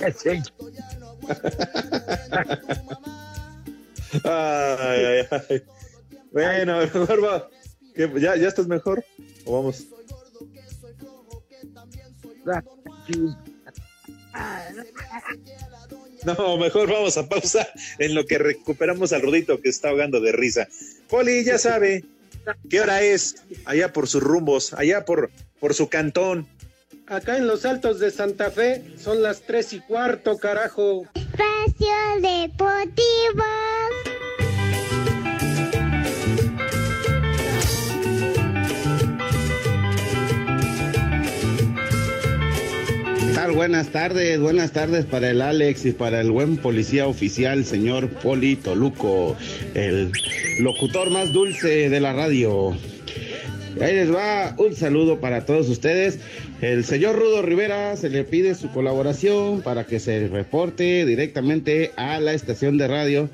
Ese- 0.00 0.42
Ay, 4.24 5.04
ay, 5.04 5.26
ay. 5.30 5.62
Bueno, 6.32 6.78
mejor 6.78 7.24
va. 7.24 7.48
¿Qué? 7.94 8.10
¿Ya, 8.20 8.36
¿Ya 8.36 8.48
estás 8.48 8.66
mejor? 8.66 9.04
¿O 9.44 9.52
vamos? 9.56 9.86
No, 16.24 16.56
mejor 16.58 16.90
vamos 16.90 17.16
a 17.16 17.28
pausa 17.28 17.68
en 17.98 18.14
lo 18.14 18.26
que 18.26 18.38
recuperamos 18.38 19.12
al 19.12 19.22
Rudito 19.22 19.60
que 19.60 19.68
está 19.68 19.90
ahogando 19.90 20.20
de 20.20 20.32
risa. 20.32 20.68
Poli, 21.08 21.44
ya 21.44 21.58
sabe 21.58 22.04
qué 22.68 22.80
hora 22.80 23.02
es 23.02 23.36
allá 23.64 23.92
por 23.92 24.08
sus 24.08 24.22
rumbos, 24.22 24.72
allá 24.74 25.04
por, 25.04 25.30
por 25.60 25.74
su 25.74 25.88
cantón. 25.88 26.46
Acá 27.06 27.38
en 27.38 27.46
los 27.46 27.64
altos 27.64 28.00
de 28.00 28.10
Santa 28.10 28.50
Fe 28.50 28.84
son 29.02 29.22
las 29.22 29.40
tres 29.42 29.72
y 29.72 29.80
cuarto, 29.80 30.36
carajo. 30.36 31.04
Espacio 31.14 31.88
Deportivo. 32.20 33.44
Buenas 43.46 43.90
tardes, 43.90 44.40
buenas 44.40 44.72
tardes 44.72 45.04
para 45.04 45.30
el 45.30 45.40
Alex 45.40 45.86
y 45.86 45.92
para 45.92 46.20
el 46.20 46.32
buen 46.32 46.56
policía 46.56 47.06
oficial, 47.06 47.64
señor 47.64 48.08
Poli 48.08 48.56
Toluco, 48.56 49.36
el 49.74 50.10
locutor 50.58 51.10
más 51.10 51.32
dulce 51.32 51.88
de 51.88 52.00
la 52.00 52.12
radio. 52.12 52.76
Ahí 53.80 53.94
les 53.94 54.12
va 54.12 54.54
un 54.58 54.74
saludo 54.74 55.20
para 55.20 55.46
todos 55.46 55.68
ustedes. 55.68 56.18
El 56.60 56.84
señor 56.84 57.16
Rudo 57.16 57.42
Rivera 57.42 57.96
se 57.96 58.10
le 58.10 58.24
pide 58.24 58.56
su 58.56 58.70
colaboración 58.70 59.62
para 59.62 59.86
que 59.86 60.00
se 60.00 60.26
reporte 60.26 61.06
directamente 61.06 61.92
a 61.96 62.18
la 62.18 62.34
estación 62.34 62.76
de 62.76 62.88
radio. 62.88 63.30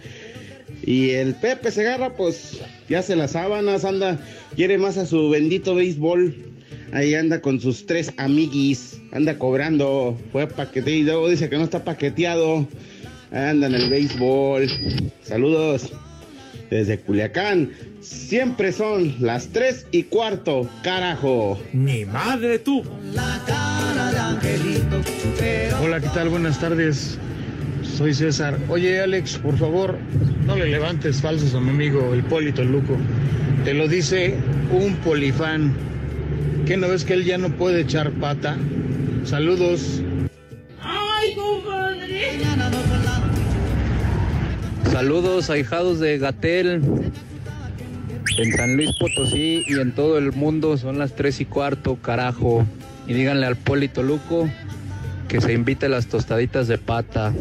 Y 0.84 1.10
el 1.10 1.34
Pepe 1.34 1.70
Segarra, 1.70 2.14
pues 2.14 2.60
ya 2.90 3.02
se 3.02 3.16
las 3.16 3.32
sábanas, 3.32 3.86
anda, 3.86 4.18
quiere 4.54 4.76
más 4.76 4.98
a 4.98 5.06
su 5.06 5.30
bendito 5.30 5.74
béisbol. 5.74 6.53
Ahí 6.92 7.14
anda 7.14 7.40
con 7.40 7.60
sus 7.60 7.86
tres 7.86 8.12
amiguis, 8.16 9.00
anda 9.12 9.38
cobrando, 9.38 10.18
fue 10.32 10.46
paqueteado, 10.46 11.28
dice 11.28 11.48
que 11.48 11.56
no 11.56 11.64
está 11.64 11.84
paqueteado. 11.84 12.66
Anda 13.32 13.66
en 13.66 13.74
el 13.74 13.90
béisbol. 13.90 14.68
Saludos 15.22 15.92
desde 16.70 16.98
Culiacán. 16.98 17.70
Siempre 18.00 18.70
son 18.72 19.14
las 19.20 19.48
tres 19.48 19.86
y 19.90 20.04
cuarto, 20.04 20.68
carajo. 20.82 21.58
Ni 21.72 22.04
madre 22.04 22.58
tú. 22.58 22.84
Hola, 25.82 26.00
¿qué 26.00 26.08
tal? 26.08 26.28
Buenas 26.28 26.60
tardes. 26.60 27.18
Soy 27.82 28.14
César. 28.14 28.58
Oye, 28.68 29.00
Alex, 29.00 29.38
por 29.38 29.56
favor, 29.56 29.98
no 30.46 30.56
le 30.56 30.66
levantes 30.68 31.20
falsos 31.20 31.54
a 31.54 31.60
mi 31.60 31.70
amigo, 31.70 32.12
el 32.12 32.24
Polito 32.24 32.64
Luco. 32.64 32.96
Te 33.64 33.74
lo 33.74 33.88
dice 33.88 34.34
un 34.70 34.96
polifán. 34.96 35.74
¿Qué 36.66 36.78
no 36.78 36.88
ves 36.88 37.04
que 37.04 37.12
él 37.12 37.24
ya 37.24 37.36
no 37.36 37.50
puede 37.50 37.82
echar 37.82 38.10
pata? 38.12 38.56
Saludos. 39.24 40.00
¡Ay, 40.80 41.34
compadre! 41.34 42.40
Saludos 44.90 45.50
ahijados 45.50 46.00
de 46.00 46.16
Gatel. 46.16 46.80
En 48.38 48.52
San 48.56 48.76
Luis 48.76 48.90
Potosí 48.98 49.62
y 49.66 49.78
en 49.78 49.92
todo 49.92 50.16
el 50.16 50.32
mundo 50.32 50.78
son 50.78 50.98
las 50.98 51.14
tres 51.14 51.40
y 51.40 51.44
cuarto, 51.44 51.96
carajo. 51.96 52.64
Y 53.06 53.12
díganle 53.12 53.44
al 53.44 53.56
Polito 53.56 54.02
Luco 54.02 54.48
que 55.28 55.42
se 55.42 55.52
invite 55.52 55.90
las 55.90 56.06
tostaditas 56.06 56.66
de 56.66 56.78
pata. 56.78 57.34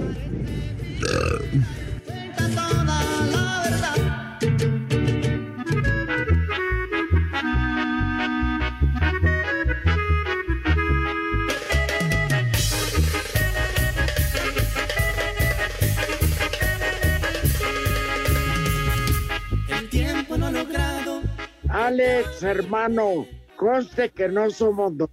Alex, 21.84 22.42
hermano, 22.44 23.28
conste 23.58 24.10
que 24.10 24.30
no 24.30 24.50
somos 24.50 24.98
dos. 24.98 25.10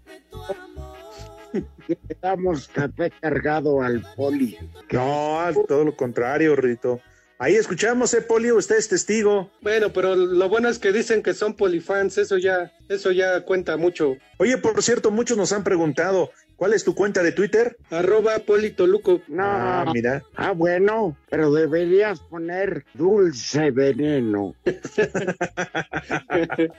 Le 1.89 1.99
damos 2.23 2.69
café 2.69 3.11
cargado 3.21 3.83
al 3.83 4.01
poli. 4.15 4.57
No, 4.93 5.49
todo 5.67 5.85
lo 5.85 5.97
contrario, 5.97 6.55
Rito. 6.55 7.01
Ahí 7.43 7.55
escuchamos, 7.55 8.13
eh, 8.13 8.21
Poli, 8.21 8.53
usted 8.53 8.77
es 8.77 8.89
testigo. 8.89 9.51
Bueno, 9.63 9.91
pero 9.95 10.15
lo 10.15 10.49
bueno 10.51 10.69
es 10.69 10.79
que 10.79 10.93
dicen 10.93 11.23
que 11.23 11.33
son 11.33 11.55
polifans, 11.57 12.19
eso 12.19 12.37
ya, 12.37 12.71
eso 12.91 13.13
ya 13.13 13.41
cuenta 13.47 13.79
mucho. 13.79 14.19
Oye, 14.37 14.59
por 14.59 14.83
cierto, 14.83 15.11
muchos 15.11 15.39
nos 15.39 15.51
han 15.55 15.65
preguntado, 15.65 16.33
¿cuál 16.57 16.75
es 16.75 16.85
tu 16.85 16.95
cuenta 16.95 17.23
de 17.23 17.33
Twitter? 17.33 17.79
Arroba 17.89 18.41
Politoluco. 18.41 19.23
No, 19.27 19.43
Ah, 19.43 19.91
mira. 19.91 20.23
Ah, 20.37 20.53
bueno, 20.53 21.17
pero 21.31 21.51
deberías 21.51 22.21
poner 22.21 22.85
dulce 22.93 23.71
veneno. 23.71 24.55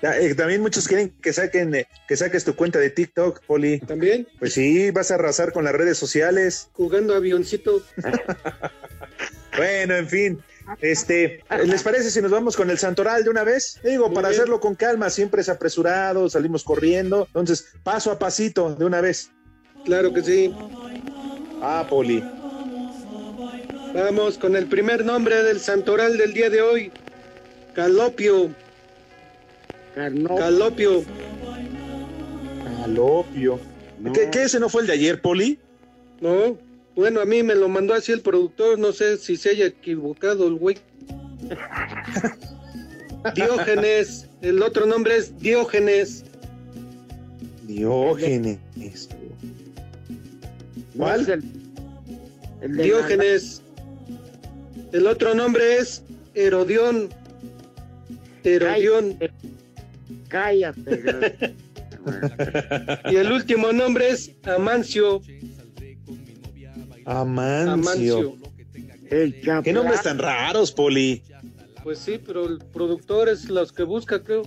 Eh, 0.03 0.35
también 0.35 0.61
muchos 0.61 0.87
quieren 0.87 1.09
que 1.21 1.33
saquen, 1.33 1.73
eh, 1.73 1.87
que 2.07 2.17
saques 2.17 2.43
tu 2.43 2.55
cuenta 2.55 2.79
de 2.79 2.89
TikTok, 2.89 3.41
Poli. 3.45 3.79
¿También? 3.79 4.27
Pues 4.39 4.53
sí, 4.53 4.91
vas 4.91 5.09
a 5.11 5.15
arrasar 5.15 5.53
con 5.53 5.63
las 5.63 5.73
redes 5.73 5.97
sociales. 5.97 6.69
Jugando 6.73 7.15
avioncito. 7.15 7.81
Bueno, 9.57 9.95
en 9.95 10.07
fin. 10.07 10.39
Este, 10.79 11.43
¿les 11.65 11.83
parece 11.83 12.11
si 12.11 12.21
nos 12.21 12.31
vamos 12.31 12.55
con 12.55 12.69
el 12.69 12.77
Santoral 12.77 13.23
de 13.23 13.29
una 13.29 13.43
vez? 13.43 13.79
Digo, 13.83 14.13
para 14.13 14.29
hacerlo 14.29 14.59
con 14.59 14.75
calma, 14.75 15.09
siempre 15.09 15.41
es 15.41 15.49
apresurado, 15.49 16.29
salimos 16.29 16.63
corriendo. 16.63 17.25
Entonces, 17.27 17.67
paso 17.83 18.11
a 18.11 18.19
pasito 18.19 18.75
de 18.75 18.85
una 18.85 19.01
vez. 19.01 19.31
Claro 19.85 20.13
que 20.13 20.23
sí. 20.23 20.53
Ah, 21.61 21.85
Poli. 21.89 22.23
Vamos 23.93 24.37
con 24.37 24.55
el 24.55 24.67
primer 24.67 25.03
nombre 25.03 25.43
del 25.43 25.59
santoral 25.59 26.17
del 26.17 26.33
día 26.33 26.49
de 26.49 26.61
hoy. 26.61 26.91
Calopio. 27.75 28.49
Calopio. 29.95 31.03
Calopio. 32.81 33.59
¿Qué, 34.13 34.29
qué 34.31 34.43
ese 34.43 34.59
no 34.59 34.69
fue 34.69 34.81
el 34.81 34.87
de 34.87 34.93
ayer, 34.93 35.21
Poli? 35.21 35.59
No, 36.21 36.57
bueno, 36.95 37.21
a 37.21 37.25
mí 37.25 37.43
me 37.43 37.55
lo 37.55 37.69
mandó 37.69 37.93
así 37.93 38.11
el 38.11 38.21
productor, 38.21 38.77
no 38.77 38.91
sé 38.91 39.17
si 39.17 39.37
se 39.37 39.51
haya 39.51 39.67
equivocado 39.67 40.47
el 40.47 40.55
güey. 40.55 40.77
Diógenes, 43.35 44.27
el 44.41 44.61
otro 44.61 44.85
nombre 44.85 45.17
es 45.17 45.37
Diógenes. 45.37 46.25
Diógenes. 47.63 48.59
¿Cuál? 50.97 51.29
el, 51.29 51.43
el 52.61 52.77
Diógenes. 52.77 53.61
El 54.91 55.07
otro 55.07 55.33
nombre 55.33 55.77
es 55.77 56.03
Herodión. 56.33 57.09
Herodión. 58.43 59.17
Cállate. 60.27 61.55
Y 63.11 63.15
el 63.15 63.31
último 63.31 63.71
nombre 63.71 64.09
es 64.09 64.31
Amancio. 64.43 65.21
Amancio. 67.05 68.37
El 69.09 69.41
¿Qué 69.63 69.73
nombres 69.73 70.03
tan 70.03 70.19
raros, 70.19 70.71
Poli? 70.71 71.21
Pues 71.83 71.99
sí, 71.99 72.19
pero 72.25 72.45
el 72.45 72.59
productor 72.59 73.27
es 73.29 73.49
los 73.49 73.71
que 73.71 73.83
busca, 73.83 74.23
creo. 74.23 74.43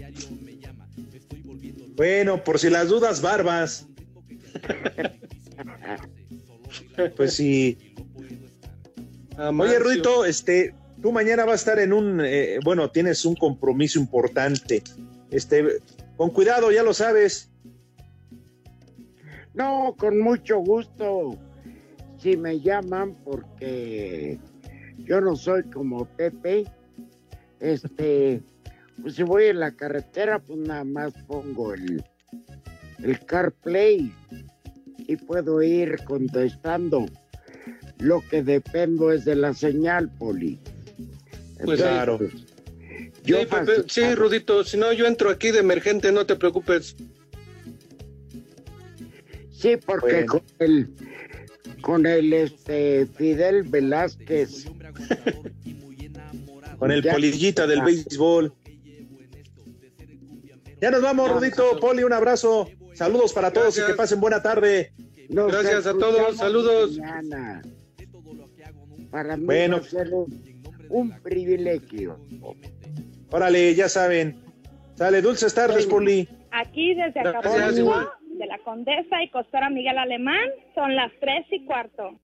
Bueno, 1.96 2.42
por 2.42 2.58
si 2.58 2.70
las 2.70 2.88
dudas, 2.88 3.20
barbas. 3.20 3.86
Pues 7.16 7.34
sí. 7.34 7.94
Oye, 9.36 9.78
Ruito, 9.78 10.24
este, 10.24 10.74
tú 11.02 11.12
mañana 11.12 11.44
vas 11.44 11.52
a 11.52 11.56
estar 11.56 11.78
en 11.78 11.92
un, 11.92 12.20
eh, 12.24 12.58
bueno, 12.64 12.90
tienes 12.90 13.24
un 13.24 13.34
compromiso 13.34 13.98
importante. 13.98 14.82
Este, 15.30 15.80
con 16.16 16.30
cuidado, 16.30 16.70
ya 16.70 16.82
lo 16.82 16.94
sabes. 16.94 17.50
No, 19.54 19.94
con 19.96 20.20
mucho 20.20 20.58
gusto. 20.58 21.38
Si 22.24 22.38
me 22.38 22.58
llaman, 22.58 23.14
porque 23.22 24.38
yo 24.96 25.20
no 25.20 25.36
soy 25.36 25.62
como 25.64 26.06
Pepe, 26.06 26.64
este, 27.60 28.40
pues 29.02 29.16
si 29.16 29.24
voy 29.24 29.44
en 29.44 29.60
la 29.60 29.72
carretera, 29.72 30.38
pues 30.38 30.58
nada 30.58 30.84
más 30.84 31.12
pongo 31.26 31.74
el, 31.74 32.02
el 33.02 33.20
CarPlay 33.26 34.10
y 34.96 35.16
puedo 35.16 35.62
ir 35.62 36.02
contestando. 36.04 37.04
Lo 37.98 38.22
que 38.30 38.42
dependo 38.42 39.12
es 39.12 39.26
de 39.26 39.34
la 39.34 39.52
señal, 39.52 40.10
Poli. 40.16 40.58
Pues 41.62 41.78
claro. 41.78 42.18
yo 43.22 43.40
sí, 43.40 43.46
Pepe, 43.50 43.84
sí, 43.86 44.14
Rudito, 44.14 44.64
si 44.64 44.78
no, 44.78 44.94
yo 44.94 45.06
entro 45.06 45.28
aquí 45.28 45.50
de 45.50 45.58
emergente, 45.58 46.10
no 46.10 46.24
te 46.24 46.36
preocupes. 46.36 46.96
Sí, 49.52 49.76
porque 49.76 50.24
Bueno. 50.24 50.26
con 50.26 50.42
el 50.58 50.88
con 51.80 52.06
el 52.06 52.32
este 52.32 53.06
Fidel 53.06 53.62
Velázquez. 53.64 54.66
Con 56.78 56.90
el 56.90 57.02
polillita 57.04 57.66
del 57.68 57.82
béisbol. 57.82 58.52
Ya 60.80 60.90
nos 60.90 61.02
vamos, 61.02 61.30
Rudito. 61.30 61.78
Poli, 61.80 62.02
un 62.02 62.12
abrazo. 62.12 62.68
Saludos 62.94 63.32
para 63.32 63.52
todos 63.52 63.78
y 63.78 63.86
que 63.86 63.94
pasen 63.94 64.20
buena 64.20 64.42
tarde. 64.42 64.92
Nos 65.28 65.52
Gracias 65.52 65.86
a 65.86 65.92
todos, 65.96 66.36
saludos. 66.36 66.98
mañana. 66.98 67.62
Para 69.10 69.36
mí 69.36 69.44
Bueno. 69.46 69.76
va 69.78 69.82
a 69.86 69.88
ser 69.88 70.12
un, 70.12 70.62
un 70.90 71.10
privilegio. 71.22 72.18
Órale, 73.30 73.74
ya 73.74 73.88
saben. 73.88 74.36
Sale, 74.96 75.22
dulces 75.22 75.54
tardes, 75.54 75.86
Poli. 75.86 76.28
Aquí 76.50 76.94
desde 76.94 77.20
Acapulco. 77.20 78.10
De 78.38 78.46
la 78.46 78.58
Condesa 78.58 79.22
y 79.22 79.28
Costora 79.28 79.70
Miguel 79.70 79.98
Alemán, 79.98 80.48
son 80.74 80.94
las 80.94 81.12
tres 81.20 81.46
y 81.50 81.64
cuarto. 81.64 82.18